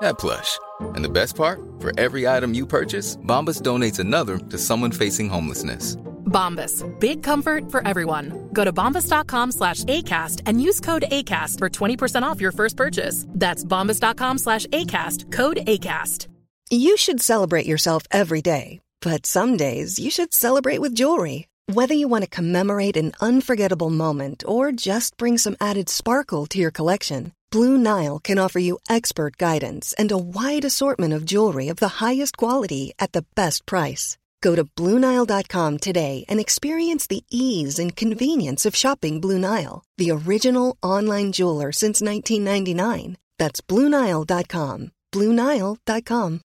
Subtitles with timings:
[0.00, 0.58] that plush.
[0.80, 1.60] And the best part?
[1.78, 5.96] For every item you purchase, Bombas donates another to someone facing homelessness.
[6.24, 6.82] Bombas.
[6.98, 8.48] Big comfort for everyone.
[8.52, 13.24] Go to bombas.com slash ACAST and use code ACAST for 20% off your first purchase.
[13.28, 15.30] That's bombas.com slash ACAST.
[15.32, 16.28] Code ACAST.
[16.70, 18.80] You should celebrate yourself every day.
[19.00, 21.46] But some days you should celebrate with jewelry.
[21.72, 26.58] Whether you want to commemorate an unforgettable moment or just bring some added sparkle to
[26.58, 31.68] your collection, Blue Nile can offer you expert guidance and a wide assortment of jewelry
[31.68, 34.18] of the highest quality at the best price.
[34.42, 40.10] Go to BlueNile.com today and experience the ease and convenience of shopping Blue Nile, the
[40.10, 43.18] original online jeweler since 1999.
[43.38, 44.90] That's BlueNile.com.
[45.12, 46.40] BlueNile.com.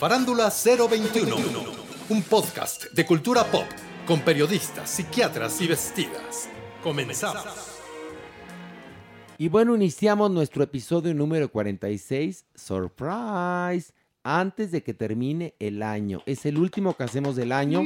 [0.00, 1.36] Farándula 021,
[2.08, 3.66] un podcast de cultura pop
[4.06, 6.48] con periodistas, psiquiatras y vestidas.
[6.82, 7.73] Comenzamos.
[9.36, 16.22] Y bueno, iniciamos nuestro episodio número 46, Surprise, antes de que termine el año.
[16.24, 17.82] Es el último que hacemos del año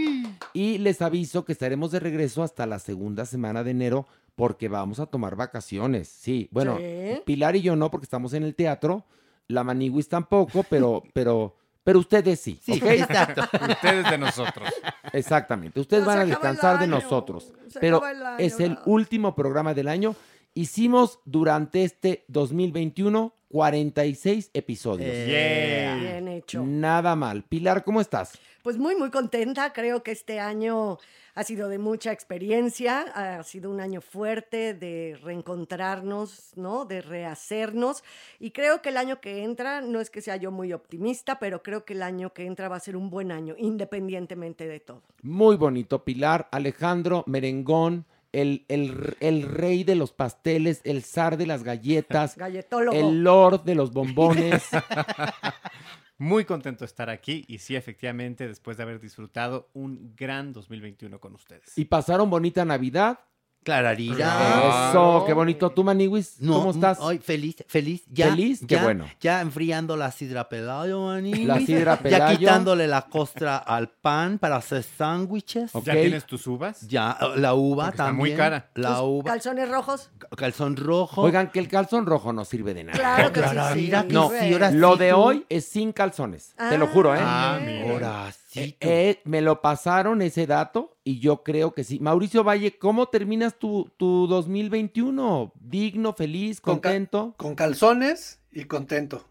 [0.52, 5.00] y les aviso que estaremos de regreso hasta la segunda semana de enero porque vamos
[5.00, 6.08] a tomar vacaciones.
[6.08, 7.23] Sí, bueno, ¿Sí?
[7.24, 9.06] Pilar y yo no porque estamos en el teatro,
[9.46, 13.42] la Maniguis tampoco, pero, pero, pero ustedes sí, Sí, exacto.
[13.68, 14.68] Ustedes de nosotros.
[15.14, 19.34] Exactamente, ustedes van a descansar de nosotros, se pero acaba el año, es el último
[19.34, 20.14] programa del año.
[20.58, 25.14] Hicimos durante este 2021 46 episodios.
[25.29, 25.95] Yeah.
[25.95, 26.64] Bien hecho.
[26.67, 27.45] Nada mal.
[27.45, 28.36] Pilar, ¿cómo estás?
[28.64, 29.73] Pues muy, muy contenta.
[29.73, 30.98] Creo que este año
[31.36, 36.86] ha sido de mucha experiencia, ha sido un año fuerte de reencontrarnos, ¿no?
[36.86, 38.02] De rehacernos.
[38.41, 41.63] Y creo que el año que entra, no es que sea yo muy optimista, pero
[41.63, 45.05] creo que el año que entra va a ser un buen año, independientemente de todo.
[45.23, 46.48] Muy bonito, Pilar.
[46.51, 52.96] Alejandro Merengón, el, el- el rey de los pasteles, el zar de las galletas, Galletólogo.
[52.96, 54.64] el lord de los bombones.
[56.20, 61.20] Muy contento de estar aquí y sí, efectivamente, después de haber disfrutado un gran 2021
[61.20, 61.78] con ustedes.
[61.78, 63.20] y pasaron bonita Navidad.
[63.68, 64.89] Clararira.
[64.90, 65.70] Eso, qué bonito.
[65.70, 66.40] ¿Tú, Maniwis?
[66.40, 66.98] No, ¿Cómo estás?
[67.01, 68.02] Hoy feliz, feliz.
[68.11, 68.61] Ya, ¿Feliz?
[68.67, 69.06] Qué ya- bueno.
[69.20, 71.45] Ya enfriando la sidra pelayo, maní.
[71.45, 72.39] La sidra Ya Pelayo.
[72.39, 75.74] quitándole la costra al pan para hacer sándwiches.
[75.74, 75.84] Ok.
[75.84, 76.80] ¿Ya tienes tus uvas?
[76.89, 78.29] Ya, la uva Porque está también.
[78.30, 78.70] muy cara.
[78.74, 79.24] La ¿Tus uva.
[79.33, 80.11] calzones rojos?
[80.36, 81.23] Calzón rojo.
[81.23, 82.98] Oigan, que el calzón rojo no sirve de nada.
[82.98, 84.08] Claro que sí, Clararira, sí.
[84.08, 85.17] que No, sí, ahora Lo sí de tú.
[85.17, 86.55] hoy es sin calzones.
[86.56, 87.18] Te lo juro, ¿eh?
[87.20, 87.92] Ah, mira.
[87.92, 88.39] Ahora sí.
[88.64, 91.98] Eh, eh, me lo pasaron ese dato y yo creo que sí.
[92.01, 95.52] Mauricio Valle, ¿cómo terminas tu, tu 2021?
[95.61, 97.35] ¿Digno, feliz, Con ca- contento?
[97.36, 99.24] Con calzones y contento.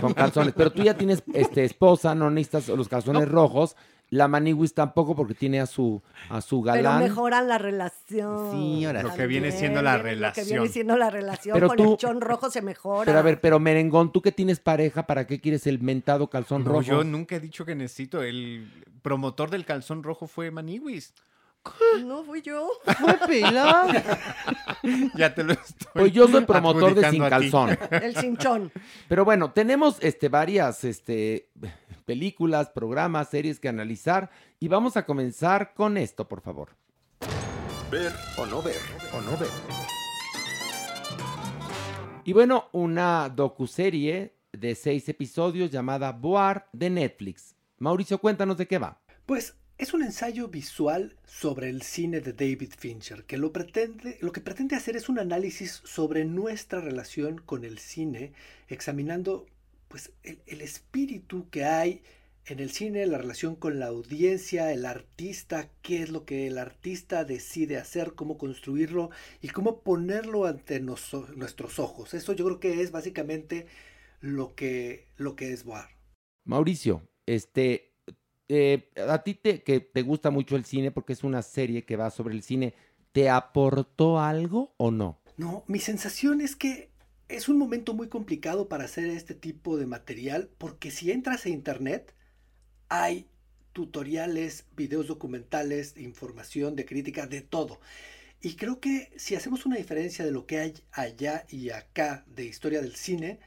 [0.00, 0.54] Con calzones.
[0.56, 3.76] Pero tú ya tienes este, esposa, no necesitas los calzones rojos.
[4.14, 7.02] La Maniwis tampoco porque tiene a su, a su Pero galán.
[7.02, 8.52] mejoran la relación.
[8.52, 10.72] Sí, ahora Lo que viene siendo la viene- Lo que viene relación.
[10.72, 13.06] siendo la relación Pero con tú- el chón rojo se mejora.
[13.06, 16.62] Pero a ver, pero Merengón, tú que tienes pareja, ¿para qué quieres el mentado calzón
[16.62, 16.82] No, rojo?
[16.82, 18.22] yo nunca he dicho que necesito.
[18.22, 18.70] El
[19.02, 21.12] promotor del calzón rojo fue Maniwis.
[22.04, 22.68] No fui yo.
[22.84, 24.02] Fue Pilar.
[25.16, 25.88] Ya te lo estoy.
[25.94, 27.78] Pues yo soy promotor de sin calzón.
[27.90, 28.70] El cinchón.
[29.08, 31.48] Pero bueno, tenemos este, varias este,
[32.04, 34.30] películas, programas, series que analizar
[34.60, 36.70] y vamos a comenzar con esto, por favor.
[37.90, 38.80] Ver o no ver,
[39.12, 39.50] o no ver.
[42.24, 47.54] Y bueno, una docuserie de seis episodios llamada Boar de Netflix.
[47.78, 49.00] Mauricio, cuéntanos de qué va.
[49.26, 54.30] Pues es un ensayo visual sobre el cine de David Fincher, que lo, pretende, lo
[54.32, 58.32] que pretende hacer es un análisis sobre nuestra relación con el cine,
[58.68, 59.46] examinando
[59.94, 62.02] pues, el, el espíritu que hay
[62.46, 66.58] en el cine, la relación con la audiencia, el artista, qué es lo que el
[66.58, 69.10] artista decide hacer, cómo construirlo
[69.40, 72.12] y cómo ponerlo ante nuestros ojos.
[72.12, 73.68] Eso yo creo que es básicamente
[74.20, 75.90] lo que, lo que es Boar.
[76.44, 77.94] Mauricio, este,
[78.48, 81.94] eh, a ti te, que te gusta mucho el cine porque es una serie que
[81.94, 82.74] va sobre el cine,
[83.12, 85.20] ¿te aportó algo o no?
[85.36, 86.93] No, mi sensación es que
[87.28, 91.48] es un momento muy complicado para hacer este tipo de material porque si entras a
[91.48, 92.14] internet
[92.88, 93.28] hay
[93.72, 97.80] tutoriales, videos documentales, información, de crítica, de todo.
[98.40, 102.44] Y creo que si hacemos una diferencia de lo que hay allá y acá de
[102.44, 103.40] historia del cine,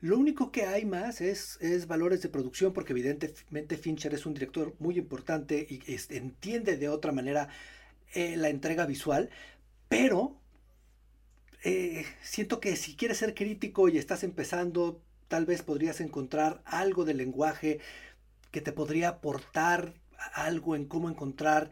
[0.00, 4.34] lo único que hay más es, es valores de producción, porque evidentemente Fincher es un
[4.34, 5.80] director muy importante y
[6.14, 7.48] entiende de otra manera
[8.14, 9.30] eh, la entrega visual,
[9.88, 10.41] pero
[11.64, 17.04] eh, siento que si quieres ser crítico y estás empezando, tal vez podrías encontrar algo
[17.04, 17.80] de lenguaje
[18.50, 19.94] que te podría aportar
[20.34, 21.70] algo en cómo encontrar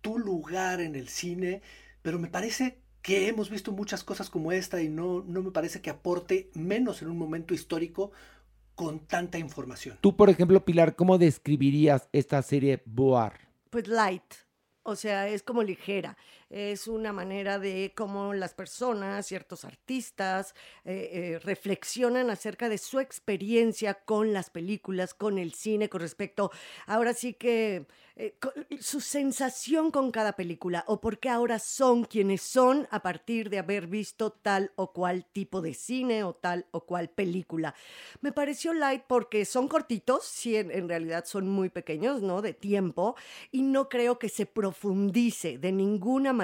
[0.00, 1.62] tu lugar en el cine,
[2.02, 5.80] pero me parece que hemos visto muchas cosas como esta y no, no me parece
[5.80, 8.12] que aporte menos en un momento histórico
[8.74, 9.98] con tanta información.
[10.00, 13.48] Tú, por ejemplo, Pilar, ¿cómo describirías esta serie Boar?
[13.70, 14.34] Pues light,
[14.82, 16.16] o sea, es como ligera
[16.50, 20.54] es una manera de cómo las personas, ciertos artistas,
[20.84, 26.50] eh, eh, reflexionan acerca de su experiencia con las películas, con el cine, con respecto,
[26.86, 27.86] ahora sí que
[28.16, 28.34] eh,
[28.80, 33.58] su sensación con cada película o por qué ahora son quienes son a partir de
[33.58, 37.74] haber visto tal o cual tipo de cine o tal o cual película.
[38.20, 42.42] Me pareció light porque son cortitos, sí, en realidad son muy pequeños, ¿no?
[42.42, 43.16] De tiempo,
[43.52, 46.37] y no creo que se profundice de ninguna manera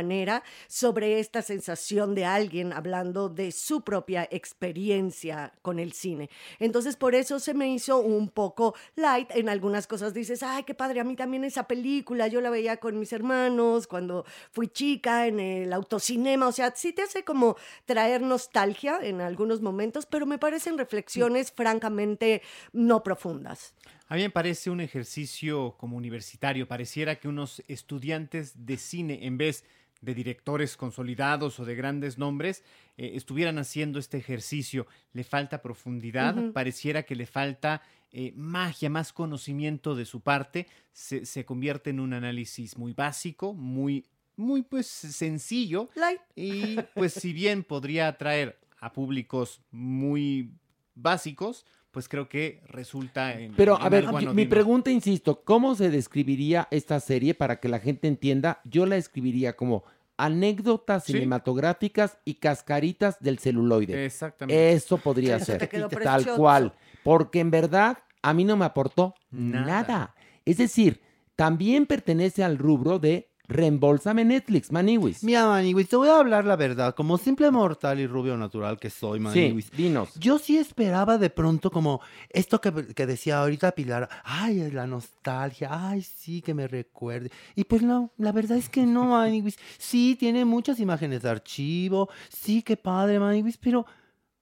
[0.66, 6.30] sobre esta sensación de alguien hablando de su propia experiencia con el cine.
[6.58, 9.30] Entonces por eso se me hizo un poco light.
[9.34, 12.78] En algunas cosas dices, ay, qué padre, a mí también esa película, yo la veía
[12.78, 17.56] con mis hermanos cuando fui chica en el autocinema, o sea, sí te hace como
[17.84, 22.42] traer nostalgia en algunos momentos, pero me parecen reflexiones francamente
[22.72, 23.74] no profundas.
[24.08, 26.68] A mí me parece un ejercicio como universitario.
[26.68, 29.64] Pareciera que unos estudiantes de cine, en vez
[30.12, 32.62] directores consolidados o de grandes nombres
[32.98, 34.86] eh, estuvieran haciendo este ejercicio.
[35.14, 37.80] Le falta profundidad, pareciera que le falta
[38.12, 40.66] eh, magia, más conocimiento de su parte.
[40.92, 44.04] Se, convierte en un análisis muy básico, muy,
[44.36, 45.88] muy pues sencillo.
[46.36, 50.52] Y pues si bien podría atraer a públicos muy
[50.94, 51.64] básicos,
[51.94, 53.54] pues creo que resulta en...
[53.54, 58.08] Pero a ver, mi pregunta, insisto, ¿cómo se describiría esta serie para que la gente
[58.08, 58.60] entienda?
[58.64, 59.84] Yo la escribiría como
[60.16, 64.04] anécdotas cinematográficas y cascaritas del celuloide.
[64.04, 64.72] Exactamente.
[64.72, 65.68] Eso podría ser,
[66.02, 66.74] tal cual.
[67.02, 70.14] Porque en verdad a mí no me aportó nada.
[70.44, 71.02] Es decir,
[71.36, 75.22] también pertenece al rubro de Reembolsame Netflix, Maniwis.
[75.22, 76.94] Mira, Maniwis, te voy a hablar la verdad.
[76.94, 79.66] Como simple mortal y rubio natural que soy, Maniwis.
[79.66, 80.14] Sí, dinos.
[80.18, 82.00] Yo sí esperaba de pronto como
[82.30, 82.70] esto que,
[83.06, 84.08] decía ahorita Pilar.
[84.24, 85.68] Ay, la nostalgia.
[85.70, 87.30] Ay, sí, que me recuerde.
[87.54, 89.58] Y pues no, la verdad es que no, Maniwis.
[89.76, 92.08] Sí, tiene muchas imágenes de archivo.
[92.30, 93.58] Sí, qué padre, Maniwis.
[93.58, 93.84] Pero,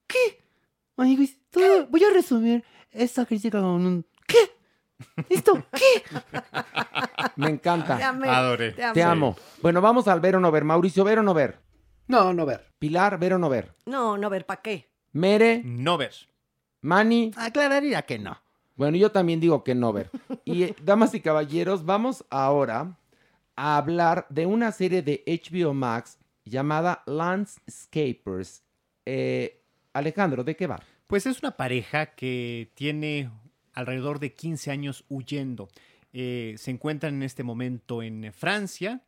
[0.07, 0.45] ¿qué?
[0.97, 1.37] Maniwis,
[1.91, 2.63] voy a resumir
[2.93, 4.07] esta crítica con un.
[5.29, 5.65] ¿Listo?
[5.73, 6.03] ¿Qué?
[7.37, 7.97] Me encanta.
[8.57, 9.37] Te, te, amo.
[9.61, 10.65] Bueno, vamos al ver o no ver.
[10.65, 11.59] Mauricio, ¿ver o no ver?
[12.09, 12.69] No, no ver.
[12.79, 13.75] Pilar, ¿ver o no ver?
[13.87, 14.91] No, no ver, ¿para qué?
[15.13, 15.63] Mere.
[15.65, 16.15] No ver.
[16.81, 17.31] Mani.
[17.37, 18.37] Aclararía que no.
[18.77, 20.11] Bueno, yo también digo que no ver.
[20.45, 22.99] Y eh, damas y caballeros, vamos ahora
[23.57, 28.63] a hablar de una serie de HBO Max llamada Landscapers.
[29.07, 30.81] Eh, Alejandro, ¿de qué va?
[31.07, 33.31] Pues es una pareja que tiene
[33.73, 35.69] alrededor de 15 años huyendo.
[36.13, 39.03] Eh, se encuentran en este momento en Francia.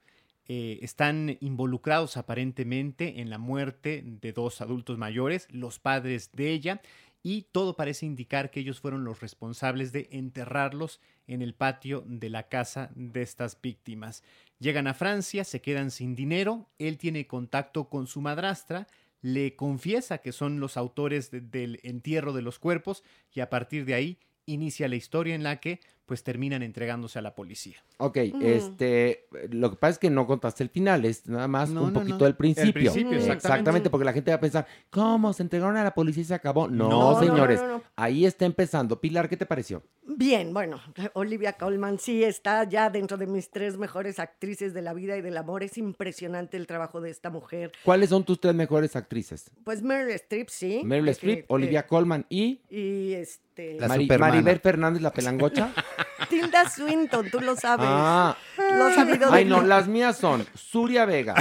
[0.47, 6.83] Eh, están involucrados aparentemente en la muerte de dos adultos mayores, los padres de ella,
[7.23, 12.28] y todo parece indicar que ellos fueron los responsables de enterrarlos en el patio de
[12.28, 14.23] la casa de estas víctimas.
[14.59, 18.87] Llegan a Francia, se quedan sin dinero, él tiene contacto con su madrastra,
[19.23, 23.02] le confiesa que son los autores del entierro de los cuerpos
[23.33, 27.23] y a partir de ahí inicia la historia en la que pues terminan entregándose a
[27.23, 27.76] la policía.
[27.99, 31.92] Ok, este, lo que pasa es que no contaste el final, es nada más un
[31.92, 32.92] poquito del principio.
[32.92, 33.90] El principio, exactamente.
[33.90, 35.32] porque la gente va a pensar, ¿cómo?
[35.32, 36.68] ¿Se entregaron a la policía y se acabó?
[36.68, 37.61] No, señores,
[37.96, 39.00] ahí está empezando.
[39.00, 39.82] Pilar, ¿qué te pareció?
[40.06, 40.80] Bien, bueno,
[41.14, 45.23] Olivia Colman sí está ya dentro de mis tres mejores actrices de la vida y
[45.23, 45.62] del amor.
[45.62, 47.73] Es impresionante el trabajo de esta mujer.
[47.84, 49.50] ¿Cuáles son tus tres mejores actrices?
[49.64, 50.82] Pues Meryl Streep, sí.
[50.84, 52.61] Meryl Streep, Olivia Colman y...
[52.68, 53.78] Y este...
[53.80, 55.73] La Maribel Fernández, la pelangocha.
[56.28, 57.86] Tilda Swinton, tú lo sabes.
[57.88, 58.36] Ah,
[58.76, 61.34] lo ha sabido Ay, de- no, las mías son Suria Vega,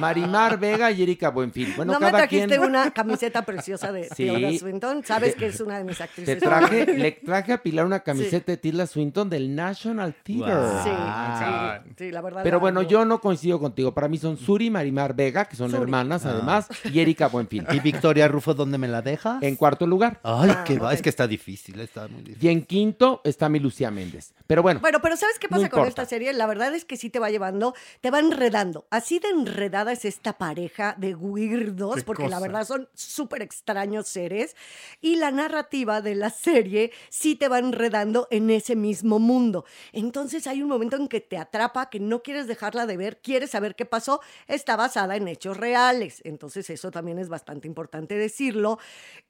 [0.00, 1.74] Marimar Vega y Erika Buenfil.
[1.76, 2.60] Bueno, no me cada trajiste quien.
[2.60, 4.24] una camiseta preciosa de Sí.
[4.28, 5.04] Tilda Swinton.
[5.04, 6.38] Sabes que es una de mis Te actrices.
[6.38, 10.82] traje, le traje a Pilar una camiseta de Tilda Swinton del National Theater.
[10.84, 12.42] Sí, Ah, sí, sí, la verdad.
[12.42, 12.88] Pero la bueno, amo.
[12.88, 13.92] yo no coincido contigo.
[13.92, 15.82] Para mí son Suri y Marimar Vega, que son Suri.
[15.82, 17.66] hermanas además, y Erika Buenfil.
[17.72, 19.42] ¿Y Victoria Rufo dónde me la dejas?
[19.42, 20.20] En cuarto lugar.
[20.22, 22.44] Ay, Ah, qué va, es que está difícil, está muy difícil.
[22.48, 24.32] Y en quinto está mi Lucía Méndez.
[24.46, 26.32] Pero bueno, Bueno, pero ¿sabes qué No pasa con esta serie?
[26.32, 28.86] La verdad es que sí te va llevando, te va enredando.
[28.88, 34.08] Así de enredada es esta pareja de weirdos, Qué porque la verdad son súper extraños
[34.08, 34.56] seres.
[35.02, 39.66] Y la narrativa de la serie sí te va enredando en ese mismo mundo.
[39.92, 43.50] Entonces hay un momento en que te atrapa, que no quieres dejarla de ver, quieres
[43.50, 44.22] saber qué pasó.
[44.46, 46.22] Está basada en hechos reales.
[46.24, 48.78] Entonces eso también es bastante importante decirlo.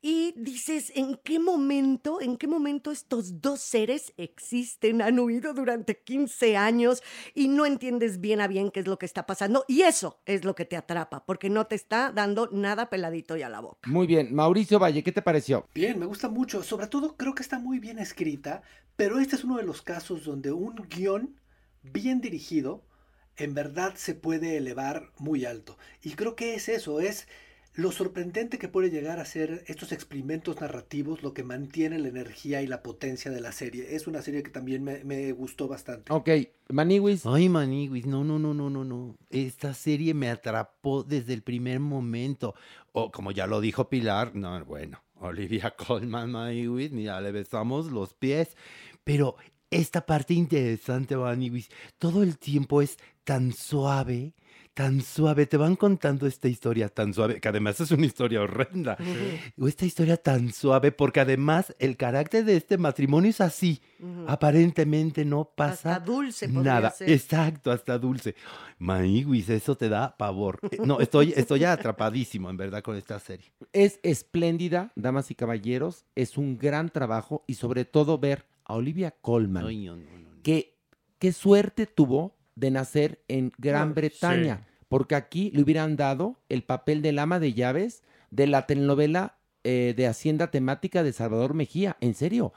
[0.01, 6.01] Y dices, ¿en qué momento, en qué momento estos dos seres existen, han huido durante
[6.01, 7.03] 15 años
[7.35, 9.65] y no entiendes bien a bien qué es lo que está pasando?
[9.69, 13.43] Y eso es lo que te atrapa, porque no te está dando nada peladito y
[13.43, 13.89] a la boca.
[13.89, 14.35] muy bien.
[14.35, 15.67] Mauricio Valle, ¿qué te pareció?
[15.75, 16.63] Bien, me gusta mucho.
[16.63, 18.63] Sobre todo creo que está muy bien escrita,
[18.97, 21.37] pero este es uno de los casos donde un guion
[21.83, 22.85] bien dirigido
[23.37, 25.79] en verdad se puede elevar muy alto.
[26.03, 27.29] Y creo que es eso, es
[27.75, 32.61] lo sorprendente que puede llegar a ser estos experimentos narrativos lo que mantiene la energía
[32.61, 33.95] y la potencia de la serie.
[33.95, 36.13] Es una serie que también me, me gustó bastante.
[36.13, 36.29] Ok,
[36.71, 37.25] Maniwis.
[37.25, 39.17] Ay, Maniwis, no, no, no, no, no, no.
[39.31, 42.55] Esta serie me atrapó desde el primer momento.
[42.93, 48.15] O como ya lo dijo Pilar, no, bueno, Olivia Colman, Maniwis, mira, le besamos los
[48.15, 48.57] pies.
[49.05, 49.37] Pero
[49.71, 54.35] esta parte interesante, Maniwis, todo el tiempo es tan suave,
[54.79, 55.47] tan suave.
[55.47, 58.97] Te van contando esta historia tan suave, que además es una historia horrenda.
[59.61, 63.81] O esta historia tan suave, porque además el carácter de este matrimonio es así.
[64.29, 66.91] Aparentemente no pasa Hasta dulce nada.
[66.93, 67.11] ser.
[67.11, 68.37] Exacto, hasta dulce.
[68.79, 70.61] Maíguis, eso te da pavor.
[70.71, 73.51] Eh, No, estoy, estoy atrapadísimo, en verdad, con esta serie.
[73.73, 76.05] Es espléndida, damas y caballeros.
[76.15, 79.65] Es un gran trabajo y sobre todo ver a Olivia Colman.
[79.65, 80.43] No, no, no, no.
[80.45, 80.79] que
[81.19, 86.63] qué suerte tuvo de nacer en Gran Ah, Bretaña, porque aquí le hubieran dado el
[86.63, 91.97] papel del ama de llaves de la telenovela eh, de Hacienda temática de Salvador Mejía.
[92.01, 92.53] En serio,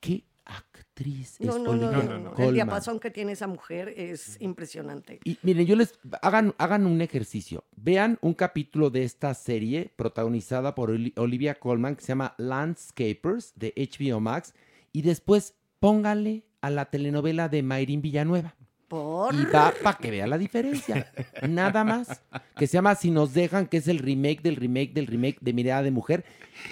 [0.00, 2.28] qué actriz No, es no, no, Olivia no, no.
[2.30, 2.54] El Colman.
[2.54, 5.18] diapasón que tiene esa mujer es impresionante.
[5.24, 7.64] Y miren, yo les hagan, hagan un ejercicio.
[7.76, 13.52] Vean un capítulo de esta serie protagonizada por Oli- Olivia Colman que se llama Landscapers
[13.56, 14.54] de HBO Max
[14.92, 18.54] y después póngale a la telenovela de Mayrin Villanueva.
[18.94, 19.34] Por...
[19.34, 21.10] Y va para que vea la diferencia.
[21.48, 22.22] Nada más.
[22.56, 25.52] Que se llama Si nos dejan, que es el remake del remake del remake de
[25.52, 26.24] Mirada de Mujer.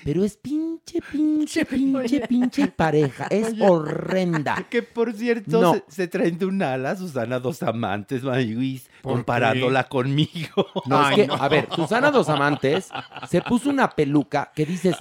[0.05, 3.27] Pero es pinche, pinche, pinche, pinche pareja.
[3.29, 4.65] Es horrenda.
[4.71, 5.75] Que por cierto, No.
[5.75, 10.67] se, se traen de un ala Susana dos amantes, ¿Por comparándola conmigo.
[10.87, 11.35] No, Ay, es que, no.
[11.35, 12.89] a ver, Susana Dos Amantes
[13.29, 14.95] se puso una peluca que dices,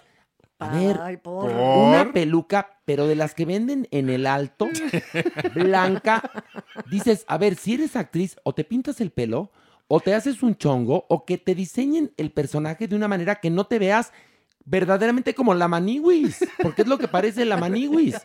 [0.62, 1.50] a ver, Ay, por...
[1.50, 4.70] una peluca, pero de las que venden en el alto,
[5.56, 6.22] blanca.
[6.90, 9.52] Dices, a ver, si eres actriz, o te pintas el pelo,
[9.88, 13.50] o te haces un chongo, o que te diseñen el personaje de una manera que
[13.50, 14.14] no te veas
[14.64, 18.16] verdaderamente como la Maniwis, porque es lo que parece la Maniwis.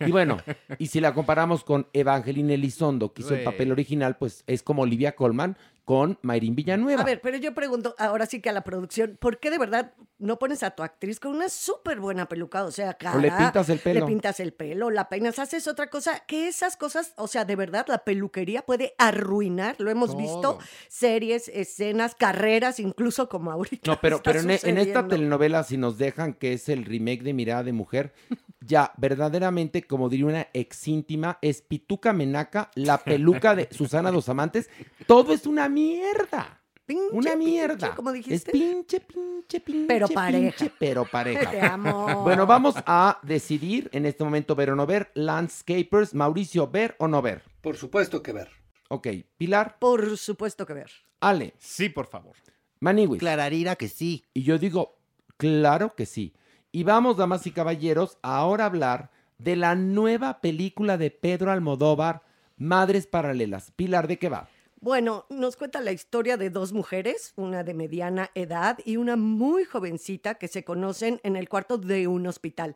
[0.00, 0.38] Y bueno,
[0.78, 4.82] y si la comparamos con Evangeline Elizondo, que hizo el papel original, pues es como
[4.82, 7.02] Olivia Colman con Mayrin Villanueva.
[7.02, 9.92] A ver, pero yo pregunto ahora sí que a la producción, ¿por qué de verdad
[10.18, 12.64] no pones a tu actriz con una súper buena peluca?
[12.64, 14.00] O sea, cara, O le pintas el pelo.
[14.00, 17.56] Le pintas el pelo, la peinas, haces otra cosa, que esas cosas, o sea, de
[17.56, 20.58] verdad, la peluquería puede arruinar, lo hemos visto, Todo.
[20.88, 23.90] series, escenas, carreras, incluso como ahorita.
[23.90, 27.34] No, pero, pero en, en esta telenovela, si nos dejan que es el remake de
[27.34, 28.14] Mirada de Mujer,
[28.60, 34.28] ya verdaderamente, como diría una ex íntima, es Pituca Menaca, la peluca de Susana Dos
[34.30, 34.70] Amantes,
[35.06, 36.60] todo es una mierda.
[36.86, 37.94] Pinche, Una pinche, mierda.
[37.94, 38.52] ¿Cómo Es dijiste?
[38.52, 39.86] pinche, pinche, pinche.
[39.88, 40.56] Pero pareja.
[40.58, 41.50] pinche, pero pareja.
[41.50, 42.22] Te amo.
[42.22, 45.10] Bueno, vamos a decidir en este momento ver o no ver.
[45.14, 47.42] Landscapers, Mauricio, ver o no ver.
[47.62, 48.50] Por supuesto que ver.
[48.90, 50.90] Ok, Pilar, Por supuesto que ver.
[51.20, 52.36] Ale, Sí, por favor.
[52.80, 53.18] Maniwis.
[53.18, 54.26] Clararira que sí.
[54.34, 54.98] Y yo digo,
[55.38, 56.34] claro que sí.
[56.70, 62.22] Y vamos, damas y caballeros, a ahora hablar de la nueva película de Pedro Almodóvar,
[62.58, 63.70] Madres Paralelas.
[63.70, 64.48] Pilar, ¿de qué va?
[64.84, 69.64] Bueno, nos cuenta la historia de dos mujeres, una de mediana edad y una muy
[69.64, 72.74] jovencita que se conocen en el cuarto de un hospital.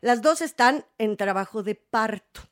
[0.00, 2.42] Las dos están en trabajo de parto.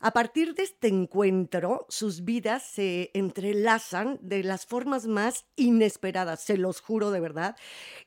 [0.00, 6.56] A partir de este encuentro, sus vidas se entrelazan de las formas más inesperadas, se
[6.56, 7.56] los juro de verdad,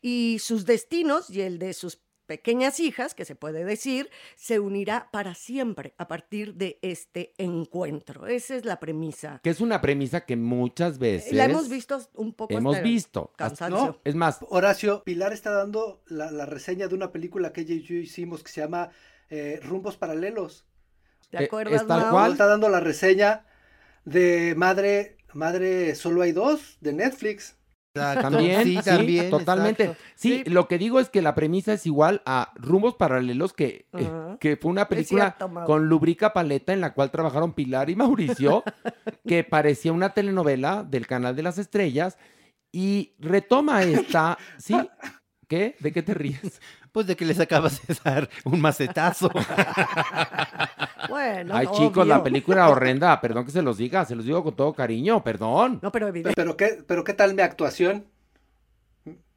[0.01, 5.09] y sus destinos y el de sus pequeñas hijas, que se puede decir, se unirá
[5.11, 8.27] para siempre a partir de este encuentro.
[8.27, 9.39] Esa es la premisa.
[9.43, 11.33] Que es una premisa que muchas veces...
[11.33, 13.33] La hemos visto un poco Hemos hasta visto.
[13.35, 13.77] cansancio.
[13.85, 14.01] No.
[14.03, 17.81] Es más, Horacio, Pilar está dando la, la reseña de una película que ella y
[17.81, 18.91] yo hicimos que se llama
[19.29, 20.65] eh, Rumbos Paralelos.
[21.29, 22.11] ¿Te Eh, acuerdas, es tal Mau?
[22.11, 22.31] cual.
[22.33, 23.45] Está dando la reseña
[24.05, 27.56] de Madre, Madre Solo hay dos de Netflix.
[28.01, 28.21] Exacto.
[28.29, 29.29] También, sí, sí, también.
[29.29, 29.95] totalmente.
[30.15, 30.49] Sí, Sí.
[30.49, 34.57] lo que digo es que la premisa es igual a Rumbos Paralelos, que, eh, que
[34.57, 38.63] fue una película cierto, con Lubrica Paleta en la cual trabajaron Pilar y Mauricio,
[39.27, 42.17] que parecía una telenovela del Canal de las Estrellas,
[42.71, 44.75] y retoma esta, ¿sí?
[45.47, 45.75] ¿Qué?
[45.79, 46.61] ¿De qué te ríes?
[46.91, 49.29] Pues de que les acabas de dar un macetazo.
[51.09, 54.43] Bueno, Ay, chicos, la película era horrenda, perdón que se los diga, se los digo
[54.43, 55.79] con todo cariño, perdón.
[55.81, 56.35] No, pero evidente.
[56.35, 58.05] Pero qué, pero qué tal mi actuación.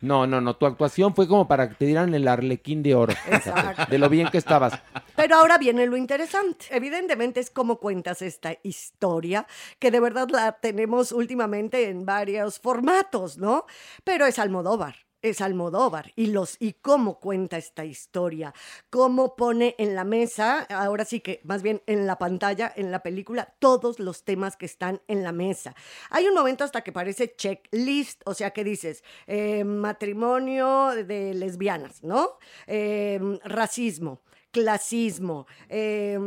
[0.00, 3.12] No, no, no, tu actuación fue como para que te dieran el arlequín de oro,
[3.30, 3.84] Exacto.
[3.90, 4.72] de lo bien que estabas.
[5.14, 6.66] Pero ahora viene lo interesante.
[6.70, 9.46] Evidentemente es cómo cuentas esta historia,
[9.78, 13.66] que de verdad la tenemos últimamente en varios formatos, ¿no?
[14.02, 15.09] Pero es Almodóvar.
[15.22, 18.54] Es Almodóvar y los y cómo cuenta esta historia,
[18.88, 23.02] cómo pone en la mesa, ahora sí que más bien en la pantalla, en la
[23.02, 25.74] película, todos los temas que están en la mesa.
[26.10, 32.02] Hay un momento hasta que parece checklist, o sea que dices eh, matrimonio de lesbianas,
[32.02, 32.38] ¿no?
[32.66, 36.18] Eh, racismo clasismo, eh,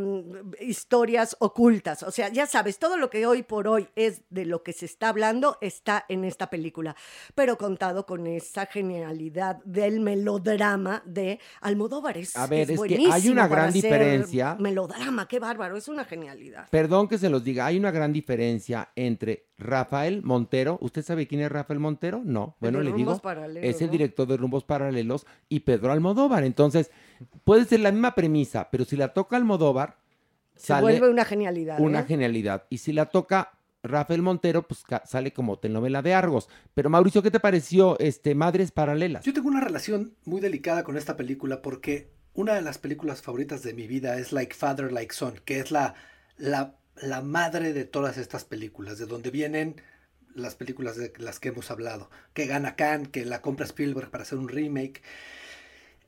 [0.62, 2.04] historias ocultas.
[2.04, 4.86] O sea, ya sabes, todo lo que hoy por hoy es de lo que se
[4.86, 6.96] está hablando está en esta película,
[7.36, 12.18] pero contado con esa genialidad del melodrama de Almodóvar.
[12.18, 14.56] Es, A ver, es que hay una gran diferencia.
[14.60, 16.70] Melodrama, qué bárbaro, es una genialidad.
[16.70, 21.42] Perdón que se los diga, hay una gran diferencia entre Rafael Montero, ¿usted sabe quién
[21.42, 22.22] es Rafael Montero?
[22.24, 26.44] No, bueno, le digo, Paralelos, es el director de Rumbos Paralelos y Pedro Almodóvar.
[26.44, 26.92] Entonces,
[27.44, 29.98] puede ser la misma premisa, pero si la toca Almodóvar,
[30.56, 31.80] Se sale vuelve una genialidad.
[31.80, 32.06] una ¿eh?
[32.08, 32.66] genialidad.
[32.70, 33.52] Y si la toca
[33.84, 36.48] Rafael Montero, pues sale como telenovela de Argos.
[36.74, 39.26] Pero Mauricio, ¿qué te pareció este Madres Paralelas?
[39.26, 43.62] Yo tengo una relación muy delicada con esta película porque una de las películas favoritas
[43.64, 45.96] de mi vida es Like Father, Like Son, que es la,
[46.38, 49.82] la, la madre de todas estas películas, de donde vienen
[50.34, 54.24] las películas de las que hemos hablado, que gana Khan, que la compra Spielberg para
[54.24, 55.02] hacer un remake.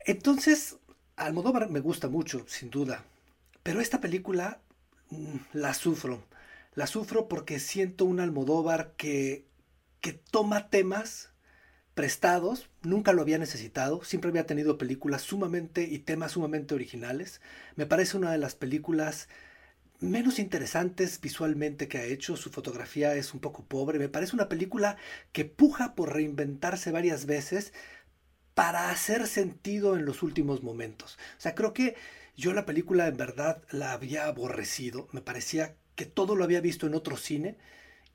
[0.06, 0.78] Entonces,
[1.16, 3.06] Almodóvar me gusta mucho, sin duda,
[3.64, 4.60] pero esta película
[5.10, 6.24] mm, la sufro.
[6.74, 9.46] La sufro porque siento un Almodóvar que,
[10.02, 11.32] que toma temas
[11.94, 17.40] prestados, nunca lo había necesitado, siempre había tenido películas sumamente y temas sumamente originales.
[17.78, 19.30] Me parece una de las películas
[20.02, 24.50] menos interesantes visualmente que ha hecho, su fotografía es un poco pobre, me parece una
[24.50, 24.98] película
[25.32, 27.74] que puja por reinventarse varias veces
[28.56, 31.18] para hacer sentido en los últimos momentos.
[31.38, 31.96] O sea, creo que
[32.36, 36.88] yo la película en verdad la había aborrecido, me parecía que todo lo había visto
[36.88, 37.58] en otro cine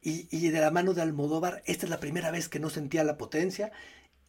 [0.03, 3.05] y, y de la mano de Almodóvar, esta es la primera vez que no sentía
[3.05, 3.72] la potencia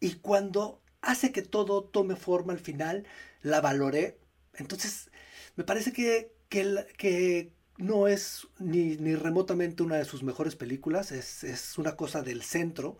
[0.00, 3.06] y cuando hace que todo tome forma al final,
[3.42, 4.18] la valoré.
[4.54, 5.10] Entonces,
[5.56, 11.42] me parece que, que, no es ni, ni remotamente una de sus mejores películas, es,
[11.44, 12.98] es una cosa del centro.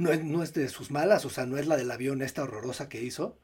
[0.00, 2.42] No es, no es de sus malas, o sea, no es la del avión esta
[2.42, 3.36] horrorosa que hizo,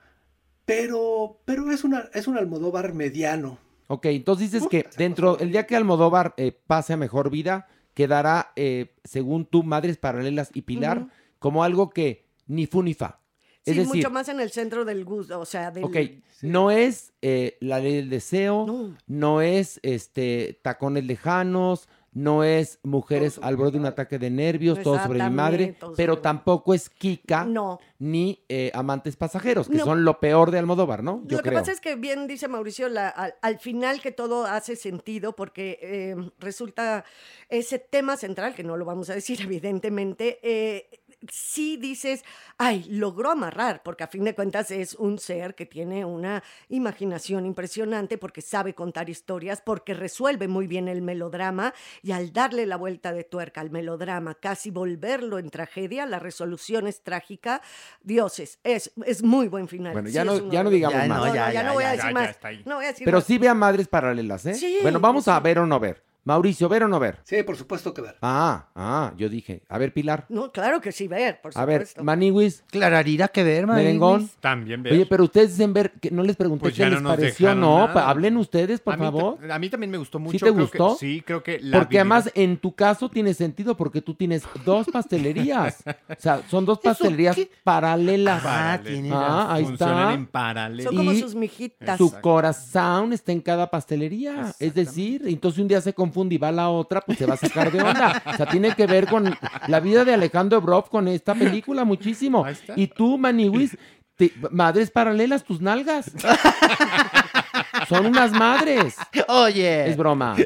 [0.65, 3.59] pero, pero es, una, es un Almodóvar mediano.
[3.89, 7.69] Ok, entonces dices Uh, que dentro, el día que Almodóvar eh, pase a mejor vida,
[7.93, 13.21] quedará, eh, según tú, Madres Paralelas y Pilar, como algo que ni fu ni fa.
[13.65, 15.85] Sí, decir, mucho más en el centro del gusto, o sea, del...
[15.85, 15.97] ok,
[16.43, 18.97] no es eh, La Ley del Deseo, No.
[19.07, 24.81] no es este Tacones Lejanos, no es Mujeres al borde de un ataque de nervios,
[24.81, 27.79] todo sobre mi madre, pero tampoco es Kika No.
[27.99, 29.85] ni eh, Amantes Pasajeros, que No.
[29.85, 31.21] son lo peor de Almodóvar, ¿no?
[31.27, 34.47] Yo Lo que pasa es que bien dice Mauricio, la- al, al final que todo
[34.47, 37.05] hace sentido porque eh, resulta
[37.51, 40.89] ese tema central, que no lo vamos a decir evidentemente, eh,
[41.31, 42.25] sí dices,
[42.59, 47.47] ay, logró amarrar, porque a fin de cuentas es un ser que tiene una imaginación
[47.47, 52.77] impresionante porque sabe contar historias, porque resuelve muy bien el melodrama y al darle la
[52.77, 57.63] vuelta de tuerca al melodrama, casi volverlo en tragedia, la resolución es trágica.
[58.03, 59.93] Dioses, es, es muy buen final.
[59.93, 61.19] Bueno, ya no- ya no digamos Ya más.
[61.19, 62.25] no, ya, ya ya, no voy a decir ya, más.
[62.25, 62.63] ya está ahí.
[62.65, 63.27] No voy a decir Pero más.
[63.27, 64.55] sí vean Madres Paralelas, ¿eh?
[64.55, 66.06] Sí, bueno, vamos a ver o no ver.
[66.27, 67.21] Mauricio, ¿ver o no ver?
[67.23, 68.17] Sí, por supuesto que ver.
[68.21, 69.63] Ah, ah, yo dije.
[69.69, 70.27] A ver, Pilar.
[70.29, 72.03] No, claro que sí, ver, por A ver, supuesto.
[72.03, 74.13] Maniwis, Clararira que ver, Merengón.
[74.15, 74.37] Maniwis.
[74.41, 74.93] También ver.
[74.95, 77.17] Oye, pero ustedes dicen ver, que no les pregunté Pues qué ya no les nos
[77.17, 78.09] pareció, no, nada.
[78.11, 79.39] hablen ustedes, por a mí, favor.
[79.53, 80.33] a mí también me gustó mucho.
[80.33, 80.97] ¿Sí te creo que- gustó?
[80.99, 84.89] sí, creo que la Porque además en tu caso tiene sentido porque tú tienes dos
[84.93, 85.85] pastelerías.
[86.09, 87.49] o sea, son dos pastelerías qué?
[87.63, 88.43] paralelas.
[88.45, 88.91] Ah, Paralelo.
[88.91, 90.13] tiene Ah, ahí funcionan está.
[90.15, 90.83] en paralelo.
[90.91, 91.97] Son como y sus mijitas.
[91.99, 94.53] Su corazón está en cada pastelería.
[94.59, 97.35] Es decir, entonces un día se confunde y va a la otra, pues se va
[97.35, 98.23] a sacar de onda.
[98.27, 99.37] O sea, tiene que ver con
[99.69, 102.45] la vida de Alejandro Broff con esta película muchísimo.
[102.77, 103.77] Y tú, Maniwis,
[104.17, 106.11] te- madres paralelas, tus nalgas.
[107.89, 108.97] Son unas madres.
[109.29, 109.91] Oye.
[109.91, 110.37] Es broma.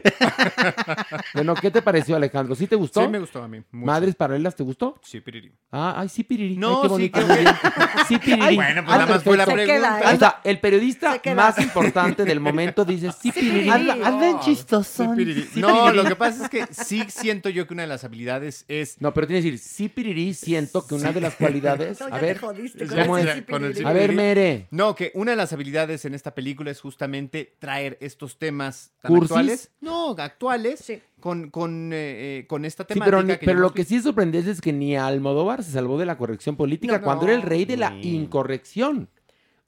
[1.34, 2.54] Bueno, ¿qué te pareció, Alejandro?
[2.54, 3.02] ¿Sí te gustó?
[3.02, 3.58] Sí, me gustó a mí.
[3.70, 3.86] mucho.
[3.86, 4.98] ¿Madres paralelas te gustó?
[5.02, 5.52] Sí, piriri.
[5.72, 6.56] Ah, ay, sí, piriri.
[6.56, 7.20] No, Ay, qué sí, bonito.
[7.26, 7.44] que-.
[8.08, 8.42] Sí, piriri.
[8.42, 10.10] Ay, bueno, pues Ah, nada más fue la queda pregunta.
[10.14, 11.34] O sea, el periodista queda.
[11.34, 13.68] más importante del momento dice sí, piriri.
[13.70, 15.16] Anda- andan Sí, chistosón.
[15.16, 15.42] piriri.
[15.52, 18.64] Sí, no, lo que pasa es que sí siento yo que una de las habilidades
[18.68, 21.98] es No, pero tiene que decir, sí, piriri, siento que una de las cualidades.
[22.00, 23.42] No, ya A te ver, jodiste Ya, ¿cómo ya, es?
[23.44, 24.12] con el sí, a ver.
[24.12, 24.66] Mere.
[24.70, 29.10] No, que una de las habilidades en esta película es justamente traer estos temas tan
[29.12, 29.30] ¿Cursis?
[29.30, 29.70] actuales.
[29.80, 30.80] No, actuales.
[30.80, 31.00] Sí.
[31.20, 33.04] Con, con, eh, eh, con esta Sí, temática.
[33.16, 35.98] pero, ni- que pero lo que sí es sorprendente es que ni Almodóvar se salvó
[35.98, 39.08] de la corrección política No, cuando no, era el rey de la incorrección.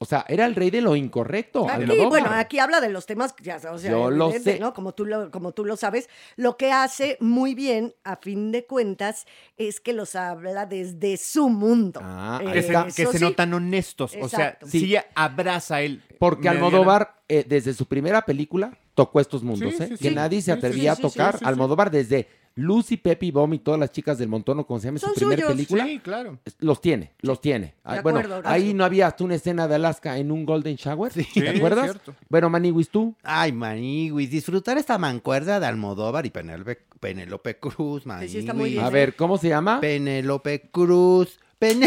[0.03, 1.69] O sea, era el rey de lo incorrecto.
[1.69, 2.09] Aquí, Almodóvar.
[2.09, 4.59] bueno, aquí habla de los temas, ya, o sea, Yo lo sé.
[4.59, 4.75] ¿no?
[4.75, 8.67] Como tú, lo, como tú lo sabes, lo que hace muy bien, a fin de
[8.67, 12.01] cuentas, es que los habla desde su mundo.
[12.03, 12.91] Ah, Eh, Que está.
[12.91, 13.25] se, que eso se sí.
[13.25, 14.17] notan honestos.
[14.21, 14.97] O sea, sí, Sí.
[15.15, 16.03] abraza él.
[16.19, 19.87] Porque Almodóvar, eh, desde su primera película, tocó estos mundos, Sí, ¿eh?
[19.89, 20.15] sí, que sí.
[20.15, 21.33] nadie se atrevía sí, a sí, tocar.
[21.35, 21.45] sí, sí.
[21.47, 24.87] Almodóvar desde Lucy, Pepe y Bom y todas las chicas del montón, o como se
[24.89, 25.53] llama su Son primera suyos.
[25.53, 25.85] película.
[25.87, 26.39] Sí, claro.
[26.59, 27.75] Los tiene, los tiene.
[27.85, 28.55] Ah, De bueno, acuerdo, Horacio.
[28.55, 31.13] ahí no había hasta una escena de Alaska en un Golden Shower.
[31.13, 31.85] Sí, ¿Te acuerdas?
[31.85, 32.15] cierto.
[32.29, 33.15] Bueno, Maniwis, tú.
[33.23, 38.63] Ay, Maniwis, disfrutar esta mancuerda de Almodóvar y Penélope, Penélope Cruz, Que sí está muy
[38.63, 38.73] Maniwis.
[38.75, 38.85] bien.
[38.85, 39.81] A ver, ¿cómo se llama?
[39.81, 41.39] Penélope Cruz.
[41.61, 41.81] Sí,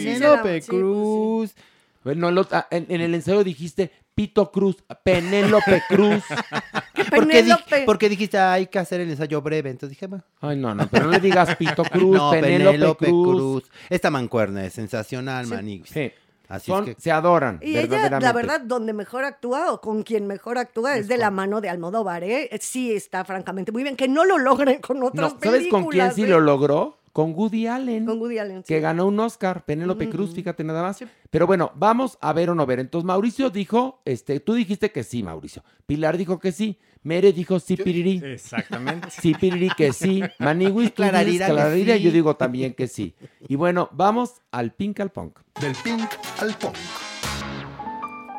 [0.00, 1.54] sí, Cruz.
[2.02, 3.90] Bueno, ah, en, en el ensayo dijiste
[4.20, 6.22] Pito Cruz, Penélope Cruz.
[7.10, 7.82] ¿Por qué, di- Penélope.
[7.86, 9.70] por qué dijiste hay que hacer el ensayo breve?
[9.70, 10.22] Entonces dije, bueno.
[10.42, 13.64] Ay, no, no, pero no le digas Pito Cruz, no, Penélope Cruz.
[13.88, 15.88] Esta mancuerna es sensacional, Maniwis.
[15.88, 16.12] Sí.
[16.48, 17.00] Así Son- es que...
[17.00, 17.60] Se adoran.
[17.62, 21.30] Y ella, la verdad, donde mejor actúa o con quien mejor actúa es de la
[21.30, 22.50] mano de Almodóvar, ¿eh?
[22.60, 23.96] Sí está francamente muy bien.
[23.96, 26.26] Que no lo logren con otras No, ¿Sabes con quién sí ¿eh?
[26.26, 26.98] lo logró?
[27.12, 28.06] Con Woody Allen.
[28.06, 28.74] Con Woody Allen, sí.
[28.74, 31.04] que ganó un Oscar, Penélope Cruz, fíjate nada más.
[31.30, 32.78] Pero bueno, vamos a ver o no ver.
[32.78, 35.64] Entonces, Mauricio dijo, este, tú dijiste que sí, Mauricio.
[35.86, 36.78] Pilar dijo que sí.
[37.02, 38.20] Mere dijo sí, pirirí.
[38.24, 39.08] Exactamente.
[39.20, 40.22] Sí, pirirí, que sí.
[40.38, 42.02] Maniwis, Clararira clararira, sí.
[42.02, 43.14] yo digo también que sí.
[43.48, 45.38] Y bueno, vamos al Pink al Punk.
[45.60, 46.08] Del pink
[46.40, 46.76] al punk.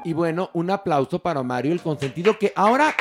[0.04, 2.96] Y bueno, un aplauso para Mario, el consentido, que ahora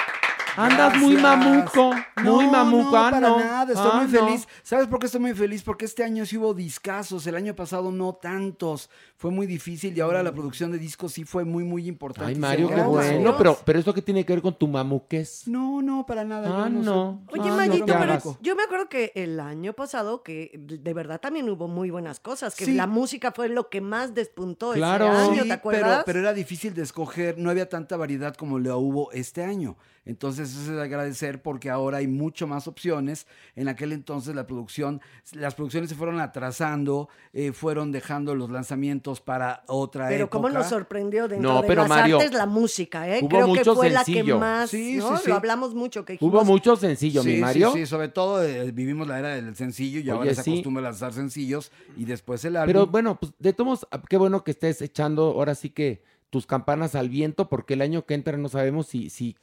[0.57, 1.03] andas Gracias.
[1.03, 1.91] muy mamuco.
[2.23, 2.91] Muy No, mamuco.
[2.93, 3.39] No, ah, para no.
[3.39, 4.27] nada, estoy Ah, muy no.
[4.27, 4.49] feliz.
[4.63, 5.63] ¿Sabes por qué estoy muy feliz?
[5.63, 8.91] Porque este año sí hubo discazos, el año pasado no tantos.
[9.17, 12.31] Fue muy difícil y ahora la producción de discos sí fue muy, muy importante.
[12.33, 13.37] Ay, Mario, qué bueno.
[13.37, 15.47] Pero, pero eso que tiene que ver con tu mamuques.
[15.47, 16.65] No, no, para nada.
[16.65, 17.23] Ah, no.
[17.33, 21.49] Oye, Ah, Mayito, pero yo me acuerdo que el año pasado, que de verdad también
[21.51, 22.75] hubo muy buenas cosas, que Sí.
[22.75, 25.07] la música fue lo que más despuntó Claro.
[25.07, 25.91] ese año, Sí, ¿te acuerdas?
[25.91, 29.77] Pero, pero era difícil de escoger, no había tanta variedad como la hubo este año.
[30.11, 33.27] Entonces eso es de agradecer porque ahora hay mucho más opciones.
[33.55, 35.01] En aquel entonces la producción,
[35.33, 40.31] las producciones se fueron atrasando, eh, fueron dejando los lanzamientos para otra Pero época.
[40.39, 43.21] cómo nos sorprendió dentro No, de pero las Mario, artes la música, ¿eh?
[43.23, 44.35] hubo Creo que fue la sencillo.
[44.35, 45.17] que más, Sí, ¿no?
[45.17, 45.29] sí, sí.
[45.31, 47.73] Lo hablamos mucho, que Hubo mucho sencillo, mi Sí, Mario.
[47.73, 50.51] Sí, sí, sobre todo eh, vivimos la era del sencillo y Oye, ahora se sí.
[50.55, 52.67] acostumbra a lanzar sencillos y después el álbum.
[52.73, 56.47] Pero bueno, pues de todos modos, qué bueno que estés echando ahora sí que tus
[56.47, 59.37] campanas al viento, porque el año que entra no sabemos si, si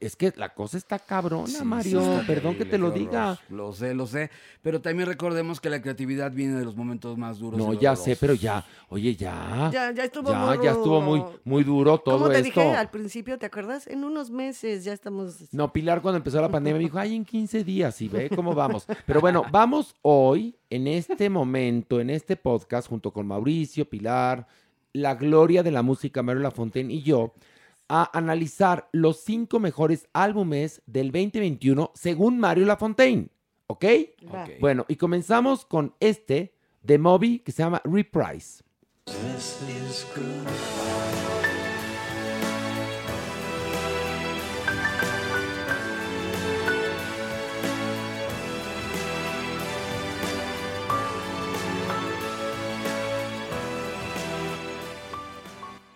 [0.00, 2.02] es que la cosa está cabrona, Sí, Mario.
[2.02, 3.38] sí, está Perdón que te lo diga.
[3.48, 4.30] Lo sé, lo sé.
[4.62, 7.58] Pero también recordemos que la creatividad viene de los momentos más duros.
[7.58, 9.70] No, y ya sé, pero ya, oye, ya.
[9.72, 12.60] Ya, ya estuvo ya, muy ya estuvo muy, muy duro todo ¿Cómo te esto.
[12.60, 13.86] dije al principio, te acuerdas?
[13.86, 15.52] En unos meses ya estamos...
[15.52, 18.54] No, Pilar cuando empezó la pandemia me dijo, ay, en 15 días, y ve cómo
[18.54, 18.86] vamos.
[19.06, 24.46] Pero bueno, vamos hoy, en este momento, en este podcast, junto con Mauricio, Pilar,
[24.92, 27.32] la gloria de la música, Mario Lafontaine y yo,
[27.88, 33.30] a analizar los cinco mejores álbumes del 2021 según Mario Lafontaine.
[33.66, 33.84] ¿Ok?
[34.60, 38.62] Bueno, y comenzamos con este de Moby que se llama Reprise.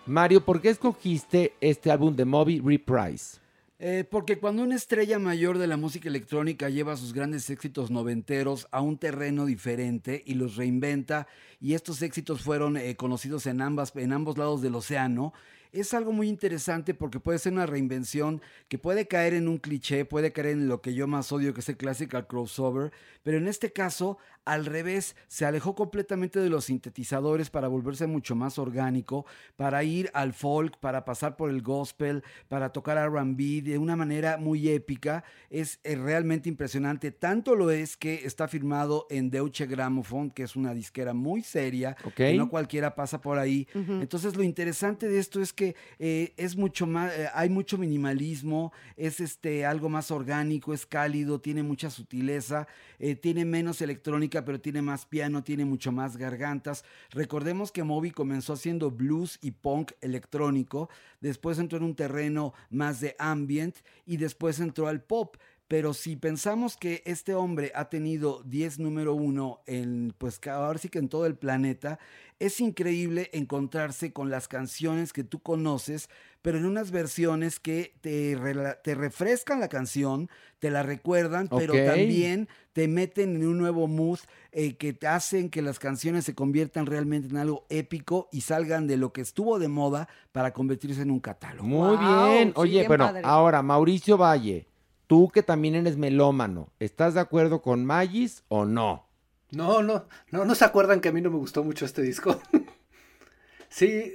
[0.05, 3.39] Mario, ¿por qué escogiste este álbum de Moby Reprise?
[3.79, 8.67] Eh, porque cuando una estrella mayor de la música electrónica lleva sus grandes éxitos noventeros
[8.71, 11.27] a un terreno diferente y los reinventa,
[11.61, 15.31] y estos éxitos fueron eh, conocidos en, ambas, en ambos lados del océano,
[15.73, 20.05] es algo muy interesante porque puede ser una reinvención que puede caer en un cliché,
[20.05, 22.91] puede caer en lo que yo más odio, que es el classical crossover,
[23.23, 28.35] pero en este caso, al revés, se alejó completamente de los sintetizadores para volverse mucho
[28.35, 29.25] más orgánico,
[29.55, 34.37] para ir al folk, para pasar por el gospel, para tocar RB de una manera
[34.37, 35.23] muy épica.
[35.49, 37.11] Es, eh, realmente impresionante.
[37.11, 41.95] Tanto lo es que está firmado en Deutsche Grammophon, que es una disquera muy seria,
[42.15, 43.67] que no cualquiera pasa por ahí.
[43.73, 48.71] Entonces, lo interesante de esto es que eh, es mucho más, eh, hay mucho minimalismo,
[48.97, 52.67] es este, algo más orgánico, es cálido, tiene mucha sutileza,
[52.99, 56.83] eh, tiene menos electrónica, pero tiene más piano, tiene mucho más gargantas.
[57.11, 60.89] Recordemos que Moby comenzó haciendo blues y punk electrónico,
[61.21, 65.37] después entró en un terreno más de ambient y después entró al pop.
[65.73, 70.87] Pero si pensamos que este hombre ha tenido 10 número uno en, pues ahora sí
[70.87, 71.97] que en todo el planeta,
[72.37, 76.09] es increíble encontrarse con las canciones que tú conoces,
[76.43, 78.37] pero en unas versiones que te,
[78.83, 84.19] te refrescan la canción, te la recuerdan, pero también te meten en un nuevo mood
[84.51, 88.85] eh, que te hacen que las canciones se conviertan realmente en algo épico y salgan
[88.85, 91.67] de lo que estuvo de moda para convertirse en un catálogo.
[91.67, 92.53] Muy bien.
[92.57, 94.67] Oye, bueno, ahora Mauricio Valle,
[95.07, 99.07] tú que también eres melómano, ¿estás de acuerdo con Magis o no?
[99.51, 102.41] No, no, no, no se acuerdan que a mí no me gustó mucho este disco.
[103.69, 104.13] sí,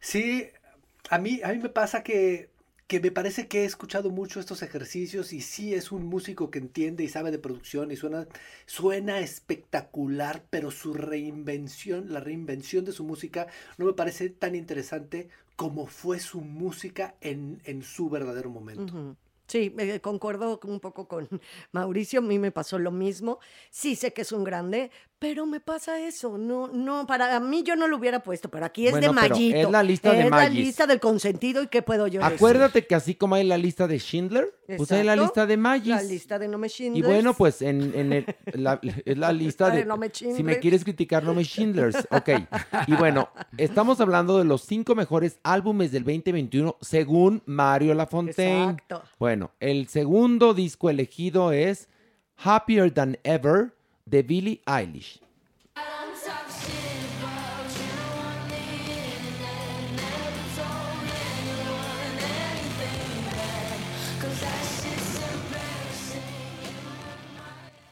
[0.00, 0.48] sí,
[1.10, 2.50] a mí, a mí me pasa que,
[2.86, 6.58] que me parece que he escuchado mucho estos ejercicios y sí es un músico que
[6.58, 8.26] entiende y sabe de producción y suena,
[8.64, 13.46] suena espectacular, pero su reinvención, la reinvención de su música
[13.76, 19.16] no me parece tan interesante como fue su música en, en su verdadero momento.
[19.48, 21.26] Sí, me concuerdo un poco con
[21.72, 23.38] Mauricio, a mí me pasó lo mismo.
[23.70, 27.74] Sí sé que es un grande, pero me pasa eso, no, no, para mí yo
[27.74, 29.58] no lo hubiera puesto, pero aquí es de Mayito.
[29.58, 32.94] Es la lista de Es la lista del consentido y qué puedo yo Acuérdate que
[32.94, 35.88] así como hay la lista de Schindler, pues hay la lista de Magis.
[35.88, 37.04] La lista de No Me Schindlers.
[37.04, 41.34] Y bueno, pues en, en la, es la lista de, Si me quieres criticar, No
[41.34, 41.96] Me Schindlers.
[42.10, 42.30] Ok.
[42.86, 48.70] Y bueno, estamos hablando de los cinco mejores álbumes del 2021 según Mario Lafontaine.
[48.70, 49.02] Exacto.
[49.18, 51.88] Bueno, el segundo disco elegido es
[52.36, 53.77] Happier Than Ever
[54.10, 55.18] de Billie Eilish.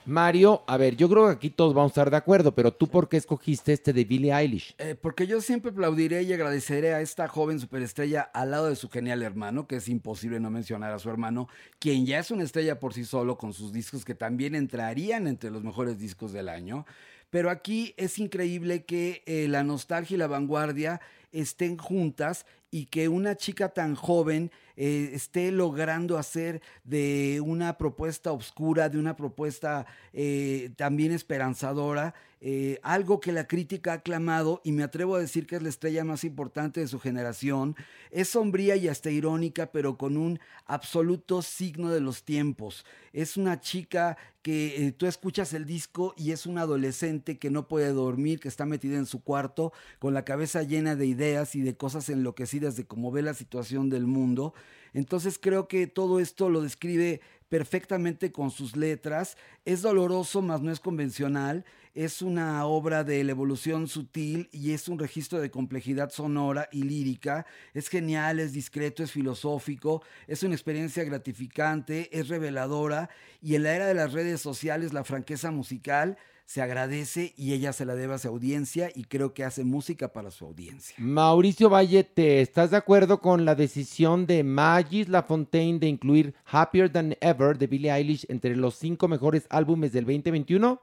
[0.06, 2.86] Mario, a ver, yo creo que aquí todos vamos a estar de acuerdo, pero tú
[2.86, 4.74] por qué escogiste este de Billie Eilish?
[4.78, 8.88] Eh, porque yo siempre aplaudiré y agradeceré a esta joven superestrella al lado de su
[8.88, 11.48] genial hermano, que es imposible no mencionar a su hermano,
[11.80, 15.50] quien ya es una estrella por sí solo con sus discos que también entrarían entre
[15.50, 16.86] los mejores discos del año.
[17.30, 21.00] Pero aquí es increíble que eh, la nostalgia y la vanguardia
[21.32, 28.32] estén juntas y que una chica tan joven eh, esté logrando hacer de una propuesta
[28.32, 34.72] oscura, de una propuesta eh, también esperanzadora, eh, algo que la crítica ha aclamado y
[34.72, 37.74] me atrevo a decir que es la estrella más importante de su generación.
[38.10, 42.84] Es sombría y hasta irónica, pero con un absoluto signo de los tiempos.
[43.14, 47.92] Es una chica que tú escuchas el disco y es una adolescente que no puede
[47.92, 51.76] dormir, que está metida en su cuarto con la cabeza llena de ideas y de
[51.76, 54.54] cosas enloquecidas de cómo ve la situación del mundo.
[54.94, 59.36] Entonces creo que todo esto lo describe perfectamente con sus letras.
[59.64, 61.64] Es doloroso, mas no es convencional.
[61.94, 66.82] Es una obra de la evolución sutil y es un registro de complejidad sonora y
[66.82, 67.46] lírica.
[67.74, 73.08] Es genial, es discreto, es filosófico, es una experiencia gratificante, es reveladora
[73.40, 77.72] y en la era de las redes sociales la franqueza musical se agradece y ella
[77.72, 80.94] se la debe a su audiencia y creo que hace música para su audiencia.
[80.98, 87.16] Mauricio Vallete, ¿estás de acuerdo con la decisión de Magis LaFontaine de incluir Happier Than
[87.20, 90.80] Ever de Billie Eilish entre los cinco mejores álbumes del 2021?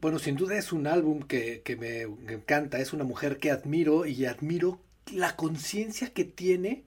[0.00, 4.06] Bueno, sin duda es un álbum que, me, me encanta, es una mujer que admiro
[4.06, 4.78] y admiro
[5.10, 6.84] la conciencia que tiene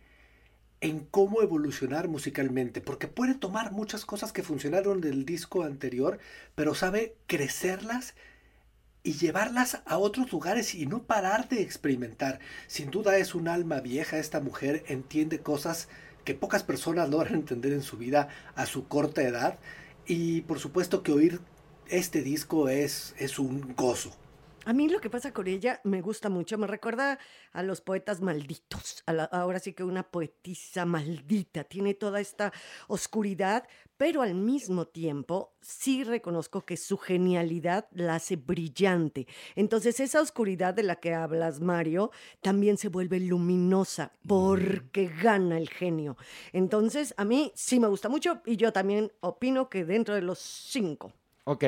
[0.82, 6.18] en cómo evolucionar musicalmente, porque puede tomar muchas cosas que funcionaron del disco anterior,
[6.56, 8.16] pero sabe crecerlas
[9.04, 12.40] y llevarlas a otros lugares y no parar de experimentar.
[12.68, 15.88] Sin duda es un alma vieja, esta mujer entiende cosas
[16.26, 19.60] que pocas personas logran entender en su vida a su corta edad
[20.06, 21.40] y por supuesto que oír
[21.90, 24.16] este disco es, es un gozo.
[24.64, 27.18] A mí lo que pasa con ella me gusta mucho, me recuerda
[27.52, 32.54] a los poetas malditos, a la- ahora sí que una poetisa maldita, tiene toda esta
[32.88, 39.26] oscuridad, pero al mismo tiempo sí reconozco que su genialidad la hace brillante.
[39.56, 45.70] Entonces esa oscuridad de la que hablas, Mario, también se vuelve luminosa porque gana el
[45.70, 46.18] genio.
[46.54, 50.38] Entonces a mí sí me gusta mucho y yo también opino que dentro de los
[50.38, 51.14] cinco.
[51.46, 51.66] Ok,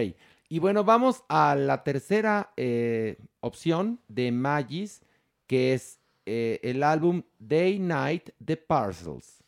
[0.50, 5.02] y bueno, vamos a la tercera eh, opción de Magis,
[5.48, 9.44] que es eh, el álbum Day Night The Parcels.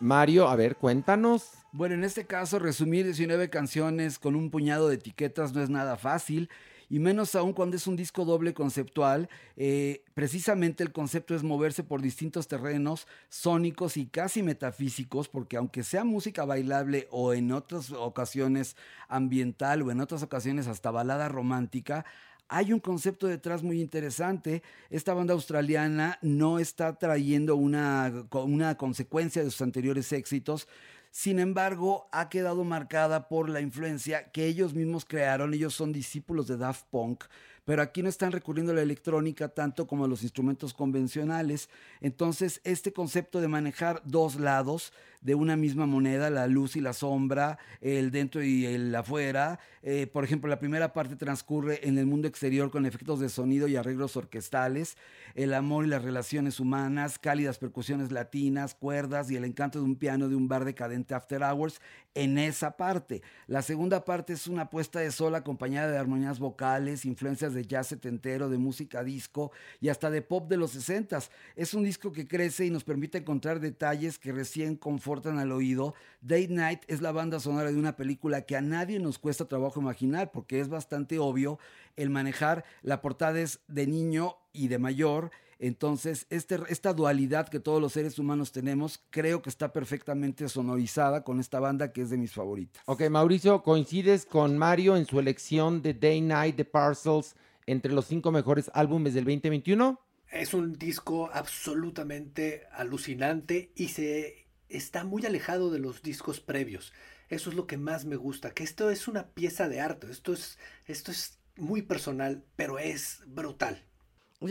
[0.00, 1.52] Mario, a ver, cuéntanos.
[1.72, 5.96] Bueno, en este caso, resumir 19 canciones con un puñado de etiquetas no es nada
[5.96, 6.50] fácil.
[6.94, 9.28] Y menos aún cuando es un disco doble conceptual.
[9.56, 15.82] Eh, precisamente el concepto es moverse por distintos terrenos sónicos y casi metafísicos, porque aunque
[15.82, 18.76] sea música bailable o en otras ocasiones
[19.08, 22.04] ambiental o en otras ocasiones hasta balada romántica,
[22.46, 24.62] hay un concepto detrás muy interesante.
[24.88, 30.68] Esta banda australiana no está trayendo una, una consecuencia de sus anteriores éxitos.
[31.16, 35.54] Sin embargo, ha quedado marcada por la influencia que ellos mismos crearon.
[35.54, 37.26] Ellos son discípulos de Daft Punk,
[37.64, 41.68] pero aquí no están recurriendo a la electrónica tanto como a los instrumentos convencionales.
[42.00, 44.92] Entonces, este concepto de manejar dos lados
[45.24, 49.58] de una misma moneda, la luz y la sombra, el dentro y el afuera.
[49.82, 53.66] Eh, por ejemplo, la primera parte transcurre en el mundo exterior con efectos de sonido
[53.66, 54.96] y arreglos orquestales,
[55.34, 59.96] el amor y las relaciones humanas, cálidas percusiones latinas, cuerdas y el encanto de un
[59.96, 61.80] piano de un bar decadente after hours
[62.14, 63.22] en esa parte.
[63.46, 67.88] La segunda parte es una puesta de sol acompañada de armonías vocales, influencias de jazz
[67.88, 71.18] setentero, de música disco y hasta de pop de los 60
[71.56, 75.94] Es un disco que crece y nos permite encontrar detalles que recién conforman al oído.
[76.20, 79.80] Date Night es la banda sonora de una película que a nadie nos cuesta trabajo
[79.80, 81.58] imaginar porque es bastante obvio
[81.96, 82.64] el manejar.
[82.82, 85.30] La portada es de niño y de mayor.
[85.58, 91.22] Entonces, este, esta dualidad que todos los seres humanos tenemos, creo que está perfectamente sonorizada
[91.22, 92.82] con esta banda que es de mis favoritas.
[92.86, 98.06] Ok, Mauricio, ¿coincides con Mario en su elección de Day Night The Parcels entre los
[98.06, 100.00] cinco mejores álbumes del 2021?
[100.30, 106.92] Es un disco absolutamente alucinante y se está muy alejado de los discos previos.
[107.28, 110.32] Eso es lo que más me gusta, que esto es una pieza de arte, esto
[110.32, 113.82] es, esto es muy personal, pero es brutal.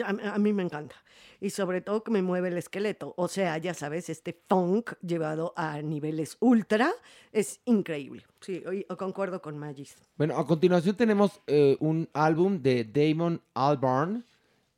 [0.04, 0.96] A, a, mí me encanta.
[1.40, 3.14] Y sobre todo que me mueve el esqueleto.
[3.18, 6.92] O sea, ya sabes, este funk llevado a niveles ultra
[7.32, 8.26] es increíble.
[8.42, 8.64] Sí,
[8.98, 9.96] concuerdo con Magis.
[10.18, 14.26] Bueno, a continuación tenemos eh, un álbum de Damon Albarn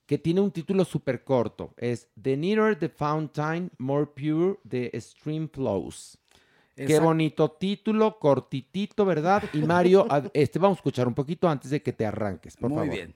[0.05, 1.73] que tiene un título súper corto.
[1.77, 6.17] Es The Nearer the Fountain, More Pure the Stream Flows.
[6.77, 6.87] Exacto.
[6.87, 9.43] Qué bonito título, cortitito, ¿verdad?
[9.53, 12.79] Y Mario, este vamos a escuchar un poquito antes de que te arranques, por Muy
[12.79, 12.93] favor.
[12.93, 13.15] bien.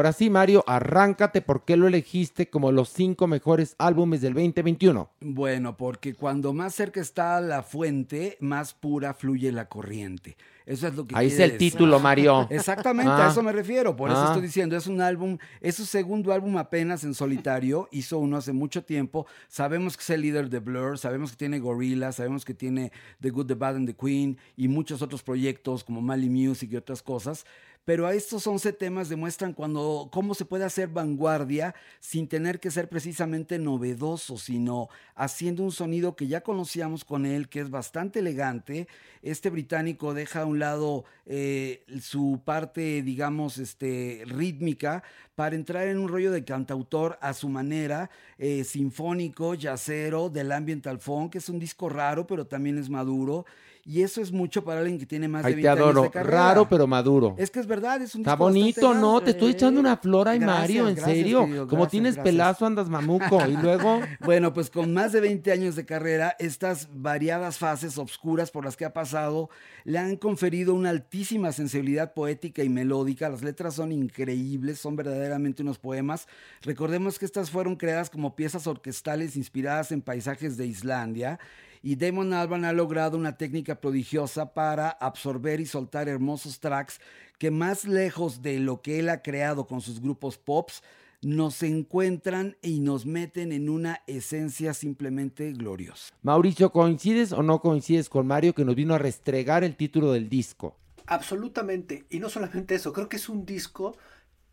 [0.00, 1.42] Ahora sí, Mario, arráncate.
[1.42, 5.10] ¿Por qué lo elegiste como los cinco mejores álbumes del 2021?
[5.20, 10.38] Bueno, porque cuando más cerca está la fuente, más pura fluye la corriente.
[10.70, 12.46] Eso es lo que Ahí es el título, Mario.
[12.50, 13.26] Exactamente, Ah.
[13.26, 13.96] a eso me refiero.
[13.96, 14.26] Por eso Ah.
[14.28, 17.88] estoy diciendo, es un álbum, es su segundo álbum apenas en solitario.
[17.90, 19.26] Hizo uno hace mucho tiempo.
[19.48, 23.30] Sabemos que es el líder de Blur, sabemos que tiene Gorilla, sabemos que tiene The
[23.30, 27.02] Good, The Bad and The Queen y muchos otros proyectos como Mali Music y otras
[27.02, 27.44] cosas.
[27.86, 32.70] Pero a estos 11 temas demuestran cuando, cómo se puede hacer vanguardia sin tener que
[32.70, 38.18] ser precisamente novedoso, sino haciendo un sonido que ya conocíamos con él, que es bastante
[38.18, 38.86] elegante.
[39.22, 45.02] Este británico deja a un lado eh, su parte, digamos, este, rítmica
[45.34, 51.00] para entrar en un rollo de cantautor a su manera, eh, sinfónico, yacero, del ambiental
[51.00, 53.46] funk, que es un disco raro, pero también es maduro.
[53.90, 56.02] Y eso es mucho para alguien que tiene más Ay, de te 20 años adoro.
[56.02, 56.36] de carrera.
[56.38, 57.34] Raro, pero maduro.
[57.38, 59.20] Es que es verdad, es un Está bonito, ¿no?
[59.20, 61.40] Te estoy echando una flor Gracias, Mario, en gracias, serio.
[61.40, 62.32] querido, Como gracias, tienes gracias.
[62.32, 63.44] pelazo, andas mamuco.
[63.48, 64.00] Y luego.
[64.20, 68.76] Bueno, pues con más de 20 años de carrera, estas variadas fases obscuras por las
[68.76, 69.50] que ha pasado
[69.82, 73.28] le han conferido una altísima sensibilidad poética y melódica.
[73.28, 76.28] Las letras son increíbles, son verdaderamente unos poemas.
[76.62, 81.40] Recordemos que estas fueron creadas como piezas orquestales inspiradas en paisajes de Islandia.
[81.82, 87.00] Y Damon Albarn ha logrado una técnica prodigiosa para absorber y soltar hermosos tracks
[87.38, 90.82] que más lejos de lo que él ha creado con sus grupos pops,
[91.22, 96.14] nos encuentran y nos meten en una esencia simplemente gloriosa.
[96.22, 100.28] Mauricio, ¿coincides o no coincides con Mario que nos vino a restregar el título del
[100.28, 100.76] disco?
[101.06, 102.04] Absolutamente.
[102.08, 103.96] Y no solamente eso, creo que es un disco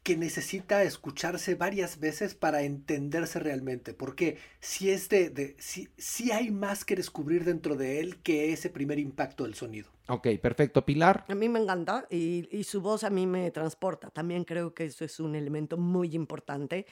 [0.04, 6.32] que necesita escucharse varias veces para entenderse realmente, porque si es de, de si, si
[6.32, 9.90] hay más que descubrir dentro de él que ese primer impacto del sonido.
[10.08, 10.86] Ok, perfecto.
[10.86, 11.26] Pilar.
[11.28, 14.10] A mí me encanta y, y su voz a mí me transporta.
[14.10, 16.86] También creo que eso es un elemento muy importante.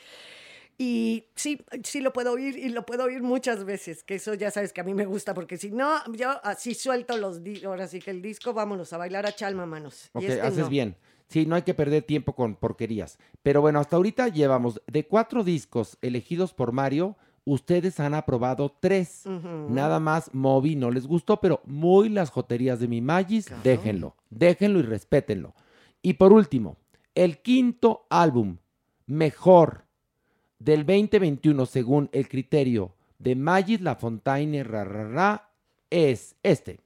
[0.77, 4.51] Y sí, sí lo puedo oír y lo puedo oír muchas veces, que eso ya
[4.51, 7.87] sabes que a mí me gusta, porque si no, yo así suelto los discos, ahora
[7.87, 10.09] sí que el disco, vámonos a bailar a chalma, manos.
[10.11, 10.69] Ok, y este haces no.
[10.69, 10.97] bien.
[11.27, 13.17] Sí, no hay que perder tiempo con porquerías.
[13.41, 17.15] Pero bueno, hasta ahorita llevamos de cuatro discos elegidos por Mario,
[17.45, 19.23] ustedes han aprobado tres.
[19.69, 24.15] Nada más Moby no les gustó, pero muy las joterías de mi Magis, déjenlo.
[24.29, 25.53] Déjenlo y respétenlo.
[26.01, 26.77] Y por último,
[27.15, 28.57] el quinto álbum
[29.07, 29.85] mejor
[30.59, 35.49] del 2021 según el criterio de Magis La Fontaine ra, ra, ra,
[35.89, 36.79] es este.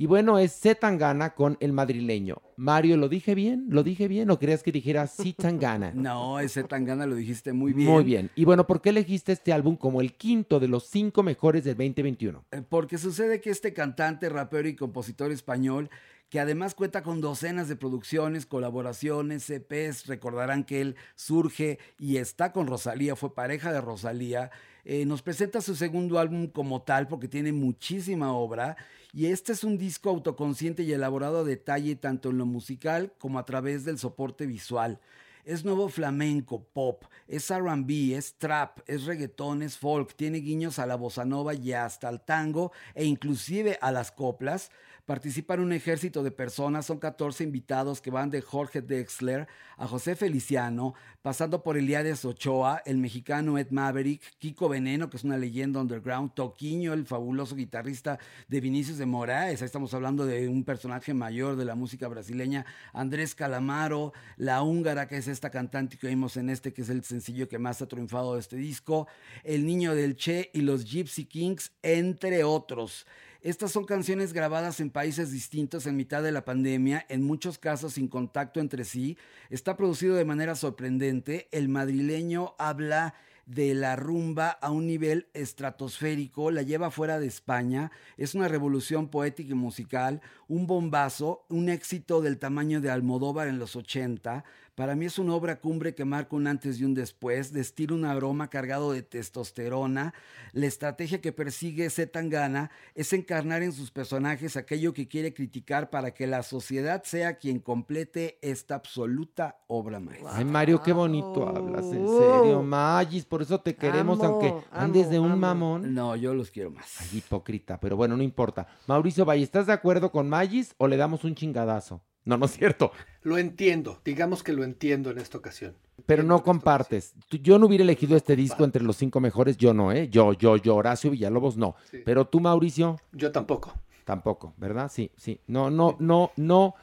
[0.00, 0.76] Y bueno, es C.
[0.76, 2.40] Tangana con el madrileño.
[2.56, 3.66] Mario, ¿lo dije bien?
[3.68, 4.30] ¿Lo dije bien?
[4.30, 5.34] ¿O creías que dijera C.
[5.36, 5.90] Tangana?
[5.94, 7.90] No, ese Tangana lo dijiste muy bien.
[7.90, 8.30] Muy bien.
[8.36, 11.74] Y bueno, ¿por qué elegiste este álbum como el quinto de los cinco mejores del
[11.74, 12.44] 2021?
[12.52, 15.90] Eh, Porque sucede que este cantante, rapero y compositor español,
[16.28, 22.52] que además cuenta con docenas de producciones, colaboraciones, EPs, recordarán que él surge y está
[22.52, 24.52] con Rosalía, fue pareja de Rosalía,
[24.90, 28.74] eh, nos presenta su segundo álbum como tal porque tiene muchísima obra
[29.12, 33.38] y este es un disco autoconsciente y elaborado a detalle tanto en lo musical como
[33.38, 34.98] a través del soporte visual.
[35.44, 40.86] Es nuevo flamenco, pop, es RB, es trap, es reggaetón, es folk, tiene guiños a
[40.86, 44.70] la bossa nova y hasta al tango e inclusive a las coplas.
[45.08, 49.48] Participan un ejército de personas, son 14 invitados que van de Jorge Dexler
[49.78, 50.92] a José Feliciano,
[51.22, 56.34] pasando por Eliades Ochoa, el mexicano Ed Maverick, Kiko Veneno, que es una leyenda underground,
[56.34, 61.56] Toquiño, el fabuloso guitarrista de Vinicius de Moraes, ahí estamos hablando de un personaje mayor
[61.56, 66.50] de la música brasileña, Andrés Calamaro, la húngara, que es esta cantante que oímos en
[66.50, 69.08] este, que es el sencillo que más ha triunfado de este disco,
[69.42, 73.06] El Niño del Che y los Gypsy Kings, entre otros.
[73.40, 77.92] Estas son canciones grabadas en países distintos en mitad de la pandemia, en muchos casos
[77.92, 79.16] sin contacto entre sí.
[79.48, 81.46] Está producido de manera sorprendente.
[81.52, 83.14] El madrileño habla
[83.46, 89.08] de la rumba a un nivel estratosférico, la lleva fuera de España, es una revolución
[89.08, 94.44] poética y musical, un bombazo, un éxito del tamaño de Almodóvar en los 80.
[94.78, 98.04] Para mí es una obra cumbre que marca un antes y un después, destila un
[98.04, 100.14] aroma cargado de testosterona.
[100.52, 106.12] La estrategia que persigue Zetangana es encarnar en sus personajes aquello que quiere criticar para
[106.14, 110.36] que la sociedad sea quien complete esta absoluta obra maestra.
[110.36, 115.06] Ay, Mario, qué bonito hablas, en serio, Magis, por eso te queremos, Amo, aunque andes
[115.06, 115.36] amo, de un amo.
[115.38, 115.92] mamón.
[115.92, 117.00] No, yo los quiero más.
[117.00, 118.68] Ay, hipócrita, pero bueno, no importa.
[118.86, 122.00] Mauricio Valle, ¿estás de acuerdo con Magis o le damos un chingadazo?
[122.28, 122.92] No, no es cierto.
[123.22, 125.74] Lo entiendo, digamos que lo entiendo en esta ocasión.
[126.04, 127.14] Pero no compartes.
[127.30, 130.10] Yo no hubiera elegido este disco entre los cinco mejores, yo no, ¿eh?
[130.10, 131.74] Yo, yo, yo, Horacio Villalobos, no.
[131.90, 132.02] Sí.
[132.04, 133.00] Pero tú, Mauricio.
[133.12, 133.72] Yo tampoco.
[134.04, 134.90] tampoco, ¿verdad?
[134.92, 135.40] Sí, sí.
[135.46, 136.74] No, no, no, no.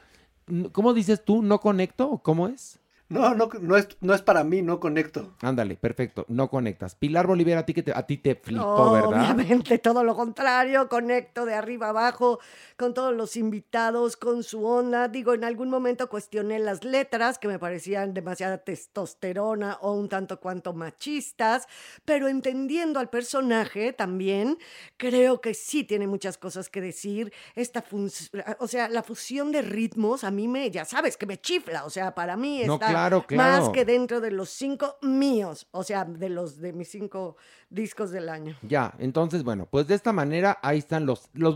[0.72, 1.42] ¿Cómo dices tú?
[1.42, 2.10] ¿No conecto?
[2.10, 2.80] ¿O ¿Cómo es?
[3.08, 5.34] No, no, no es, no es para mí, no conecto.
[5.40, 6.96] Ándale, perfecto, no conectas.
[6.96, 9.30] Pilar Bolívar, a ti, que te, a ti te flipó, ¿verdad?
[9.30, 12.40] Obviamente, todo lo contrario, conecto de arriba abajo
[12.76, 15.06] con todos los invitados, con su onda.
[15.06, 20.40] Digo, en algún momento cuestioné las letras que me parecían demasiada testosterona o un tanto
[20.40, 21.68] cuanto machistas,
[22.04, 24.58] pero entendiendo al personaje también,
[24.96, 27.32] creo que sí tiene muchas cosas que decir.
[27.54, 28.10] Esta fun-
[28.58, 31.84] o sea, la fusión de ritmos a mí me, ya sabes, que me chifla.
[31.84, 32.95] O sea, para mí No, está
[33.26, 33.26] claro,
[33.60, 37.36] más que dentro de los cinco míos, o sea, de los de mis cinco
[37.70, 38.56] discos del año.
[38.62, 41.28] Ya, entonces, bueno, pues de esta manera ahí están los...
[41.32, 41.54] los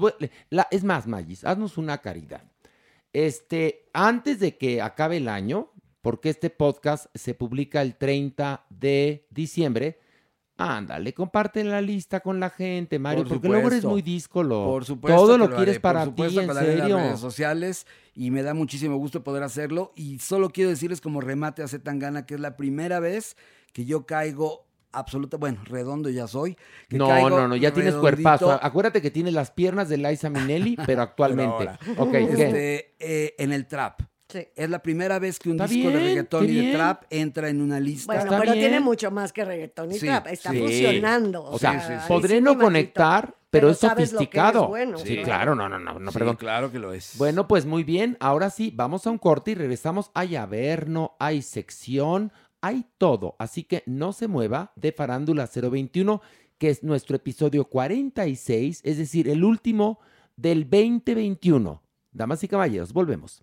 [0.51, 2.43] la- es más, Magis, haznos una caridad.
[3.13, 5.71] Este, antes de que acabe el año,
[6.01, 9.99] porque este podcast se publica el 30 de diciembre,
[10.61, 14.65] ándale, comparte la lista con la gente, Mario, Por porque luego eres muy díscolo.
[14.65, 15.21] Por supuesto.
[15.21, 16.97] Todo lo haré, quieres por para ti, en lo haré serio.
[16.97, 19.93] las redes sociales y me da muchísimo gusto poder hacerlo.
[19.97, 23.37] Y solo quiero decirles como remate a Zetangana que es la primera vez
[23.73, 26.57] que yo caigo absoluta, bueno, redondo ya soy.
[26.89, 28.59] que No, caigo no, no, ya tienes cuerpazo.
[28.63, 31.53] Acuérdate que tienes las piernas de Liza Minnelli, pero actualmente.
[31.53, 31.79] ahora.
[31.97, 32.23] ok, ¿qué?
[32.23, 34.01] Este, eh, en el trap.
[34.31, 34.47] Sí.
[34.55, 37.61] Es la primera vez que un Está disco de reggaetón y de trap entra en
[37.61, 38.07] una lista.
[38.07, 38.65] Bueno, Está pero bien.
[38.65, 40.27] tiene mucho más que reggaetón y Sí, trap.
[40.29, 40.59] Está sí.
[40.59, 41.45] funcionando.
[41.45, 44.69] O sea, podré sí no conectar, pero, Pero es sabes lo que es sofisticado.
[44.69, 45.25] bueno, sí, claro.
[45.25, 46.37] claro, no, no, no, no, Sí, perdón.
[46.37, 47.15] claro que lo es.
[47.19, 48.17] Bueno, pues muy bien.
[48.21, 50.11] Ahora sí, vamos a un corte y regresamos.
[50.15, 53.35] Hay averno, hay sección, hay todo.
[53.39, 56.21] Así que no se mueva de Farándula 021,
[56.59, 59.99] que es nuestro episodio 46, es decir, el último
[60.37, 61.83] del 2021.
[62.13, 63.43] Damas y caballeros, volvemos.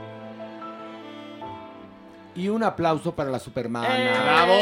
[2.35, 3.89] Y un aplauso para la Supermana.
[4.23, 4.53] ¡Bravo!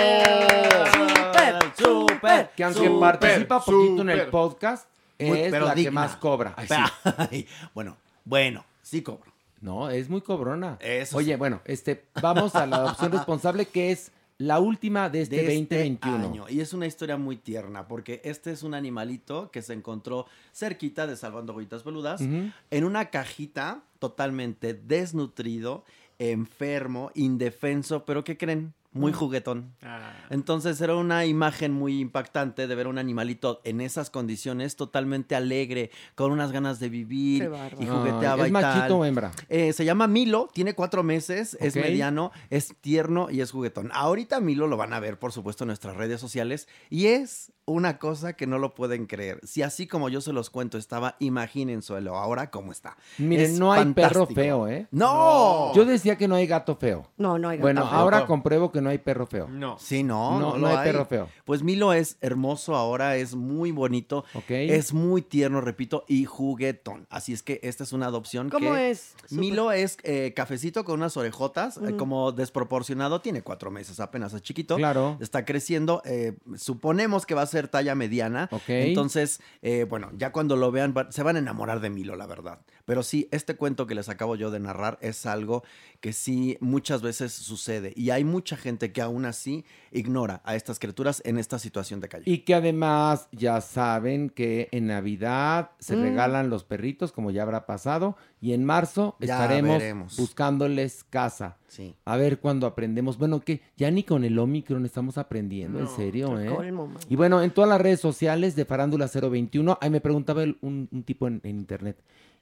[0.91, 1.73] ¡Súper!
[1.77, 2.49] ¡Súper!
[2.55, 4.87] Que aunque Súper, participa poquito en el podcast,
[5.19, 6.53] Muy- es pero la que más cobra.
[6.57, 6.75] Ay, sí.
[7.17, 9.31] Ay, bueno, bueno, sí cobro.
[9.61, 10.77] No, es muy cobrona.
[10.79, 11.37] Eso Oye, sí.
[11.37, 16.15] bueno, este, vamos a la adopción responsable, que es la última de este de 2021.
[16.15, 16.45] Este año.
[16.49, 21.07] Y es una historia muy tierna, porque este es un animalito que se encontró cerquita
[21.07, 25.83] de Salvando Goyitas Peludas, en una cajita totalmente desnutrido,
[26.19, 28.73] enfermo, indefenso, pero ¿qué creen?
[28.91, 29.15] Muy Mm.
[29.15, 29.75] juguetón.
[29.83, 30.13] Ah.
[30.31, 35.91] Entonces era una imagen muy impactante de ver un animalito en esas condiciones, totalmente alegre,
[36.15, 38.75] con unas ganas de vivir y jugueteaba Ay, y ¿Es tal.
[38.75, 39.31] machito o hembra?
[39.47, 43.91] Eh, se llama Milo, tiene cuatro meses, es mediano, es tierno y es juguetón.
[43.93, 47.99] Ahorita Milo lo van a ver, por supuesto, en nuestras redes sociales y es una
[47.99, 49.39] cosa que no lo pueden creer.
[49.43, 52.97] Si así como yo se los cuento estaba, imagínenselo ahora cómo está.
[53.19, 54.87] Miren, Es no hay perro feo, ¿eh?
[54.89, 55.71] ¡No!
[55.75, 57.07] Yo decía que no hay gato feo.
[57.17, 57.91] No, no hay gato Bueno, feo.
[57.95, 59.47] ahora compruebo que no hay perro feo.
[59.47, 59.77] No.
[59.79, 61.29] Sí, no, No, no, no lo hay perro feo.
[61.45, 64.49] Pues Milo es hermoso ahora, es muy bonito, Ok.
[64.51, 67.07] es muy tierno, repito, y juguetón.
[67.09, 69.13] Así es que esta es una adopción ¿Cómo que es?
[69.29, 74.41] Milo es eh, cafecito con unas orejotas, eh, como desproporcionado, tiene cuatro meses apenas, es
[74.41, 74.75] chiquito.
[74.77, 75.17] Claro.
[75.19, 78.49] Está creciendo, eh, suponemos que va a ser talla mediana.
[78.51, 78.69] Ok.
[78.69, 82.27] Entonces, eh, bueno, ya cuando lo vean va- se van a enamorar de Milo, la
[82.27, 82.59] verdad.
[82.89, 85.63] Pero sí, este cuento que les acabo yo de narrar es algo
[86.01, 87.93] que sí muchas veces sucede.
[87.95, 92.07] Y hay mucha gente que aún así ignora a estas criaturas en esta situación de
[92.09, 92.23] calle.
[92.25, 96.01] Y que además ya saben que en Navidad se Mm.
[96.01, 100.17] regalan los perritos, como ya habrá pasado, y en marzo Ya estaremos veremos.
[100.17, 101.57] buscándoles casa.
[101.67, 101.93] Sí.
[102.05, 103.19] A ver cuándo aprendemos.
[103.19, 106.47] Bueno, que ya ni con el Omicron estamos aprendiendo, en serio, ¿eh?
[106.47, 106.91] colmo.
[107.07, 110.89] Y bueno, en todas las redes sociales de Farándula 021, ahí me preguntaba el- un,
[110.91, 112.01] un tipo en, en internet.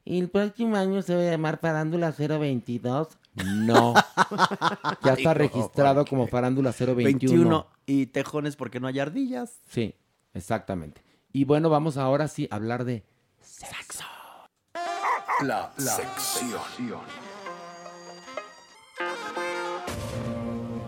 [0.09, 3.09] ¿Y el próximo año se va a llamar Farándula 022?
[3.43, 3.93] No.
[5.03, 6.27] ya está Hijo, registrado ¿por como?
[6.27, 7.03] Farándula 021.
[7.03, 9.59] 21 y tejones porque no hay ardillas.
[9.67, 9.95] Sí,
[10.33, 11.03] exactamente.
[11.33, 13.03] Y bueno, vamos ahora sí a hablar de
[13.41, 14.05] sexo.
[15.41, 17.01] La, sección.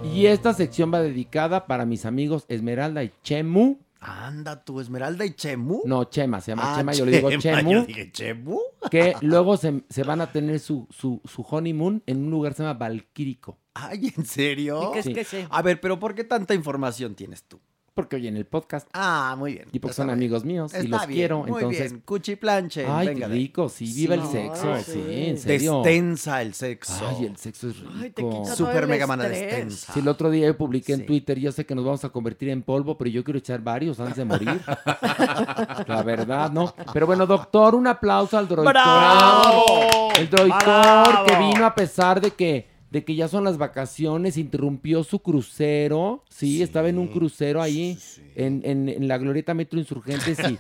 [0.02, 5.34] Y esta sección va dedicada para mis amigos Esmeralda y Chemu, Anda, tu Esmeralda y
[5.34, 5.82] Chemu.
[5.86, 7.72] No, Chema, se llama Ah, Chema, yo le digo Chemu.
[7.72, 8.60] yo dije, ¿Chemu?
[8.90, 12.58] Que luego se, se van a tener su, su, su honeymoon en un lugar que
[12.58, 13.60] se llama Valquírico.
[13.74, 14.90] Ay, ¿en serio?
[14.90, 15.46] ¿Y qué es que sí?
[15.50, 17.60] A ver, pero ¿por qué tanta información tienes tú?
[18.00, 18.88] Porque oyen el podcast.
[18.94, 19.68] Ah, muy bien.
[19.74, 20.18] Y porque son bien.
[20.18, 21.40] amigos míos y Está los bien, quiero.
[21.40, 22.04] muy entonces, bien.
[22.06, 22.86] Cuchiplanche.
[22.88, 25.82] Ay, venga qué rico, sí, viva el sexo, Ay, sí, en serio.
[25.84, 27.06] Destensa el sexo.
[27.10, 27.92] Ay, el sexo es rico.
[28.02, 29.92] Ay, te quita Super mega mana destensa.
[29.92, 32.48] Si el otro día yo publiqué en Twitter, yo sé que nos vamos a convertir
[32.50, 34.62] en polvo, pero yo quiero echar varios antes de morir.
[35.88, 36.74] La verdad, ¿no?
[36.94, 38.72] Pero bueno, doctor, un aplauso al droidor.
[38.74, 40.10] ¡Bravo!
[40.18, 41.26] El droidor ¡Bravo!
[41.26, 46.24] que vino a pesar de que, de que ya son las vacaciones, interrumpió su crucero.
[46.30, 47.98] Sí, estaba en un crucero ahí
[48.36, 50.58] En, en- en la Glorieta Metro Insurgentes y,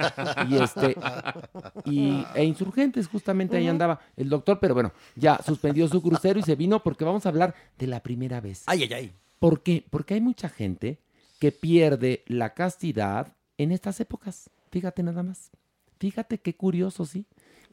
[0.49, 0.95] y este
[1.86, 6.43] y, e Insurgentes, justamente ahí andaba el doctor, pero bueno, ya suspendió su crucero y
[6.43, 8.63] se vino porque vamos a hablar de la primera vez.
[8.65, 9.13] Ay, ay, ay.
[9.39, 9.86] ¿Por qué?
[9.89, 10.99] Porque hay mucha gente
[11.39, 14.49] que pierde la castidad en estas épocas.
[14.71, 15.51] Fíjate nada más.
[15.99, 17.25] Fíjate qué curioso, ¿sí?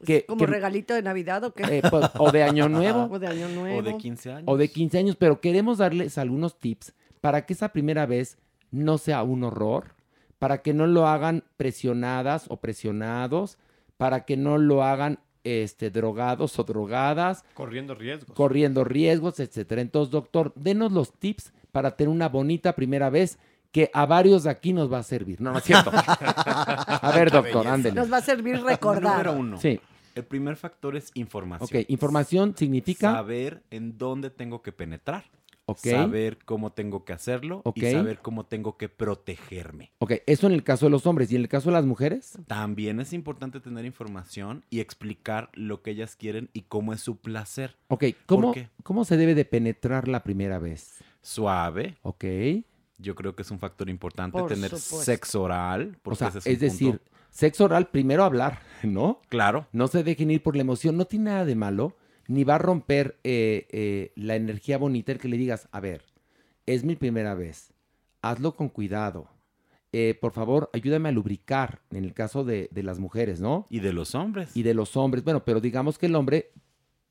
[0.05, 1.63] Que, ¿Como que- regalito de Navidad o qué?
[1.79, 3.07] eh, pues, o de Año Nuevo.
[3.11, 3.79] O de Año Nuevo.
[3.79, 4.43] años.
[4.45, 8.37] o de 15 años, pero queremos darles algunos tips para que esa primera vez
[8.71, 9.95] no sea un horror,
[10.39, 13.57] para que no lo hagan presionadas o presionados,
[13.97, 18.35] para que no lo hagan este, drogados o drogadas, Corriendo riesgos.
[18.35, 19.81] corriendo riesgos, etcétera.
[19.81, 23.39] Entonces, doctor, denos los tips para tener una bonita primera vez
[23.71, 25.41] que a varios de aquí nos va a servir.
[25.41, 25.91] No, no es cierto.
[25.93, 27.95] a ver, doctor, ándele.
[27.95, 29.11] Nos va a servir recordar.
[29.25, 29.57] Número uno.
[29.57, 29.79] Sí.
[30.15, 31.67] El primer factor es información.
[31.81, 33.11] Ok, información significa...
[33.13, 35.25] Saber en dónde tengo que penetrar.
[35.69, 35.79] Ok.
[35.85, 37.77] Saber cómo tengo que hacerlo Ok.
[37.77, 39.91] y saber cómo tengo que protegerme.
[39.99, 41.29] Ok, eso en el caso de los hombres.
[41.31, 42.39] ¿Y en el caso de las mujeres?
[42.47, 47.17] También es importante tener información y explicar lo que ellas quieren y cómo es su
[47.17, 47.75] placer.
[47.89, 48.55] Ok, ¿cómo.
[48.83, 51.03] ¿cómo se debe de penetrar la primera vez?
[51.21, 51.97] Suave.
[52.01, 52.23] Ok.
[52.97, 55.03] Yo creo que es un factor importante Por tener supuesto.
[55.03, 55.97] sexo oral.
[56.03, 57.11] O sea, ese es, es, decir, punto.
[57.29, 59.21] sexo oral, primero hablar, ¿no?
[59.29, 59.67] Claro.
[59.71, 61.95] No se dejen ir por la emoción, no tiene nada de malo,
[62.27, 66.03] ni va a romper eh, eh, la energía bonita el que le digas, a ver,
[66.65, 67.73] es mi primera vez,
[68.21, 69.29] hazlo con cuidado.
[69.93, 73.65] Eh, por favor, ayúdame a lubricar, en el caso de, de las mujeres, ¿no?
[73.69, 74.55] Y de los hombres.
[74.55, 76.51] Y de los hombres, bueno, pero digamos que el hombre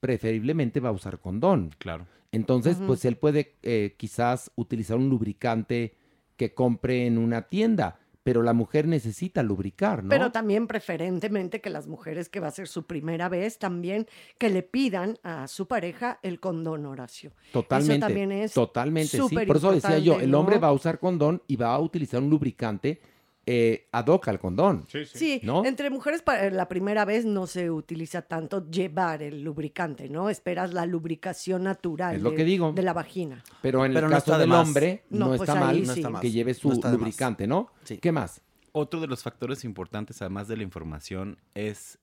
[0.06, 1.74] preferiblemente va a usar condón.
[1.78, 2.06] Claro.
[2.30, 5.96] Entonces, pues él puede eh, quizás utilizar un lubricante
[6.36, 10.10] que compre en una tienda, pero la mujer necesita lubricar, ¿no?
[10.10, 14.06] Pero también preferentemente que las mujeres que va a ser su primera vez también
[14.38, 17.32] que le pidan a su pareja el condón Horacio.
[17.52, 17.94] Totalmente.
[17.94, 19.16] Eso también es totalmente, sí.
[19.16, 20.60] súper Por eso decía yo, el hombre ¿no?
[20.60, 23.00] va a usar condón y va a utilizar un lubricante
[23.48, 24.84] eh, ad hoc al condón.
[24.88, 25.64] Sí, ¿no?
[25.64, 30.28] entre mujeres para la primera vez no se utiliza tanto llevar el lubricante, ¿no?
[30.28, 32.72] Esperas la lubricación natural Es lo de, que digo.
[32.72, 33.44] de la vagina.
[33.62, 34.66] Pero en Pero el no caso del más.
[34.66, 36.20] hombre, no, No, pues está mal No está más.
[36.22, 37.70] que lleve su lubricante, ¿no?
[37.84, 37.98] Sí.
[37.98, 38.42] ¿Qué más?
[38.72, 41.98] Otro de los factores importantes, además de la información, es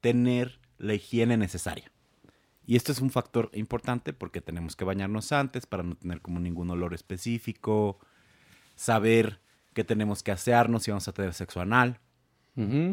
[0.00, 1.92] tener la higiene necesaria.
[2.66, 6.40] Y esto es un factor importante porque tenemos que bañarnos antes para no tener como
[6.40, 7.98] ningún olor específico,
[8.74, 9.40] saber
[9.74, 12.00] que tenemos que asearnos si vamos a tener sexo anal,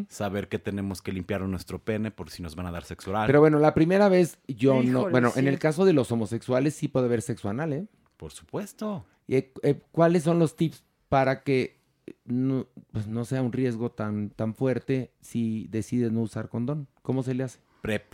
[0.09, 3.25] saber que tenemos que limpiar nuestro pene por si nos van a dar sexo oral.
[3.25, 5.09] Pero bueno, la primera vez yo no...
[5.09, 7.87] Bueno, en el caso de los homosexuales sí puede haber sexo anal, ¿eh?
[8.17, 9.05] por supuesto.
[9.27, 13.51] ¿Y, eh, eh, ¿Cuáles son los tips para que eh, no, pues, no sea un
[13.51, 16.87] riesgo tan, tan fuerte si decides no usar condón?
[17.01, 17.59] ¿Cómo se le hace?
[17.81, 18.13] PrEP.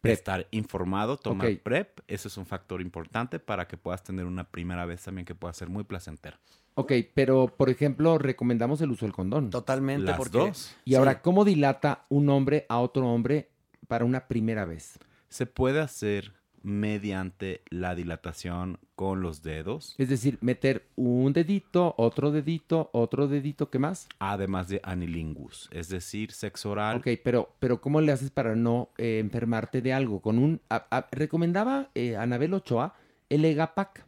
[0.00, 0.12] Prep.
[0.12, 1.58] Estar informado, tomar.
[1.58, 5.34] PrEP, eso es un factor importante para que puedas tener una primera vez también que
[5.34, 6.38] pueda ser muy placentera.
[6.78, 9.50] Ok, pero por ejemplo, recomendamos el uso del condón.
[9.50, 10.38] Totalmente, Las porque...
[10.38, 10.76] dos.
[10.84, 13.48] Y ahora, ¿cómo dilata un hombre a otro hombre
[13.88, 14.98] para una primera vez?
[15.28, 22.30] Se puede hacer mediante la dilatación con los dedos, Es decir, meter un dedito, otro
[22.32, 24.08] dedito, otro dedito, ¿qué más?
[24.18, 26.96] además de anilingus, es decir, sexo oral.
[26.98, 30.20] Ok, pero, pero ¿cómo le haces para no eh, enfermarte de algo?
[30.20, 30.60] Con un...
[30.68, 32.94] a- a- recomendaba eh, Anabel Ochoa
[33.28, 34.05] el Egapac.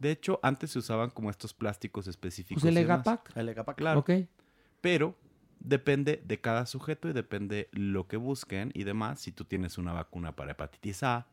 [0.00, 2.62] De hecho, antes se usaban como estos plásticos específicos.
[2.62, 2.82] Pues el.
[2.84, 3.36] Egapac.
[3.36, 3.76] El Egapac.
[3.76, 4.00] Claro.
[4.00, 4.10] Ok.
[4.80, 5.16] Pero
[5.60, 9.20] depende de cada sujeto y depende lo que busquen y demás.
[9.20, 11.26] Si tú tienes una vacuna para hepatitis A,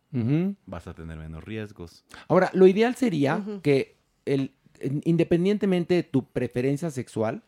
[0.65, 2.03] vas a tener menos riesgos.
[2.27, 7.43] Ahora, lo ideal sería que el, en- independientemente de tu preferencia sexual,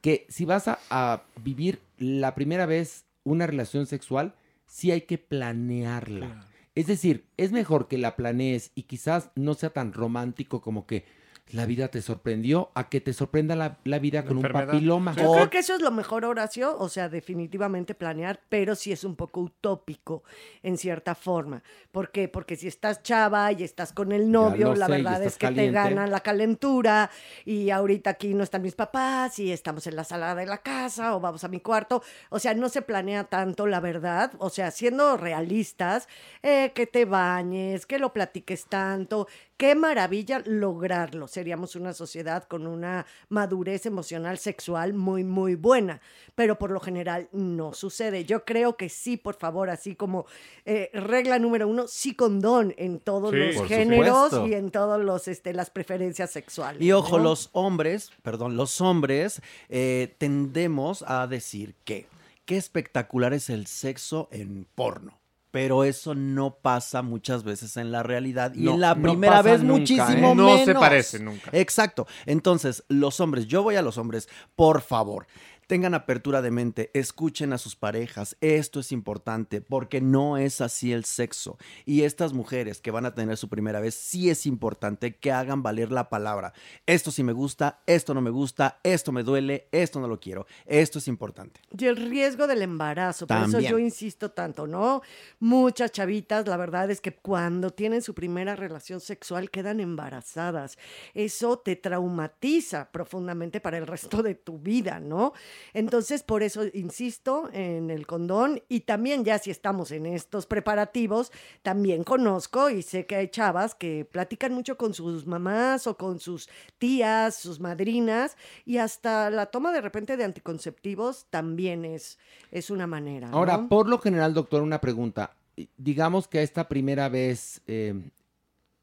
[0.00, 4.34] que si vas a, a vivir la primera vez una relación sexual,
[4.66, 6.46] sí hay que planearla.
[6.78, 11.04] Es decir, es mejor que la planees y quizás no sea tan romántico como que
[11.50, 15.14] la vida te sorprendió a que te sorprenda la, la vida con un papiloma.
[15.16, 19.04] Yo creo que eso es lo mejor, Horacio, o sea, definitivamente planear, pero sí es
[19.04, 20.22] un poco utópico
[20.62, 21.62] en cierta forma.
[21.90, 22.28] ¿Por qué?
[22.28, 25.68] Porque si estás chava y estás con el novio, la sé, verdad es que caliente.
[25.68, 27.10] te gana la calentura
[27.44, 31.16] y ahorita aquí no están mis papás y estamos en la sala de la casa
[31.16, 32.02] o vamos a mi cuarto.
[32.30, 34.32] O sea, no se planea tanto, la verdad.
[34.38, 36.08] O sea, siendo realistas,
[36.42, 39.28] eh, que te bañes, que lo platiques tanto.
[39.58, 41.26] Qué maravilla lograrlo.
[41.26, 46.00] Seríamos una sociedad con una madurez emocional sexual muy, muy buena.
[46.36, 48.24] Pero por lo general no sucede.
[48.24, 50.26] Yo creo que sí, por favor, así como
[50.64, 54.46] eh, regla número uno, sí condón en todos Sí, los géneros supuesto.
[54.46, 56.80] y en todos los, este, las preferencias sexuales.
[56.80, 57.24] Y ojo, ¿no?
[57.24, 62.06] los hombres, perdón, los hombres eh, tendemos a decir que
[62.44, 65.17] qué espectacular es el sexo en porno.
[65.50, 68.52] Pero eso no pasa muchas veces en la realidad.
[68.54, 70.34] Y No, en la no primera vez nunca, muchísimo ¿eh?
[70.34, 70.64] No menos.
[70.64, 71.50] se parece nunca.
[71.52, 72.06] Exacto.
[72.26, 75.26] Entonces, los hombres, yo voy a los hombres, por favor.
[75.68, 80.94] Tengan apertura de mente, escuchen a sus parejas, esto es importante porque no es así
[80.94, 81.58] el sexo.
[81.84, 85.62] Y estas mujeres que van a tener su primera vez, sí es importante que hagan
[85.62, 86.54] valer la palabra.
[86.86, 90.46] Esto sí me gusta, esto no me gusta, esto me duele, esto no lo quiero.
[90.64, 91.60] Esto es importante.
[91.78, 95.02] Y el riesgo del embarazo, por eso yo insisto tanto, ¿no?
[95.38, 100.78] Muchas chavitas, la verdad es que cuando tienen su primera relación sexual quedan embarazadas.
[101.12, 105.34] Eso te traumatiza profundamente para el resto de tu vida, ¿no?
[105.74, 111.32] Entonces, por eso insisto en el condón y también ya si estamos en estos preparativos,
[111.62, 116.20] también conozco y sé que hay chavas que platican mucho con sus mamás o con
[116.20, 116.48] sus
[116.78, 122.18] tías, sus madrinas y hasta la toma de repente de anticonceptivos también es,
[122.50, 123.30] es una manera.
[123.30, 125.36] Ahora, por lo general, doctor, una pregunta.
[125.76, 127.94] Digamos que a esta primera vez, eh,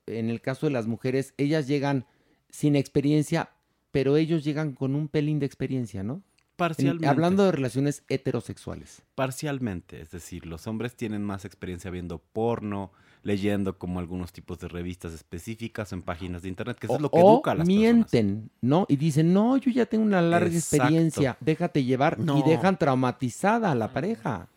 [0.07, 2.05] en el caso de las mujeres, ellas llegan
[2.49, 3.51] sin experiencia,
[3.91, 6.21] pero ellos llegan con un pelín de experiencia, ¿no?
[6.55, 7.07] En- Parcialmente.
[7.07, 9.01] hablando de relaciones heterosexuales.
[9.13, 12.91] Parcialmente, es decir, los hombres tienen más experiencia viendo porno,
[13.23, 17.09] leyendo como algunos tipos de revistas específicas en páginas de internet, que eso es lo
[17.11, 17.81] que educa a las personas.
[17.81, 18.85] mienten, ¿no?
[18.87, 20.77] Y dicen, no, yo ya tengo una larga Exacto.
[20.85, 22.19] experiencia, déjate llevar.
[22.19, 22.37] No.
[22.39, 24.47] Y dejan traumatizada a la pareja.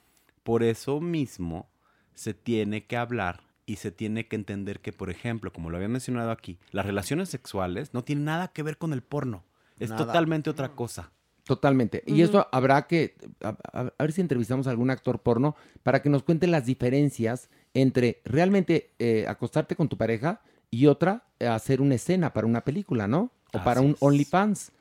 [0.45, 1.69] Por eso mismo
[2.15, 5.89] se tiene que hablar y se tiene que entender que, por ejemplo, como lo había
[5.89, 9.45] mencionado aquí, las relaciones sexuales no tienen nada que ver con el porno.
[9.79, 10.07] Es Nada.
[10.07, 11.11] totalmente otra cosa.
[11.49, 12.03] Totalmente.
[12.07, 16.03] Y eso habrá que, a, a- a ver si entrevistamos a algún actor porno para
[16.03, 21.47] que nos cuente las diferencias entre realmente eh, acostarte con tu pareja y otra, eh,
[21.47, 23.33] hacer una escena para una película, ¿no?
[23.55, 24.73] O para un OnlyFans.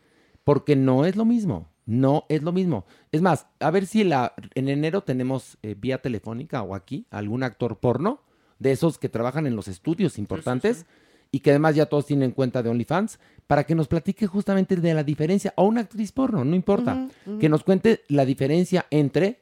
[0.43, 1.69] Porque no es lo mismo.
[1.85, 2.85] No es lo mismo.
[3.13, 7.43] Es más, a ver si la, en enero tenemos eh, vía telefónica o aquí algún
[7.43, 8.21] actor porno
[8.59, 10.85] de esos que trabajan en los estudios importantes
[11.31, 14.93] y que además ya todos tienen cuenta de OnlyFans para que nos platique justamente de
[14.93, 17.07] la diferencia o una actriz porno, no importa,
[17.39, 19.41] que nos cuente la diferencia entre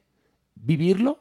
[0.55, 1.19] vivirlo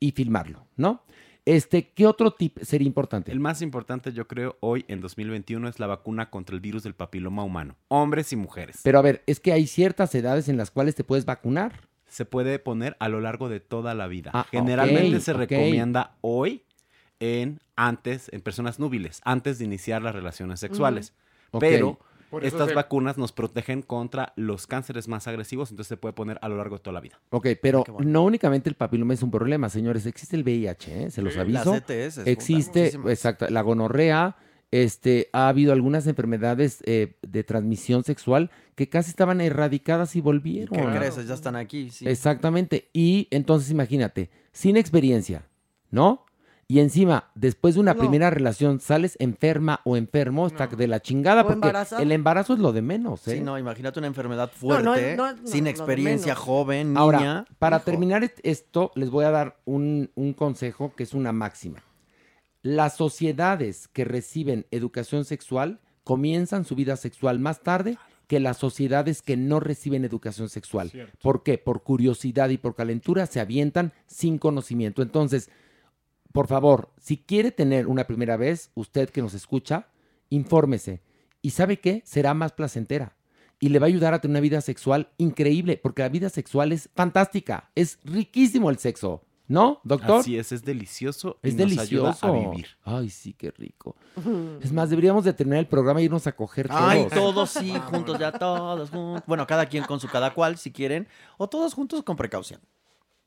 [0.00, 1.02] y filmarlo, ¿no?
[1.44, 3.30] Este, ¿qué otro tip sería importante?
[3.30, 6.94] El más importante, yo creo, hoy en 2021 es la vacuna contra el virus del
[6.94, 7.76] papiloma humano.
[7.86, 8.80] Hombres y mujeres.
[8.82, 11.88] Pero a ver, es que hay ciertas edades en las cuales te puedes vacunar.
[12.08, 14.32] Se puede poner a lo largo de toda la vida.
[14.34, 16.64] Ah, Generalmente se recomienda hoy
[17.20, 21.12] en antes, en personas núbiles, antes de iniciar las relaciones sexuales.
[21.58, 21.98] Pero
[22.30, 26.38] Por estas se- vacunas nos protegen contra los cánceres más agresivos, entonces se puede poner
[26.42, 27.20] a lo largo de toda la vida.
[27.30, 30.04] Ok, pero no únicamente el papiloma es un problema, señores.
[30.06, 31.10] Existe el VIH, ¿eh?
[31.10, 31.72] se los Sí, aviso.
[31.72, 34.36] las ETS, Existe, exacto, la gonorrea.
[34.72, 40.76] Este, ha habido algunas enfermedades eh, de transmisión sexual que casi estaban erradicadas y volvieron.
[40.76, 41.28] ¿Qué creces?
[41.28, 42.06] Ya están aquí, sí.
[42.08, 42.90] Exactamente.
[42.92, 45.46] Y entonces imagínate, sin experiencia,
[45.92, 46.26] ¿no?
[46.68, 48.00] Y encima, después de una No.
[48.00, 52.02] primera relación, sales enferma o enfermo, está de la chingada, O porque embarazada.
[52.02, 53.36] el embarazo es lo de menos, ¿eh?
[53.36, 57.00] Sí, no, imagínate una enfermedad No, no, fuerte, no, no, sin experiencia, joven, niña.
[57.00, 57.84] Ahora, para hijo.
[57.84, 61.84] terminar est- esto, les voy a dar un, un consejo que es una máxima.
[62.62, 67.96] Las sociedades que reciben educación sexual comienzan su vida sexual más tarde
[68.26, 70.90] que las sociedades que no reciben educación sexual.
[70.90, 71.16] Cierto.
[71.22, 71.58] ¿Por qué?
[71.58, 75.00] Por curiosidad y por calentura se avientan sin conocimiento.
[75.00, 75.48] Entonces,
[76.32, 79.88] por favor, si quiere tener una primera vez, usted que nos escucha,
[80.30, 81.02] infórmese.
[81.42, 82.02] ¿Y sabe qué?
[82.04, 83.16] Será más placentera.
[83.58, 86.72] Y le va a ayudar a tener una vida sexual increíble, porque la vida sexual
[86.72, 87.70] es fantástica.
[87.74, 89.22] Es riquísimo el sexo.
[89.48, 90.20] ¿No, doctor?
[90.20, 92.18] Así es, es delicioso y Es nos delicioso.
[92.18, 92.66] ayuda a vivir.
[92.82, 93.94] Ay, sí, qué rico.
[94.60, 96.82] Es más, deberíamos de terminar el programa e irnos a coger todos.
[96.82, 99.22] Ay, todos sí, juntos ya, todos juntos.
[99.28, 101.06] Bueno, cada quien con su cada cual, si quieren.
[101.38, 102.60] O todos juntos con precaución.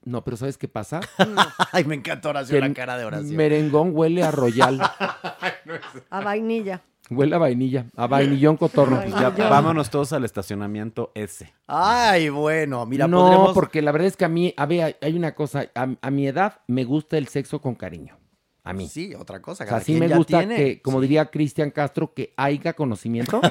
[0.05, 1.01] No, pero ¿sabes qué pasa?
[1.71, 3.35] Ay, me encanta Horacio, Que la cara de Horacio.
[3.37, 4.79] Merengón huele a royal.
[6.09, 6.81] A vainilla.
[7.11, 9.01] huele a vainilla, a vainillón cotorno.
[9.01, 11.53] Pues ya vámonos todos al estacionamiento S.
[11.67, 13.53] Ay, bueno, mira, no, podremos...
[13.53, 16.27] porque la verdad es que a mí, a ver, hay una cosa, a, a mi
[16.27, 18.17] edad me gusta el sexo con cariño.
[18.63, 18.87] A mí.
[18.87, 19.63] Sí, otra cosa.
[19.63, 20.55] O sea, cada sí quien me ya gusta tiene.
[20.57, 23.41] que, como diría Cristian Castro, que haya conocimiento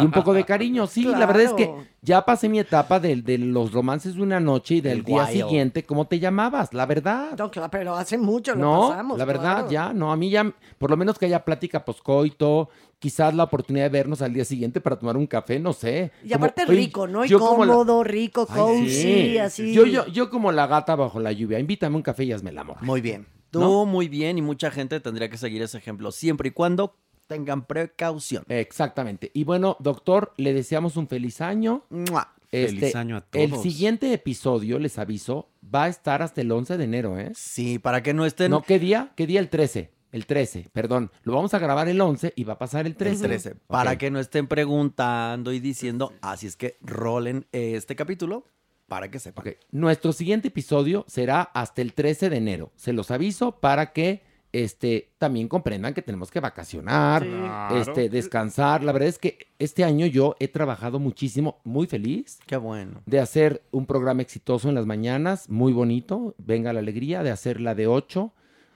[0.00, 0.86] y un poco de cariño.
[0.86, 1.70] Sí, la verdad es que
[2.00, 5.24] ya pasé mi etapa de, de los romances de una noche y del El día
[5.24, 5.30] wild.
[5.42, 6.72] siguiente, ¿cómo te llamabas?
[6.72, 7.36] La verdad.
[7.36, 9.18] No, claro, pero hace mucho lo No, pasamos.
[9.18, 9.70] la verdad, claro.
[9.70, 12.70] ya, no, a mí ya, por lo menos que haya plática poscoito,
[13.00, 16.12] quizás la oportunidad de vernos al día siguiente para tomar un café, no sé.
[16.22, 17.24] Y Como, aparte rico, ¿no?
[17.24, 19.38] Y la- cómodo, rico, cozy, sí.
[19.38, 19.74] así.
[19.74, 22.58] Yo, yo, yo como la gata bajo la lluvia, invítame un café y hazme el
[22.58, 22.76] amor.
[22.80, 23.26] Muy bien.
[23.50, 23.86] Tú ¿No?
[23.86, 28.44] muy bien y mucha gente tendría que seguir ese ejemplo siempre y cuando tengan precaución.
[28.48, 29.30] Exactamente.
[29.34, 31.84] Y bueno, doctor, le deseamos un feliz año.
[31.90, 32.32] ¡Mua!
[32.52, 33.62] Este, Feliz año a El todos.
[33.62, 37.32] siguiente episodio, les aviso, va a estar hasta el 11 de enero, ¿eh?
[37.34, 39.12] Sí, para que no estén No, ¿qué día?
[39.16, 39.40] ¿Qué día?
[39.40, 39.90] El 13.
[40.12, 41.10] El 13, perdón.
[41.24, 43.16] Lo vamos a grabar el 11 y va a pasar el 13.
[43.24, 48.44] el 13, para que no estén preguntando y diciendo, así es que rolen este capítulo
[48.88, 49.44] para que sepan.
[49.70, 52.72] Nuestro siguiente episodio será hasta el 13 de enero.
[52.76, 54.22] Se los aviso para que
[54.52, 57.28] este, también comprendan que tenemos que vacacionar, Sí.
[57.28, 57.76] Claro.
[57.80, 58.82] este, descansar.
[58.84, 63.02] La verdad es que este año yo he trabajado muchísimo, muy feliz Qué bueno.
[63.04, 67.60] de hacer un programa exitoso en las mañanas, muy bonito, venga la alegría, de hacer
[67.60, 68.32] la de 8,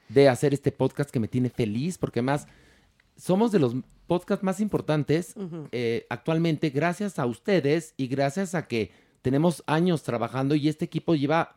[0.09, 2.47] de hacer este podcast que me tiene feliz, porque además
[3.17, 3.75] somos de los
[4.07, 5.35] podcasts más importantes
[5.71, 8.91] eh, actualmente gracias a ustedes y gracias a que
[9.23, 11.57] tenemos años trabajando y este equipo lleva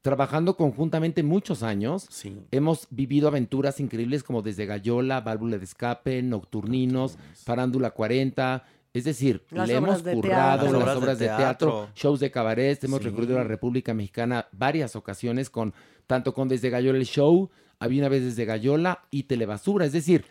[0.00, 2.06] trabajando conjuntamente muchos años.
[2.10, 2.36] Sí.
[2.50, 8.64] Hemos vivido aventuras increíbles como desde Gallola, Válvula de Escape, Nocturninos, Farándula 40.
[8.94, 13.06] Es decir, Las le hemos currado las obras de teatro, shows de cabaret, hemos Sí.
[13.06, 15.72] recorrido la República Mexicana varias ocasiones con
[16.06, 20.26] tanto con Desde Gallola el show, había una vez Desde Gallola y Telebasura, es decir,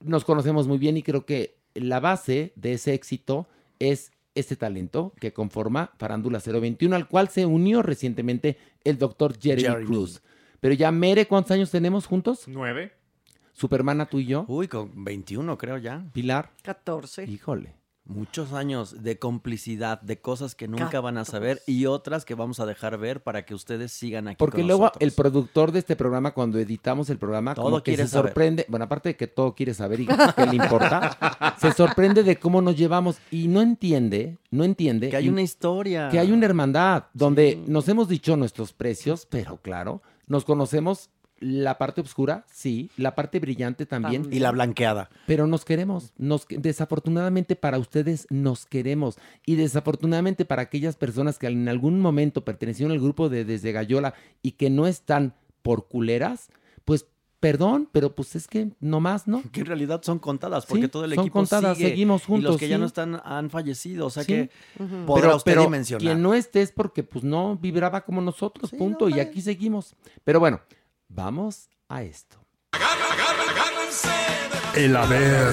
[0.00, 3.48] nos conocemos muy bien y creo que la base de ese éxito
[3.80, 9.62] es este talento que conforma Farándula 021, al cual se unió recientemente el doctor Jeremy,
[9.62, 9.86] Jeremy.
[9.86, 10.22] Cruz.
[10.60, 12.44] Pero ya, Mere, ¿cuántos años tenemos juntos?
[12.46, 12.92] Nueve.
[13.52, 14.44] Supermana, tú y yo.
[14.48, 16.04] Uy, con 21 creo ya.
[16.12, 16.52] Pilar.
[16.62, 17.24] 14.
[17.24, 17.77] Híjole.
[18.08, 22.58] Muchos años de complicidad, de cosas que nunca van a saber y otras que vamos
[22.58, 25.02] a dejar ver para que ustedes sigan aquí Porque con luego nosotros.
[25.02, 28.30] el productor de este programa, cuando editamos el programa, Todo como que quiere se saber.
[28.30, 32.36] sorprende, bueno, aparte de que todo quiere saber y que le importa, se sorprende de
[32.38, 36.08] cómo nos llevamos y no entiende, no entiende Que hay y- una historia.
[36.08, 41.78] que hay una hermandad donde nos hemos dicho nuestros precios, pero claro, nos conocemos la
[41.78, 45.08] parte oscura, sí, la parte brillante también, Y la blanqueada.
[45.26, 46.12] pero nos queremos.
[46.18, 49.18] Nos, desafortunadamente para ustedes nos queremos.
[49.46, 54.14] Y desafortunadamente para aquellas personas que en algún momento pertenecieron al grupo de Desde Gallola
[54.42, 56.48] y que no están por culeras,
[56.84, 57.06] pues
[57.40, 59.42] perdón, pero pues es que no más, ¿no?
[59.52, 62.24] Que en realidad son contadas, porque Sí, todo el son equipo contadas, sigue, seguimos Y
[62.26, 64.32] juntos, los que ya no están han fallecido, o sea Sí.
[64.32, 64.50] que
[64.82, 65.06] Ujú.
[65.06, 66.00] podrá pero, usted pero dimensionar.
[66.02, 69.08] quien no esté es porque pues no vibraba como nosotros, punto.
[69.08, 69.94] y aquí seguimos.
[70.24, 70.60] Pero bueno,
[71.08, 72.36] vamos a esto.
[74.74, 75.52] El haber.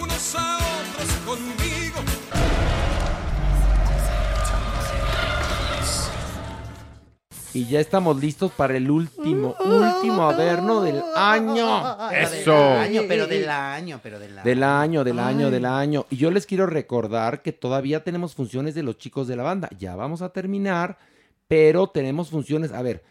[0.00, 2.00] Unos a otros conmigo.
[7.52, 11.96] Y ya estamos listos para el último, último averno del año.
[12.10, 14.44] Del año, pero del año, pero del año.
[14.44, 16.06] Del año, del año, del año.
[16.10, 19.70] Y yo les quiero recordar que todavía tenemos funciones de los chicos de la banda.
[19.78, 20.98] Ya vamos a terminar,
[21.48, 22.72] pero tenemos funciones.
[22.72, 23.02] A ver,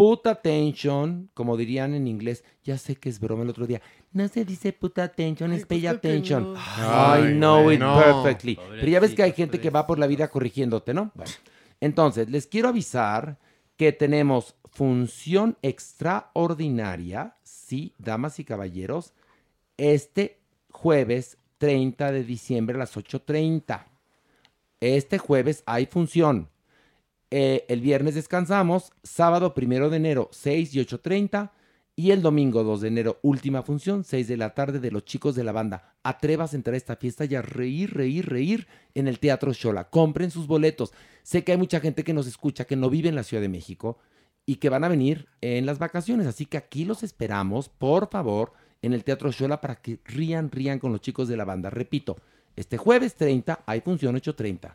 [0.00, 2.42] put attention, como dirían en inglés.
[2.64, 3.82] Ya sé que es broma el otro día.
[4.12, 6.54] No se dice put attention, es pay attention.
[6.56, 8.00] Ay, I know it no.
[8.02, 8.58] perfectly.
[8.70, 11.12] Pero ya ves que hay gente que va por la vida corrigiéndote, ¿no?
[11.14, 11.30] Bueno,
[11.82, 13.38] entonces, les quiero avisar
[13.76, 19.12] que tenemos función extraordinaria, sí, damas y caballeros,
[19.76, 20.38] este
[20.70, 23.84] jueves 30 de diciembre a las 8.30.
[24.80, 26.48] Este jueves hay función.
[27.30, 31.50] Eh, el viernes descansamos, sábado primero de enero 6 y 8.30
[31.94, 35.36] y el domingo 2 de enero última función 6 de la tarde de los chicos
[35.36, 35.94] de la banda.
[36.02, 39.90] Atrevas a entrar a esta fiesta y a reír, reír, reír en el Teatro Shola.
[39.90, 40.92] Compren sus boletos.
[41.22, 43.48] Sé que hay mucha gente que nos escucha que no vive en la Ciudad de
[43.48, 43.98] México
[44.44, 46.26] y que van a venir en las vacaciones.
[46.26, 48.52] Así que aquí los esperamos, por favor,
[48.82, 51.70] en el Teatro Shola para que rían, rían con los chicos de la banda.
[51.70, 52.16] Repito,
[52.56, 54.74] este jueves 30 hay función 8.30.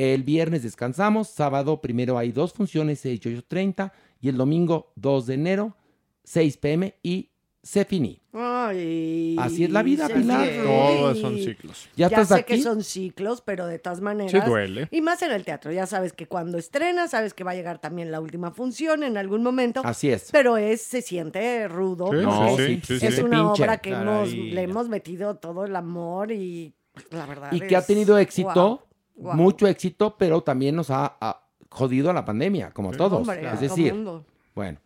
[0.00, 3.92] El viernes descansamos, sábado primero hay dos funciones, 6 y 8.30,
[4.22, 5.76] y el domingo 2 de enero,
[6.24, 7.28] 6 pm y
[7.62, 8.18] se finí.
[8.32, 10.48] Ay, Así es la vida, Pilar.
[10.64, 11.86] Todos son ciclos.
[11.96, 12.54] ¿Ya estás sé aquí?
[12.54, 14.32] que son ciclos, pero de todas maneras.
[14.32, 14.88] Sí duele.
[14.90, 15.70] Y más en el teatro.
[15.70, 19.18] Ya sabes que cuando estrenas, sabes que va a llegar también la última función en
[19.18, 19.82] algún momento.
[19.84, 20.30] Así es.
[20.32, 22.08] Pero es, se siente rudo.
[22.10, 23.20] Sí, No, sí, sí, sí, es sí.
[23.20, 23.62] una Pinche.
[23.64, 26.72] obra que hemos, le hemos metido todo el amor y
[27.10, 27.52] la verdad.
[27.52, 28.86] Y que ha tenido éxito,
[29.20, 29.36] guau.
[29.36, 33.20] mucho éxito, pero también nos ha, ha jodido la pandemia, como todos.
[33.28, 34.24] Hombre, a es todo decir, mundo.
[34.54, 34.78] bueno.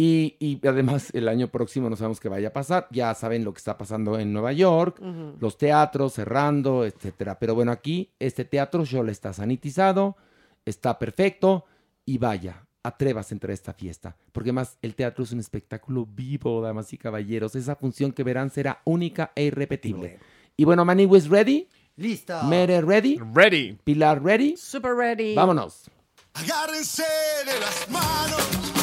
[0.00, 2.86] Y, y además el año próximo no sabemos qué vaya a pasar.
[2.92, 5.02] Ya saben lo que está pasando en Nueva York,
[5.40, 7.36] los teatros cerrando, etcétera.
[7.40, 10.16] Pero bueno, aquí este teatro show está sanitizado,
[10.64, 11.64] está perfecto
[12.04, 14.16] y vaya, atrevas a entrar a esta fiesta.
[14.30, 17.56] Porque más el teatro es un espectáculo vivo, damas y caballeros.
[17.56, 20.20] Esa función que verán será única e irrepetible.
[20.56, 21.66] Y bueno, Manny is ready.
[21.98, 22.44] Listo.
[22.44, 23.18] Mere ready.
[23.20, 23.76] Ready.
[23.84, 24.54] Pilar ready.
[24.56, 25.34] Super ready.
[25.34, 25.90] Vámonos.
[26.34, 27.02] Agárrense
[27.44, 28.77] de las manos,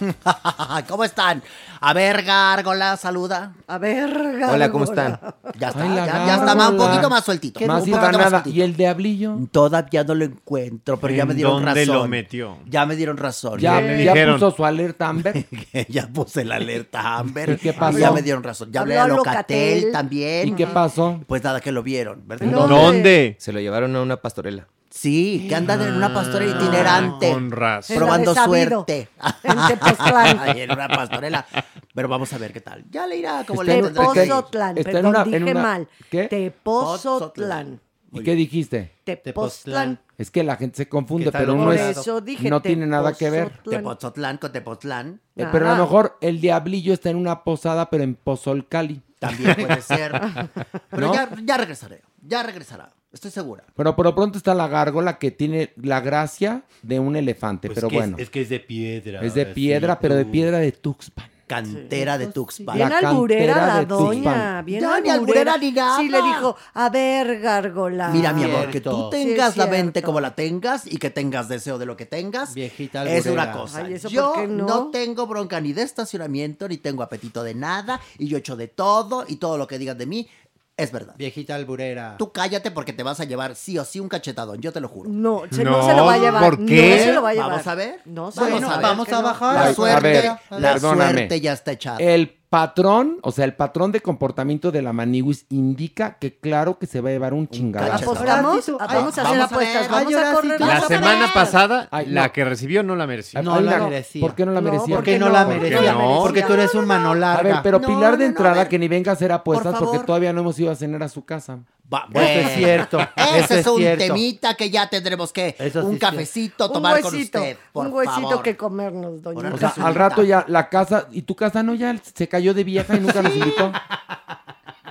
[0.88, 1.42] ¿Cómo están?
[1.80, 3.52] A ver, Gárgola, saluda.
[3.66, 4.52] A ver, Gárgola.
[4.52, 5.18] Hola, ¿cómo están?
[5.58, 7.60] Ya está, Ay, ya, ya está más, un poquito más sueltito.
[7.66, 8.56] Más un poquito más sueltito.
[8.56, 9.36] ¿Y el diablillo?
[9.50, 11.94] Todavía no lo encuentro, pero ya ¿En me dieron dónde razón.
[11.96, 12.58] lo metió?
[12.66, 13.58] Ya me dieron razón.
[13.58, 14.34] Ya, le ya dijeron?
[14.34, 15.46] puso su alerta Amber.
[15.88, 17.50] ya puse la alerta Amber.
[17.50, 17.98] ¿Y qué pasó?
[17.98, 18.70] Ya me dieron razón.
[18.72, 19.92] Ya hablé a Habló a Locatel, Locatel.
[19.92, 20.48] también.
[20.48, 21.20] ¿Y qué pasó?
[21.26, 22.46] Pues nada, que lo vieron, ¿verdad?
[22.46, 22.74] ¿Dónde?
[22.74, 23.36] ¿Dónde?
[23.38, 24.66] Se lo llevaron a una pastorela.
[24.96, 27.30] Sí, que andan en una pastorela itinerante.
[27.30, 27.96] Con razón.
[27.98, 29.08] Probando suerte.
[29.42, 30.38] en Tepoztlán.
[30.40, 31.46] Ay, en una pastorela.
[31.94, 32.82] Pero vamos a ver qué tal.
[32.90, 35.88] Ya le irá como le Tepozotlán, perdón, una- en dije una- mal.
[36.10, 36.24] ¿Qué?
[36.28, 37.80] Tepozotlán.
[38.12, 38.92] ¿Y qué dijiste?
[39.04, 40.00] Tepoztlán.
[40.16, 41.98] Es que la gente se confunde, pero no es.
[41.98, 43.52] eso dije no tiene nada que ver.
[43.68, 44.38] Tepozotlán.
[44.38, 45.20] Con Tepotlán.
[45.36, 45.76] Eh, pero a Ah.
[45.76, 49.02] lo mejor el diablillo está en una posada, pero en Pozolcali.
[49.18, 50.12] También puede ser.
[50.90, 51.14] Pero ¿No?
[51.14, 52.02] ya, ya regresaré.
[52.22, 52.90] Ya regresará.
[53.16, 53.64] Estoy segura.
[53.74, 57.88] Pero por lo pronto está la gárgola que tiene la gracia de un elefante, pero
[57.88, 58.18] bueno.
[58.30, 59.22] que es de piedra.
[59.22, 61.30] Es de piedra, pero de piedra de Tuxpan.
[61.46, 62.76] Cantera de Tuxpan.
[62.76, 65.56] Bien La alburera la de doña, bien Ya, ni alburera.
[65.56, 65.96] ni nada.
[65.98, 68.08] Sí, le dijo, a ver, gárgola.
[68.08, 71.08] Mira, mi amor, que tú tengas Sí, la es mente como la tengas y que
[71.08, 72.52] tengas deseo de lo que tengas.
[72.52, 73.44] Viejita Es alburera.
[73.44, 73.78] una cosa.
[73.78, 74.66] Ay, ¿eso yo por qué no?
[74.66, 74.90] no?
[74.90, 79.24] tengo bronca ni de estacionamiento, ni tengo apetito de nada, y yo echo de todo,
[79.26, 80.28] y todo lo que digan de mí
[80.76, 81.14] es verdad.
[81.16, 82.16] Viejita alburera.
[82.18, 84.88] Tú cállate porque te vas a llevar sí o sí un cachetadón, yo te lo
[84.88, 85.08] juro.
[85.10, 86.42] No, se, no, No, se lo va a llevar.
[86.42, 86.90] ¿por qué?
[86.90, 87.50] No se lo va a llevar.
[87.50, 88.00] Vamos a ver.
[88.04, 88.82] No se Vamos lo a ver.
[88.82, 89.22] Vamos a no.
[89.22, 89.54] bajar.
[89.54, 91.98] La a suerte, ver, la suerte ya está echada.
[91.98, 96.86] El patrón, o sea, el patrón de comportamiento de la maniwis indica que claro que
[96.86, 98.12] se va a llevar un chingadazo.
[98.12, 100.60] Apostamos, Ay, vamos a hacer apuestas, vamos a correr.
[100.60, 103.42] La semana pasada, Ay, la que recibió no la merecía.
[103.42, 103.88] No la no.
[103.88, 104.20] merecía.
[104.20, 104.96] ¿Por qué no la No, merecía?
[104.96, 105.26] Porque no?
[105.26, 105.94] no la ¿Por qué merecía.
[105.96, 107.40] Porque tú eres un mano larga.
[107.40, 108.68] A ver, pero No, Pilar de no, no, a entrada ver.
[108.68, 111.08] que ni venga a hacer apuestas Por porque todavía no hemos ido a cenar a
[111.08, 111.58] su casa.
[111.92, 112.98] Va- Eso es cierto.
[113.16, 114.04] Ese Eso es un cierto.
[114.06, 117.56] temita que ya tendremos que Eso un cafecito Un tomar con huesito, usted.
[117.72, 118.42] Por un huesito favor.
[118.42, 119.52] que comernos, doña.
[119.54, 122.64] O sea, al rato ya la casa, y tu casa no ya se cayó de
[122.64, 123.72] vieja y nunca nos invitó.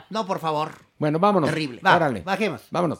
[0.09, 0.71] No, por favor.
[0.97, 1.49] Bueno, vámonos.
[1.49, 1.81] Terrible.
[1.85, 2.21] Va, Órale.
[2.21, 2.61] bajemos.
[2.71, 2.99] Vámonos.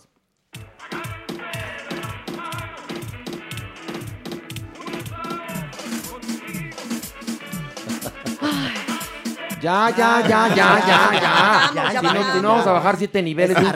[9.66, 12.00] Ya, ya, ya, ya, ya, ya.
[12.00, 13.74] Si no, si no vamos a bajar siete niveles de un.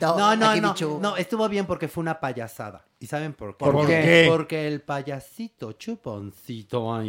[0.00, 0.74] No, no, no.
[1.00, 2.86] No, estuvo bien porque fue una payasada.
[3.02, 3.64] ¿Y saben por qué?
[3.64, 4.26] ¿Por qué?
[4.28, 7.02] Porque el payasito chuponcito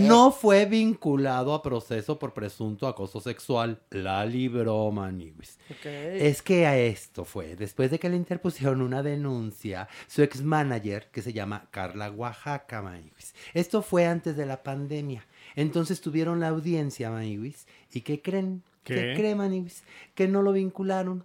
[0.00, 3.80] no fue vinculado a proceso por presunto acoso sexual.
[3.90, 5.58] La libró Maniwis.
[5.84, 11.10] Es que a esto fue, después de que le interpusieron una denuncia, su ex manager,
[11.10, 13.34] que se llama Carla Oaxaca Maniwis.
[13.54, 15.26] Esto fue antes de la pandemia.
[15.56, 17.66] Entonces tuvieron la audiencia, Maniwis.
[17.92, 18.62] ¿Y qué creen?
[18.84, 18.94] ¿Qué?
[18.94, 19.82] ¿Qué creen, Maniwis?
[20.14, 21.24] Que no lo vincularon.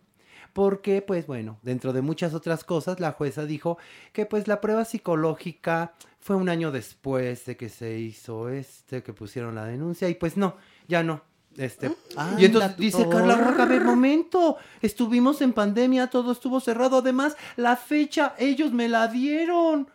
[0.53, 3.79] Porque, pues bueno, dentro de muchas otras cosas, la jueza dijo
[4.11, 9.13] que pues la prueba psicológica fue un año después de que se hizo este, que
[9.13, 10.55] pusieron la denuncia, y pues no,
[10.87, 11.23] ya no.
[11.57, 13.07] Este, Ah, y entonces dice.
[13.09, 18.71] Carla Roca, a ver, momento, estuvimos en pandemia, todo estuvo cerrado, además, la fecha, ellos
[18.71, 19.89] me la dieron.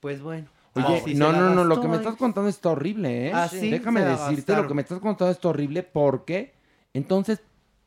[0.00, 0.48] Pues bueno.
[0.86, 3.32] Oye, así no, no, no, lo que me estás contando está horrible, ¿eh?
[3.32, 6.54] Así Déjame se la decirte, lo que me estás contando está horrible porque
[6.94, 7.40] entonces,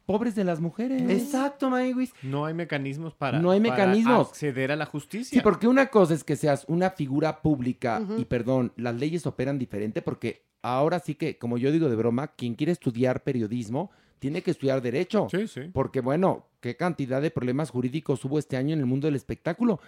[0.06, 1.02] pobres de las mujeres.
[1.10, 2.14] Exacto, Maywis.
[2.22, 4.30] No hay mecanismos para, No hay para mecanismos.
[4.30, 5.38] acceder a la justicia.
[5.38, 9.58] Sí, porque una cosa es que seas una figura pública y perdón, las leyes operan
[9.60, 14.44] diferente porque ahora sí que, como yo digo de broma, quien quiere estudiar periodismo tiene
[14.44, 15.28] que estudiar derecho.
[15.32, 15.62] Sí, sí.
[15.74, 19.80] Porque bueno, qué cantidad de problemas jurídicos hubo este año en el mundo del espectáculo.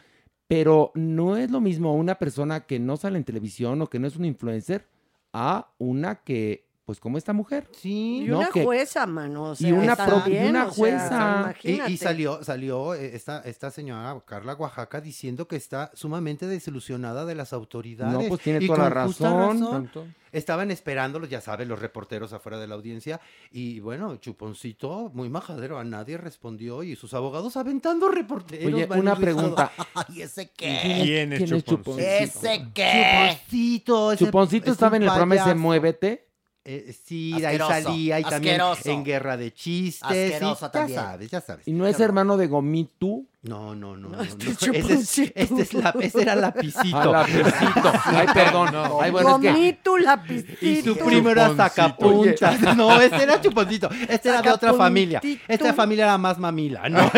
[0.47, 4.07] Pero no es lo mismo una persona que no sale en televisión o que no
[4.07, 4.87] es un influencer
[5.31, 7.67] a una que pues como esta mujer.
[7.71, 8.23] Sí.
[8.23, 8.39] Y ¿no?
[8.39, 9.51] una Que- jueza, mano.
[9.51, 11.55] o y sea, una pro- y una o sea, jueza.
[11.63, 17.25] Y, y salió, salió eh, esta, esta señora Carla Oaxaca diciendo que está sumamente desilusionada
[17.25, 18.13] de las autoridades.
[18.23, 19.59] No, pues tiene Y toda la razón.
[19.59, 23.21] Tanto- Estaban esperándolos, ya sabes, los reporteros afuera de la audiencia.
[23.51, 26.81] Y bueno, Chuponcito, muy majadero, a nadie respondió.
[26.81, 28.73] Y sus abogados aventando reporteros.
[28.73, 29.71] Oye, una y pregunta.
[29.93, 31.01] Ay, ¿ese ¿Quién qué?
[31.03, 32.07] ¿Quién es quién es Chuponcito?
[32.09, 33.37] ¿Ese qué?
[33.43, 34.11] Chuponcito.
[34.11, 35.59] ese- Chuponcito es estaba en el programa ese payaso.
[35.59, 36.32] Muévete.
[36.65, 38.89] Eh, sí, de ahí Asqueroso, salía y también asqueroso.
[38.89, 40.01] en Guerra de Chistes.
[40.03, 40.97] Asqueroso sí, también.
[40.97, 41.67] Ya sabes, ya sabes.
[41.67, 43.27] Y no es hermano de Gomitu.
[43.41, 44.07] No, no, no.
[44.07, 44.51] no, este no.
[44.51, 45.31] es Ese, es, Chuponcito.
[45.35, 46.95] este es la, ese era Lapicito.
[46.97, 47.91] Ah, lapicito.
[48.05, 48.69] Ay, perdón.
[49.01, 49.51] Ay, bueno, es que.
[49.51, 50.65] Gomito, lapicito.
[50.65, 52.77] Y su primo era sacapuntas.
[52.77, 53.89] No, este era Chuponcito.
[54.07, 55.19] Este era de otra familia.
[55.49, 57.05] Esta familia era más mamila, ¿no?
[57.07, 57.13] Ok,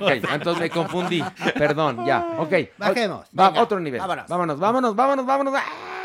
[0.00, 1.22] ok, entonces me confundí.
[1.54, 2.54] Perdón, ya, ok.
[2.78, 3.26] Bajemos.
[3.38, 4.00] Va, Venga, otro nivel.
[4.00, 4.26] vámonos.
[4.26, 5.54] Vámonos, vámonos, vámonos, vámonos.
[5.54, 5.99] ¡Ah!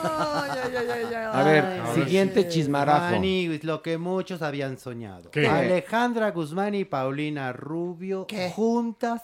[0.00, 1.24] Ay, ay, ay, ay, ay.
[1.32, 2.48] A ver, Ay, siguiente sí.
[2.50, 3.10] chismarajo.
[3.10, 5.30] Maniguis, lo que muchos habían soñado.
[5.30, 5.46] ¿Qué?
[5.48, 8.50] Alejandra Guzmán y Paulina Rubio ¿Qué?
[8.50, 9.22] juntas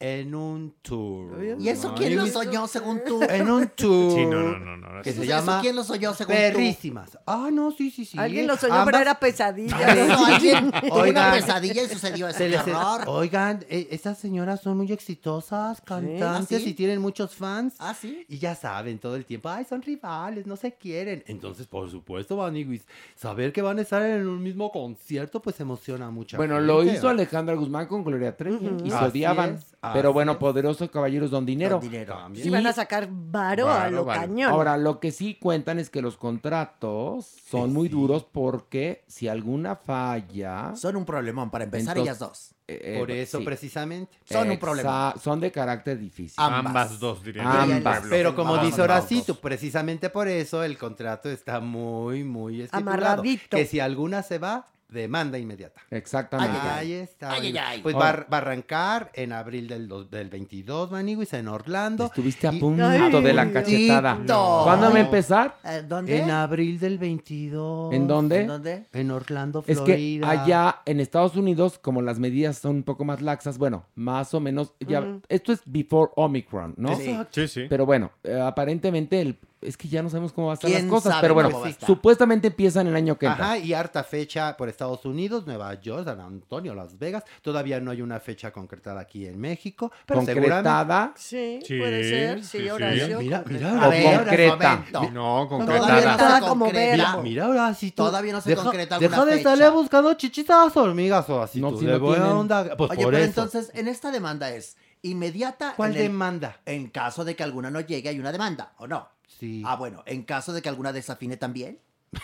[0.00, 1.44] en un tour.
[1.58, 3.22] ¿Y eso quién lo soñó según tú?
[3.22, 4.12] En un tour.
[4.12, 5.02] Sí, no, no, no, no.
[5.02, 6.40] Que ¿Eso- se llama quién lo soñó según tú?
[6.40, 7.18] Perrísimas.
[7.26, 8.18] Ah, no, sí, sí, sí.
[8.18, 9.94] Alguien lo soñó, Ambas- pero era pesadilla.
[10.06, 11.32] No, alguien tuvo una Oigan.
[11.34, 13.02] pesadilla y sucedió ese terror.
[13.06, 16.70] Oigan, eh, estas señoras son muy exitosas, cantantes ¿Ah, sí?
[16.70, 17.74] y tienen muchos fans.
[17.78, 18.24] ¿Ah, sí?
[18.28, 21.22] Y ya saben todo el tiempo, ay, son rivales, no se quieren.
[21.26, 22.86] Entonces, por supuesto, Maniguis,
[23.16, 26.38] saber que van a estar en un mismo concierto, pues emociona mucho.
[26.38, 29.54] Bueno, lo hizo Alejandra Guzmán con Gloria Trevi y se odiaban.
[29.56, 31.76] es, pero bueno, poderosos caballeros don dinero.
[31.76, 32.14] Don dinero.
[32.14, 32.44] También.
[32.44, 34.20] Sí, van a sacar varo a lo varo.
[34.20, 34.50] cañón.
[34.50, 39.76] Ahora, lo que sí cuentan es que los contratos son muy duros porque si alguna
[39.76, 40.74] falla...
[40.76, 42.54] Son un problemón para empezar Entonces- ellas dos.
[42.68, 43.44] eh, Por eh, eso, sí.
[43.44, 44.12] precisamente.
[44.24, 45.14] Son un problema.
[45.20, 46.34] Son de carácter difícil.
[46.36, 46.66] Ambas.
[46.66, 47.48] Ambas dos, diría yo.
[47.48, 48.02] Ambas.
[48.08, 52.98] Pero como Ambas dice Horacito, precisamente por eso el contrato está muy, muy estipulado.
[52.98, 53.56] Amarradito.
[53.56, 55.80] Que si alguna se va, demanda inmediata.
[55.90, 56.58] Exactamente.
[56.58, 57.30] Ahí está.
[57.32, 57.62] Ay, ay, Maniguis.
[57.66, 57.82] ay.
[57.82, 62.06] Pues va, a- va a arrancar en abril del, del 22, Maniguis, en Orlando.
[62.06, 64.18] Estuviste a punto de la cachetada.
[64.20, 64.60] Tito.
[64.64, 65.56] ¿Cuándo va a empezar?
[65.88, 66.18] ¿Dónde?
[66.18, 67.92] En abril del 22.
[67.94, 68.40] ¿En dónde?
[68.40, 68.86] ¿En dónde?
[68.92, 70.30] En Orlando, Es que Florida.
[70.30, 74.40] allá en Estados Unidos, como las medidas son un poco más laxas, bueno, más o
[74.40, 76.96] menos, ya, esto es before Omicron, ¿no?
[76.96, 77.16] Sí.
[77.30, 77.66] Sí, sí.
[77.68, 80.78] Pero bueno, eh, aparentemente el, es que ya no sabemos cómo van a estar las
[80.80, 83.44] ¿Quién cosas, pero bueno, va a supuestamente empiezan el año que entra.
[83.44, 87.24] Ajá, y harta fecha por Estados Unidos, Nueva York, San Antonio, Las Vegas.
[87.42, 90.68] Todavía no hay una fecha concretada aquí en México, pero seguramente...
[90.70, 91.12] Concretada.
[91.16, 92.38] Sí, Sí, puede ser.
[92.44, 92.70] Sí, sí, sí.
[92.70, 93.18] Horacio.
[93.20, 94.84] Mira, mira, O ahora sí, concreta.
[94.92, 95.86] No, Todavía no concretada.
[95.86, 97.04] se Concretada como concreta.
[97.06, 97.22] verbo.
[97.22, 98.02] Mira, ahora sí tú.
[98.04, 99.52] Todavía no se concreta alguna Deja de fecha.
[99.52, 101.60] estarle buscando chichitas hormigas o así.
[101.60, 103.42] No, tú si le no a onda- Pues Oye, por pero eso.
[103.42, 105.74] entonces, en esta demanda es inmediata.
[105.76, 106.60] ¿Cuál en el- demanda?
[106.66, 109.08] En caso de que alguna no llegue, hay una demanda, ¿o no?
[109.40, 109.62] Sí.
[109.66, 111.78] Ah, bueno, en caso de que alguna desafine también.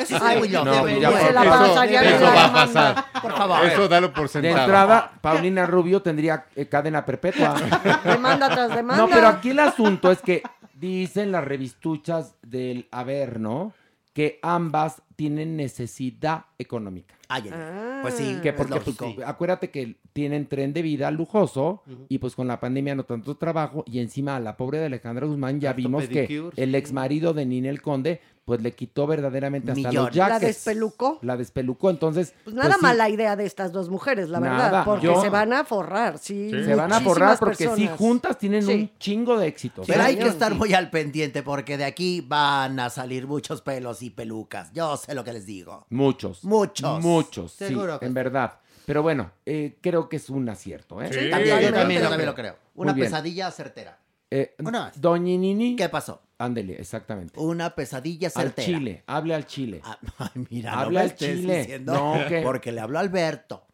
[0.00, 1.00] Eso Ay, no, ser.
[1.26, 3.04] Se la Eso- pasaría eso la va a pasar.
[3.22, 3.64] Por favor.
[3.64, 4.58] Eso dalo por De sentado.
[4.58, 7.54] entrada, Paulina Rubio tendría eh, cadena perpetua.
[8.04, 9.02] Demanda tras demanda.
[9.02, 10.42] No, pero aquí el asunto es que
[10.74, 13.72] dicen las revistuchas del Averno
[14.12, 17.14] que ambas tienen necesidad económica.
[17.28, 18.00] Ah.
[18.02, 22.46] Pues sí, Que porque pues, acuérdate que tienen tren de vida lujoso y pues con
[22.46, 26.06] la pandemia no tanto trabajo y encima a la pobre de Alejandra Guzmán ya vimos
[26.08, 30.10] que el ex marido de Ninel Conde pues le quitó verdaderamente hasta Millones.
[30.10, 30.46] los La jackets.
[30.64, 31.18] despelucó.
[31.22, 34.84] La despelucó, entonces Pues nada sí, mala idea de estas dos mujeres, la Nada, verdad.
[34.84, 36.50] Porque yo- se van a forrar, sí.
[36.50, 37.98] se van a forrar porque sí personas.
[37.98, 38.72] juntas tienen Sí.
[38.72, 39.86] un chingo de éxitos.
[39.86, 40.58] Pero hay que estar sí.
[40.58, 44.72] muy al pendiente porque de aquí van a salir muchos pelos y pelucas.
[44.72, 45.86] Yo sé lo que les digo.
[45.90, 46.44] Muchos.
[46.44, 47.00] Muchos.
[47.00, 48.14] Muchos, sí, Seguro que en sí.
[48.14, 48.54] verdad.
[48.84, 51.06] Pero bueno, eh, creo que es un acierto, ¿eh?
[51.12, 51.30] Sí.
[51.30, 52.56] También, yo yo también, también lo creo.
[52.74, 53.98] Una pesadilla certera.
[54.34, 55.00] Eh, Una más.
[55.00, 56.22] Doña Nini, ¿Qué pasó?
[56.44, 57.38] Ándele, exactamente.
[57.40, 58.66] Una pesadilla Al certera.
[58.66, 59.80] chile, hable al chile.
[59.84, 61.58] Ah, ay, mira, Habla no me al estés chile.
[61.60, 62.40] diciendo No, ¿qué?
[62.42, 63.66] porque le habló a Alberto.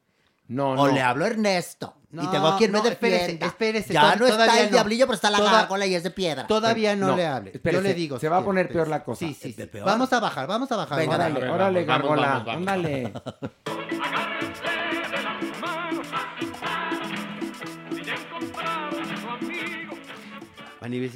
[0.48, 0.88] No, O no.
[0.88, 1.94] le habló a Ernesto.
[2.10, 3.46] y No, tengo quien me no, espérese, defienda.
[3.48, 4.72] espérese, Ya to- no está el no.
[4.72, 6.46] diablillo, pero está la Toda- gárgola y es de piedra.
[6.46, 7.50] Todavía no, No, le hable.
[7.52, 8.16] espérese, Yo le digo.
[8.16, 8.84] se si va a poner espérese.
[8.86, 9.18] peor la cosa.
[9.18, 9.66] Sí, sí, sí.
[9.66, 9.84] ¿Peor?
[9.84, 10.98] Vamos a bajar, vamos a bajar.
[10.98, 12.66] Venga, Órale, órale, gárgola, vamos,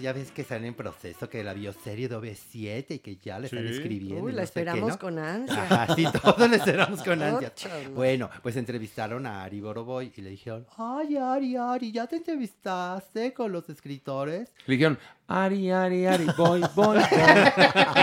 [0.00, 3.46] ya ves que están en proceso, que la bioserie de OV7 y que ya le
[3.46, 3.74] están Sí.
[3.74, 4.22] escribiendo.
[4.24, 4.98] Uy, la no sé qué, esperamos ¿no?
[4.98, 5.62] con ansia.
[5.70, 7.52] Ajá, sí, todos le esperamos con ansia.
[7.94, 13.32] Bueno, pues entrevistaron a Ari Boroboy y le dijeron, ay, Ari, Ari, ¿ya te entrevistaste
[13.32, 14.52] con los escritores?
[14.66, 14.98] Le dijeron,
[15.28, 16.98] Ari, Ari, Ari, voy, voy, voy.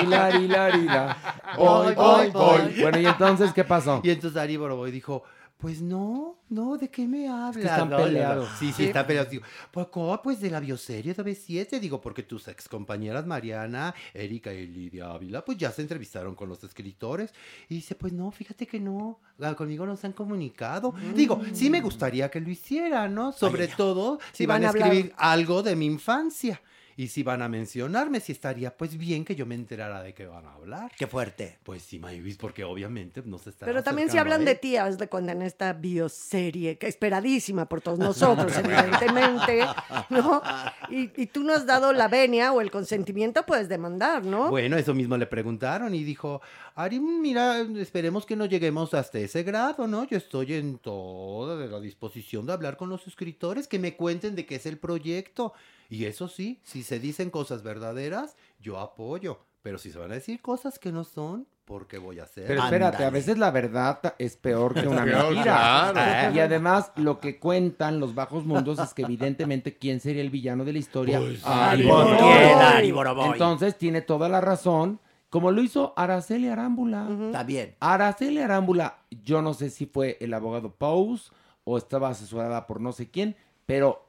[0.03, 1.17] Hilari, hilari, la.
[1.57, 2.82] Voy, voy, voy.
[2.82, 4.01] Bueno, ¿y entonces qué pasó?
[4.03, 5.24] Y entonces Ari Boroboy dijo,
[5.60, 7.57] Pues no, no, ¿de qué me hablas?
[7.66, 8.05] están No, no, no.
[8.05, 8.49] peleados.
[8.57, 9.30] Sí, sí, están peleados.
[9.30, 10.22] Digo, pues, ¿cómo?
[10.22, 15.12] Pues de la bioserie de B7, digo, porque tus ex compañeras Mariana, Erika y Lidia
[15.12, 17.34] Ávila, pues ya se entrevistaron con los escritores.
[17.68, 20.93] Y dice, pues no, fíjate que no, ah, conmigo no se han comunicado.
[21.14, 23.34] Digo, sí me gustaría que lo hicieran, ¿no?
[23.34, 24.88] Sobre todo si van, van a hablar.
[24.88, 26.62] escribir algo de mi infancia.
[27.00, 30.26] Y si van a mencionarme, si estaría pues bien que yo me enterara de qué
[30.26, 30.91] van a hablar.
[30.97, 31.58] Qué fuerte.
[31.64, 35.08] Pues sí, Mayvis, porque obviamente no se está Pero también si hablan de haz de
[35.08, 39.66] cuenta en esta bioserie, que esperadísima por todos nosotros, evidentemente,
[40.09, 40.42] ¿no?
[40.89, 44.50] Y, y tú no has dado la venia o el consentimiento, puedes demandar, ¿no?
[44.50, 46.42] Bueno, eso mismo le preguntaron y dijo,
[46.76, 50.05] Ari, mira, esperemos que no lleguemos hasta ese grado, ¿no?
[50.05, 54.36] Yo estoy en toda de la disposición de hablar con los escritores, que me cuenten
[54.36, 55.54] de qué es el proyecto.
[55.89, 59.39] Y eso sí, si se dicen cosas verdaderas, yo apoyo.
[59.61, 62.45] Pero si se van a decir cosas que no son, ¿por qué voy a hacer?
[62.47, 65.89] Pero espérate, a veces la verdad es peor que una Peor, mentira.
[65.91, 66.36] claro.
[66.36, 70.63] Y además, lo que cuentan los bajos mundos es que evidentemente quién sería el villano
[70.63, 71.20] de la historia.
[71.20, 73.32] Pues, Ari Boroboy.
[73.33, 74.99] Entonces tiene toda la razón.
[75.29, 77.07] Como lo hizo Araceli Arámbula.
[77.32, 77.75] También.
[77.79, 81.32] Araceli Arámbula, yo no sé si fue el abogado Pous
[81.66, 83.36] o estaba asesorada por no sé quién,
[83.67, 84.08] pero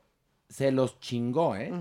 [0.50, 1.72] se los chingó, ¿eh?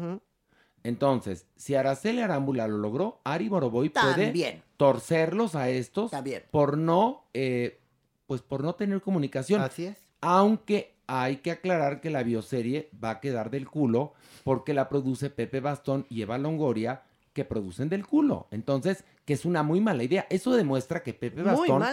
[0.83, 6.43] Entonces, si Araceli Arámbula lo logró, Ari Boroboy puede torcerlos a estos También.
[6.51, 7.81] por no, eh,
[8.27, 9.61] pues por no tener comunicación.
[9.61, 9.97] Así es.
[10.21, 14.13] Aunque hay que aclarar que la bioserie va a quedar del culo
[14.43, 18.47] porque la produce Pepe Bastón y Eva Longoria, que producen del culo.
[18.51, 20.27] Entonces, que es una muy mala idea.
[20.29, 21.83] Eso demuestra que Pepe Bastón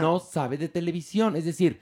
[0.00, 1.36] no sabe de televisión.
[1.36, 1.80] Es decir,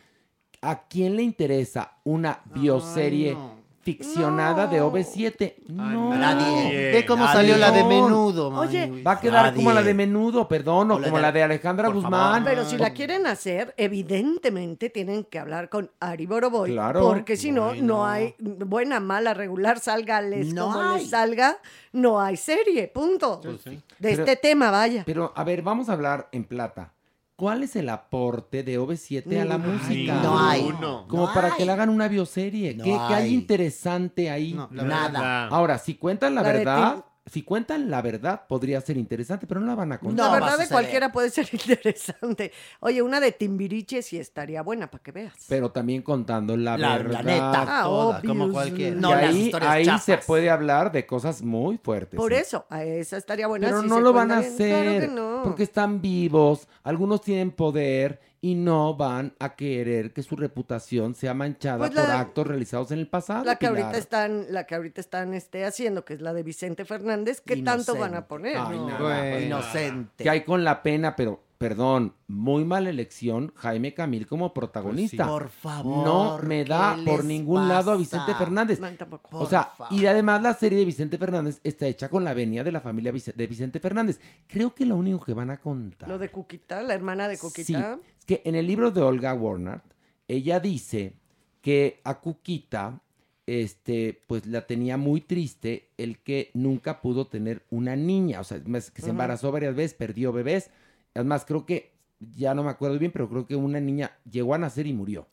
[0.61, 3.37] ¿a quién le interesa una bioserie
[3.85, 5.55] ficcionada de OV7?
[5.69, 6.15] No.
[6.15, 6.93] nadie.
[6.93, 9.03] Ve cómo salió la de Menudo, Oye.
[9.03, 9.57] Va a quedar Nadie.
[9.57, 12.45] como la de Menudo, perdón, o O la como de- la de Alejandra Por Guzmán.
[12.45, 12.45] favor.
[12.49, 16.71] Pero si la quieren hacer, evidentemente tienen que hablar con Ari Boroboy.
[16.73, 17.03] Claro.
[17.03, 21.01] Porque si no, no hay buena, mala, regular, sálgales No como hay.
[21.01, 21.59] les salga,
[21.93, 23.41] no hay serie, punto.
[23.43, 23.59] De
[24.01, 25.03] Pero- este tema, vaya.
[25.05, 26.94] Pero, a ver, vamos a hablar en plata.
[27.37, 30.21] ¿Cuál es el aporte de OV7 a la música?
[30.23, 30.63] No hay.
[31.09, 31.55] Como No para hay.
[31.57, 32.75] que le hagan una bioserie.
[32.75, 34.55] No ¿Qué, qué hay interesante ahí?
[34.71, 35.09] Nada.
[35.11, 35.49] verdad.
[35.51, 39.59] Ahora, si cuentan la, La de verdad, si cuentan la verdad, podría ser interesante, pero
[39.61, 40.27] no la van a contar.
[40.27, 42.53] la verdad de cualquiera puede ser interesante.
[42.81, 45.33] Oye, una de Timbiriche sí estaría buena para que veas.
[45.49, 47.23] Pero también contando la, La- la verdad.
[47.25, 47.81] neta.
[47.81, 48.97] Ah, Toda, como cualquiera.
[48.97, 52.17] No, las ahí, historias ahí se puede hablar de cosas muy fuertes.
[52.19, 52.41] Por ¿eh?
[52.41, 53.69] eso, a esa estaría buena.
[53.69, 55.41] Pero si no se lo van a hacer Claro que no.
[55.45, 61.33] porque están vivos, algunos tienen poder y no van a querer que su reputación sea
[61.33, 63.43] manchada Pues por actos realizados en el pasado.
[63.43, 63.85] La que Pilar.
[63.85, 67.57] ahorita están, la que ahorita están este, haciendo, que es la de Vicente Fernández, ¿qué
[67.63, 68.59] tanto van a poner?
[68.59, 68.87] Ay, No.
[68.89, 69.31] nada, Bueno.
[69.33, 70.25] pues, Inocente.
[70.25, 75.27] Que hay con la pena, pero perdón, muy mala elección Jaime Camil como protagonista.
[75.27, 78.35] Por favor, No me da ¿qué por ningún lado a Vicente?
[78.35, 78.81] Fernández.
[78.81, 79.39] No, tampoco.
[79.39, 82.71] O sea, y además la serie de Vicente Fernández está hecha con la venia de
[82.71, 84.21] la familia de Vicente Fernández.
[84.47, 87.41] Creo que lo único que van a contar Lo de Cuquita, la hermana de Sí,
[87.41, 87.99] Cuquita.
[88.19, 89.81] es que en el libro de Olga Warner,
[90.29, 91.15] ella dice
[91.63, 93.01] que a Cuquita,
[93.47, 98.61] este, pues la tenía muy triste el que nunca pudo tener una niña, o sea,
[98.63, 100.71] que se embarazó varias veces, perdió bebés,
[101.15, 101.95] además creo que,
[102.37, 105.27] ya no me acuerdo bien, pero creo que una niña llegó a nacer y murió.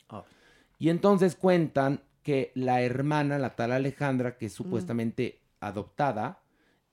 [0.79, 6.39] Y entonces cuentan que la hermana, la tal Alejandra, que es supuestamente adoptada,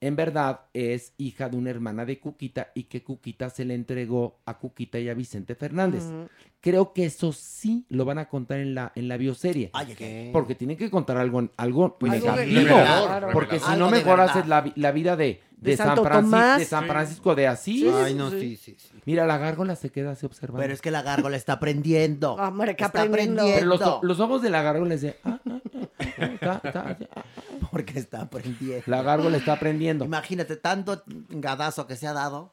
[0.00, 4.38] en verdad es hija de una hermana de Cuquita y que Cuquita se le entregó
[4.44, 6.04] a Cuquita y a Vicente Fernández.
[6.60, 9.70] Creo que eso sí lo van a contar en la, en la bioserie.
[9.72, 10.30] Ay, ¿qué?
[10.32, 12.20] Porque tienen que contar algo, algo Pues sí.
[12.20, 12.76] negativo.
[13.32, 16.30] Porque si Algo no, mejor haces la, la vida de, de, De San, Santo Francis-
[16.30, 16.58] Tomás.
[16.58, 16.88] de San Sí.
[16.90, 17.80] Francisco de Asís.
[17.82, 18.76] Sí, Ay, no, sí, sí,
[19.06, 20.60] Mira, la gárgola se queda así observando.
[20.62, 22.34] Pero es que la gárgola está aprendiendo.
[22.38, 23.42] Hombre, que está aprendiendo.
[23.44, 25.16] Pero los, ojos de la gárgola es de...
[25.24, 25.60] ah, ah,
[26.18, 27.24] ah, está- está- ah,
[27.72, 28.84] Porque está aprendiendo.
[28.86, 30.04] La gárgola está aprendiendo.
[30.04, 32.52] Imagínate, tanto gadazo que se ha dado.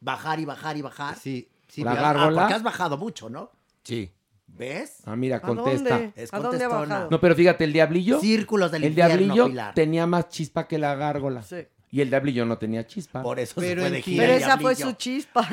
[0.00, 1.16] Bajar y bajar y bajar.
[1.16, 1.82] Sí, sí.
[1.84, 3.50] La pero- gárgola- Ah, porque has bajado mucho, ¿no?
[3.82, 4.10] Sí.
[4.46, 4.98] ¿Ves?
[5.04, 5.90] Ah, mira, ¿A contesta.
[5.98, 6.12] dónde?
[6.16, 6.94] Es ¿A dónde ha contestona.
[6.94, 7.10] bajado?
[7.10, 8.20] No, pero fíjate, el diablillo.
[8.20, 9.74] Círculos del El infierno, diablillo Pilar.
[9.74, 11.42] tenía más chispa que la gárgola.
[11.42, 11.56] Sí.
[11.96, 13.22] Y el diablillo no tenía chispa.
[13.22, 15.48] Por eso Pero se fue de gira Pero el esa fue su chispa.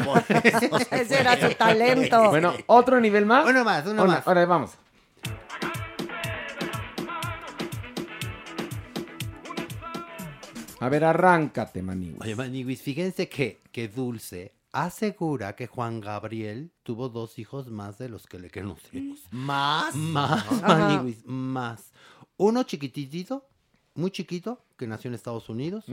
[0.92, 2.30] Ese era su talento.
[2.32, 3.48] Bueno, otro nivel más.
[3.50, 4.28] Uno más, uno Una- más.
[4.28, 4.72] Ahora vamos.
[10.80, 12.20] A ver, arráncate, Maniguis.
[12.22, 18.10] Oye, Maniguis, fíjense que, que Dulce asegura que Juan Gabriel tuvo dos hijos más de
[18.10, 19.20] los que le conocemos.
[19.32, 19.96] ¿Más?
[19.96, 20.68] Más, Ajá.
[20.78, 21.92] Maniguis, más.
[22.36, 23.48] Uno chiquititito
[23.96, 25.86] muy chiquito que nació en Estados Unidos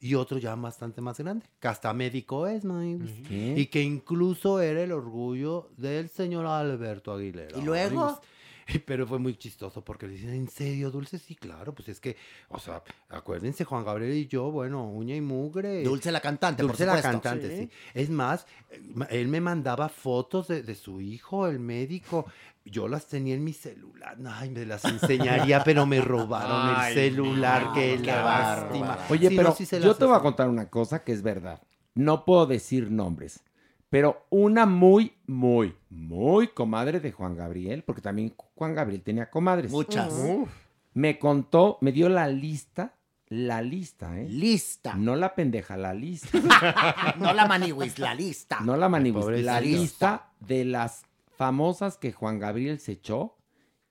[0.00, 3.54] y otro ya bastante más grande, que hasta médico es, man, ¿Qué?
[3.56, 7.58] y que incluso era el orgullo del señor Alberto Aguilera.
[7.58, 8.06] ¿Y luego?
[8.18, 8.28] Pues,
[8.84, 11.18] Pero fue muy chistoso porque le dicen, ¿en serio, Dulce?
[11.18, 12.16] Sí, claro, pues es que,
[12.50, 15.82] o sea, acuérdense, Juan Gabriel y yo, bueno, uña y mugre.
[15.82, 17.22] Dulce la cantante, por Dulce la supuesto.
[17.22, 17.62] cantante, Sí.
[17.64, 17.70] sí.
[17.94, 22.26] Es más, eh, él me mandaba fotos de, de su hijo, el médico.
[22.70, 24.16] Yo las tenía en mi celular.
[24.26, 27.66] Ay, me las enseñaría, pero me robaron Ay, el celular.
[27.66, 28.98] no, qué qué lástima.
[29.10, 31.60] Oye, Sí, pero no, sí yo te voy a contar una cosa que es verdad.
[31.94, 33.42] No puedo decir nombres,
[33.90, 39.70] pero una muy, muy, muy comadre de Juan Gabriel, porque también Juan Gabriel tenía comadres.
[39.70, 40.12] Muchas.
[40.12, 40.48] Uf.
[40.94, 42.94] Me contó, me dio la lista,
[43.28, 44.26] la lista, ¿eh?
[44.28, 44.94] Lista.
[44.94, 46.30] No la pendeja, la lista.
[47.18, 48.60] No la maniwis, la lista.
[48.60, 51.02] No la maniguis, la lista de las
[51.38, 53.36] famosas que Juan Gabriel se echó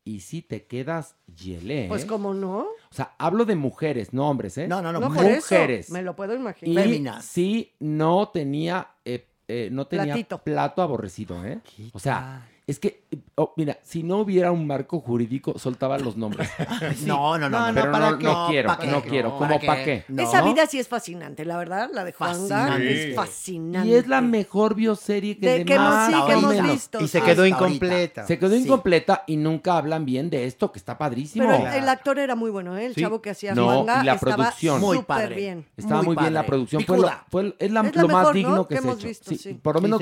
[0.04, 1.86] y si te quedas yelé.
[1.88, 2.08] Pues ¿eh?
[2.08, 2.60] como no.
[2.60, 4.68] O sea, hablo de mujeres, no hombres, ¿eh?
[4.68, 5.90] No, no, no, No, por eso, mujeres.
[5.90, 7.22] me lo puedo Y imaginar.
[7.24, 10.40] sí, no tenía, eh, eh, no tenía Platito.
[10.44, 11.62] plato aborrecido, ¿eh?
[11.94, 13.04] O sea, es que,
[13.40, 16.50] oh, mira, si no hubiera un marco jurídico, soltaba los nombres.
[17.06, 19.30] No, no, no, no, Pero ¿para no, no quiero, no quiero.
[19.38, 20.04] ¿Cómo ¿para para qué?
[20.08, 20.22] qué?
[20.24, 23.10] Esa vida sí es fascinante, la verdad, la de Juan Fascinante.
[23.12, 23.88] es fascinante.
[23.90, 26.54] Y es la mejor bioserie que De de que hemos- más sí, o que hemos
[26.56, 26.72] menos.
[26.72, 27.58] visto, Y se quedó Hasta ahorita.
[27.58, 28.28] incompleta.
[28.28, 28.64] Se quedó Sí.
[28.64, 31.48] incompleta y nunca hablan bien de esto, que está padrísimo.
[31.48, 32.88] Pero el, el actor era muy bueno, ¿eh?
[32.88, 33.02] El Sí.
[33.02, 34.82] chavo que hacía No, Juanga y la estaba producción.
[34.82, 35.36] Muy padre.
[35.36, 35.66] bien.
[35.78, 36.84] Estaba muy, Muy bien la producción.
[36.84, 37.26] Fue lo, Picuda.
[37.30, 38.68] fue, es la- Es la lo más mejor, digno ¿no?
[38.68, 39.30] que, que se ha hemos hecho.
[39.30, 39.50] visto.
[39.62, 40.02] Por lo menos.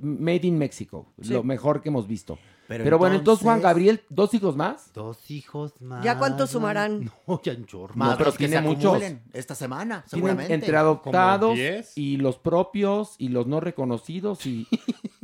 [0.00, 1.06] Made in Mexico.
[1.28, 2.38] Lo mejor que hemos visto.
[2.68, 4.90] Pero, Pero bueno, entonces Juan Gabriel, ¿dos hijos más?
[4.92, 6.04] Dos hijos más.
[6.04, 7.10] ¿Ya cuántos sumarán?
[7.26, 7.94] No, ya en chorro.
[7.96, 9.02] No, pero tiene se muchos.
[9.32, 10.54] Esta semana, Tienen seguramente.
[10.54, 11.92] entre adoptados 10.
[11.96, 14.66] y los propios y los no reconocidos y...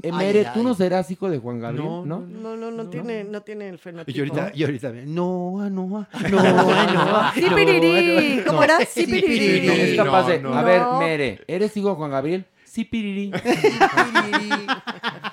[0.05, 0.65] Emere, Ay, tú ay.
[0.65, 2.05] no serás hijo de Juan Gabriel, ¿no?
[2.05, 4.17] No, No, no, no tiene, no tiene el fenotipo.
[4.17, 7.33] Y ahorita, y ahorita, no, no, no, no.
[7.35, 8.43] Sí, piriri.
[8.45, 8.85] ¿Cómo era?
[8.85, 9.67] Sí, piriri.
[9.67, 10.55] No, es capaz de, no.
[10.55, 10.83] a ver.
[10.99, 12.45] Mere, ¿eres hijo de Juan Gabriel?
[12.73, 13.31] Sí, piriri.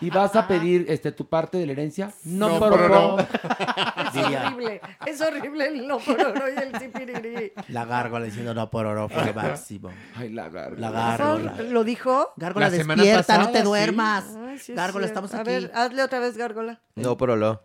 [0.01, 2.11] ¿Y vas a pedir este, tu parte de la herencia?
[2.25, 3.17] No, No, pero no.
[3.19, 4.47] Es Diría.
[4.47, 4.81] horrible.
[5.05, 7.53] Es horrible el no pororo y el sipiriri.
[7.69, 9.89] La gárgola diciendo no por oro, fue máximo.
[10.17, 10.81] Ay, la garganta.
[10.81, 11.55] La gárgola.
[11.69, 12.33] ¿Lo dijo?
[12.35, 13.63] Gárgola, La despierta, no te sí.
[13.63, 14.25] duermas.
[14.37, 15.49] Ay, sí Gárgola, estamos A aquí.
[15.49, 16.81] ver, hazle otra vez, gárgola.
[16.95, 17.63] No, pero lo.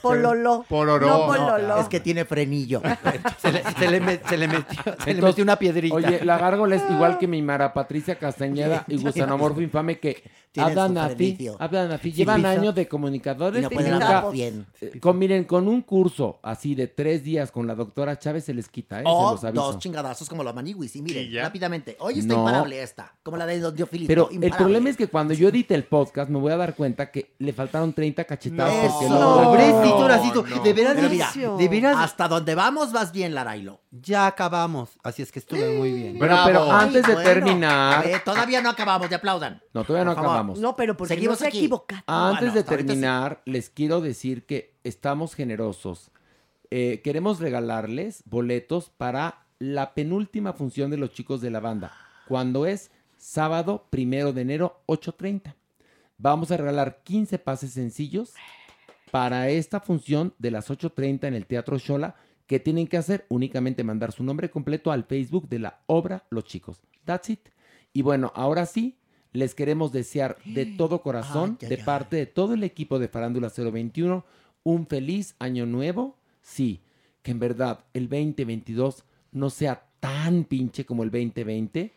[0.00, 0.64] Pololo.
[0.68, 1.06] Pororó.
[1.06, 1.78] No, No, pololo.
[1.80, 2.80] Es que tiene frenillo.
[3.38, 5.94] Se le, se le met- se le metió, se le metió una piedrita.
[5.94, 10.22] Oye, la gárgola es igual que mi Mara Patricia Castañeda y Gusanomorfo Infame que
[10.60, 12.10] hablan así, hablan así.
[12.10, 12.50] Sí, Llevan pisa.
[12.50, 14.66] años de comunicadores Y no pueden nunca- hablar bien.
[15.00, 18.68] Con, miren, con un curso así de tres días con la doctora Chávez se les
[18.68, 19.04] quita, ¿eh?
[19.06, 19.62] O se los aviso.
[19.72, 20.96] dos chingadazos como los maniwis.
[20.96, 21.96] Y miren, Y rápidamente.
[22.00, 22.40] Hoy está No.
[22.40, 23.12] imparable esta.
[23.22, 24.08] Como la de Don Diofilito.
[24.08, 27.10] Pero el problema es que cuando yo edite el podcast me voy a dar cuenta
[27.10, 32.54] que le faltaron 30 cachetadas No, porque no, de veras, mira, de veras, Hasta donde
[32.54, 33.80] vamos vas bien, Larailo.
[33.90, 34.90] ya acabamos.
[35.02, 36.18] Así es que estuve muy bien.
[36.18, 38.04] Bueno, pero antes de terminar...
[38.24, 39.62] Todavía no acabamos, de aplaudan.
[39.72, 40.22] No, todavía no Por
[40.58, 41.58] No, pero porque Seguimos no se aquí.
[41.58, 42.04] equivoca.
[42.06, 42.68] Antes de sí.
[42.68, 46.10] terminar, les quiero decir que estamos generosos.
[46.70, 51.92] Eh, queremos regalarles boletos para la penúltima función de los chicos de la banda,
[52.28, 55.54] cuando es sábado primero de enero, 8.30.
[56.18, 58.32] Vamos a regalar 15 pases sencillos
[59.10, 62.16] para esta función de las 8.30 en el Teatro Shola.
[62.46, 63.26] que tienen que hacer?
[63.28, 66.80] Únicamente mandar su nombre completo al Facebook de la obra Los Chicos.
[67.04, 67.48] That's it.
[67.92, 68.98] Y bueno, ahora sí,
[69.32, 71.82] les queremos desear de todo corazón, Ay, de ay.
[71.84, 74.24] parte de todo el equipo de Farándula 021,
[74.62, 76.16] un feliz año nuevo.
[76.42, 76.80] Sí,
[77.22, 81.92] que en verdad el 2022 no sea tan pinche como el 2020.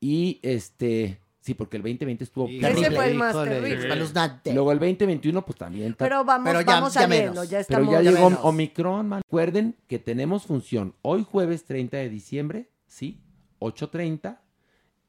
[0.00, 2.58] Y este, sí, porque el 2020 estuvo Sí.
[2.58, 2.86] terrible.
[2.86, 4.54] Ese fue el más terrible.
[4.54, 5.92] Luego el 2021, pues también.
[5.94, 7.50] ta- Pero vamos, Pero ya- vamos ya saliendo, menos.
[7.50, 7.92] ya pero estamos.
[7.92, 8.44] ya ya llegó menos.
[8.44, 9.20] Omicron, man.
[9.22, 13.20] Recuerden que tenemos función hoy jueves 30 de diciembre, sí,
[13.58, 14.40] 8.30.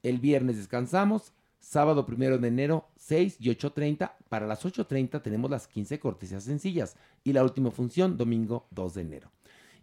[0.03, 1.31] El viernes descansamos.
[1.61, 4.11] Sábado primero de enero, 6 y 8.30.
[4.27, 6.97] Para las 8.30 tenemos las 15 cortesías sencillas.
[7.23, 9.31] Y la última función, domingo 2 de enero.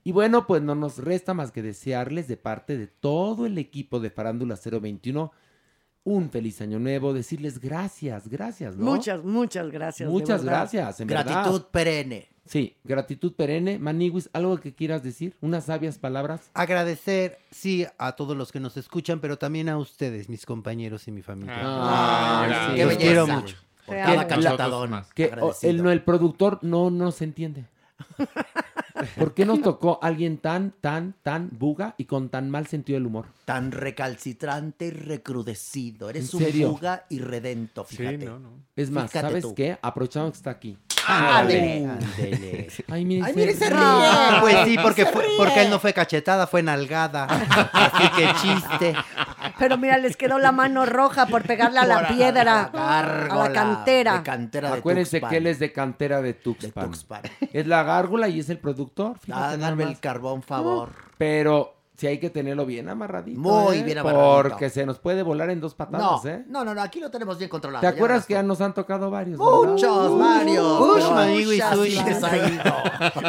[0.05, 4.01] Y bueno, pues no nos resta más que desearles de parte de todo el equipo
[4.01, 5.33] de Farándula 021
[6.05, 8.85] un feliz año nuevo, decirles gracias, gracias, ¿no?
[8.85, 10.09] Muchas, muchas gracias.
[10.09, 11.27] Muchas gracias, en verdad.
[11.27, 12.29] Gratitud perenne.
[12.49, 13.79] Sí, gratitud perenne.
[13.79, 15.37] Maniwis, ¿algo que quieras decir?
[15.43, 16.51] ¿Unas sabias palabras?
[16.55, 21.13] Agradecer, sí, a todos los que nos escuchan, pero también a ustedes, mis compañeros y
[21.13, 21.57] mi familia.
[21.61, 22.77] Ah, sí.
[22.77, 23.41] Qué Los quiero belleza.
[23.41, 23.57] mucho.
[23.85, 25.05] Por cada cachetadón.
[25.15, 27.67] Que el, productor no, no se entiende.
[29.17, 33.07] ¿Por qué nos tocó alguien tan, tan, tan buga y con tan mal sentido del
[33.07, 33.27] humor?
[33.45, 36.11] Tan recalcitrante y recrudecido.
[36.11, 36.71] Eres ¿En un serio?
[36.71, 38.25] fuga y redento, Sí, fíjate.
[38.27, 38.51] no, no.
[38.75, 39.55] Es más, Fíjate ¿sabes tú.
[39.55, 39.79] qué?
[39.83, 40.79] Aprovechamos que está aquí.
[41.09, 41.87] Ándele.
[41.91, 42.69] Ándele.
[42.91, 43.79] Ay, mire, Ay, mire, se ríe.
[43.81, 47.25] Ah, Pues sí, porque, fue- porque él no fue cachetada, fue nalgada.
[47.25, 48.95] Así que chiste.
[49.59, 53.53] Pero mira, les quedó la mano roja por pegarle a la Por piedra, a la
[53.53, 54.19] cantera.
[54.19, 55.31] de cantera de Acuérdense Tuxpan.
[55.31, 56.85] que él es de cantera de Tuxpan.
[56.85, 57.23] Tuxpan.
[57.53, 59.13] Es la gárgola y es el productor.
[59.17, 60.91] Ah, fíjate nada darme el carbón, favor.
[61.17, 63.41] Pero sí hay que tenerlo bien amarradito.
[63.41, 63.83] Muy ¿eh?
[63.83, 64.49] bien amarradito.
[64.51, 66.45] Porque se nos puede volar en dos patadas, No, ¿eh?
[66.49, 67.81] no, no, no, aquí lo tenemos bien controlado.
[67.81, 69.37] ¿Te acuerdas que ya nos han tocado varios?
[69.39, 70.13] Muchos,
[71.85, 72.75] sí les ha ido.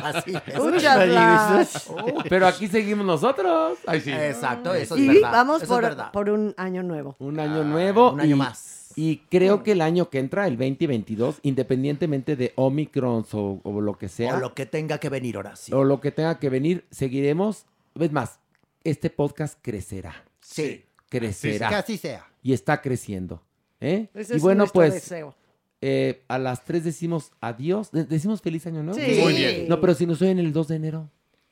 [0.03, 0.59] Así es.
[0.59, 1.87] Muchas
[2.29, 3.77] Pero aquí seguimos nosotros.
[3.87, 4.11] Ay, sí.
[4.11, 5.31] Exacto, eso es Y verdad.
[5.31, 6.11] vamos eso es por, verdad.
[6.11, 7.15] por un año nuevo.
[7.19, 8.11] Un año nuevo.
[8.11, 8.75] un año y- más.
[8.95, 13.97] Y creo que el año que entra, el 2022, independientemente de Omicron o, o lo
[13.97, 15.77] que sea, O lo que tenga que venir, Horacio.
[15.77, 17.65] o lo que tenga que venir, seguiremos.
[17.97, 18.39] Es más,
[18.83, 20.23] este podcast crecerá.
[20.41, 20.85] Sí.
[21.09, 21.69] Crecerá.
[21.69, 22.27] Que así sea.
[22.43, 23.41] Y está creciendo.
[23.81, 24.09] ¿eh?
[24.13, 25.35] Ese y es bueno, nuestro pues deseo.
[25.81, 27.91] eh, a las 3 decimos adiós.
[27.91, 28.99] De- decimos feliz año nuevo.
[28.99, 29.19] Sí.
[29.21, 29.67] Muy bien.
[29.67, 31.09] No, pero si nos oyen el 2 de enero.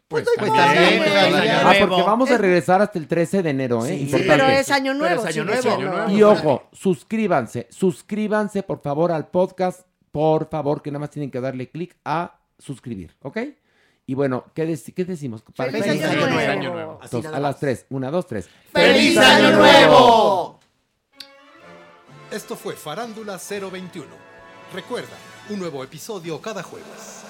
[0.07, 3.43] Pues, Pues también, pues, pues, año año Ah, porque vamos a regresar hasta el 13
[3.43, 4.07] de enero, ¿eh?
[4.09, 4.23] Sí.
[4.25, 5.27] Pero es año Pero nuevo.
[5.27, 5.35] es.
[5.35, 6.09] Año nuevo.
[6.11, 11.41] Y ojo, suscríbanse, suscríbanse por favor al podcast, por favor, que nada más tienen que
[11.41, 13.37] darle clic a suscribir, ¿ok?
[14.09, 15.43] Y bueno, ¿qué, dec- qué decimos?
[15.55, 16.73] Para- Feliz Feliz año año nuevo.
[16.73, 16.99] nuevo.
[17.01, 17.59] Así Entonces, a las.
[17.59, 18.49] 3, 1, 2, 3.
[18.71, 20.59] ¡Feliz año nuevo!
[22.31, 24.07] Esto fue Farándula 021.
[24.73, 25.15] Recuerda,
[25.49, 27.23] un nuevo episodio cada jueves.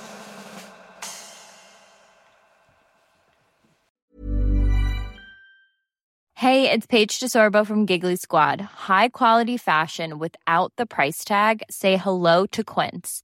[6.36, 8.62] Hey, it's Paige DeSorbo from Giggly Squad.
[8.62, 11.64] High quality fashion without the price tag.
[11.70, 13.24] Say hello to Quince.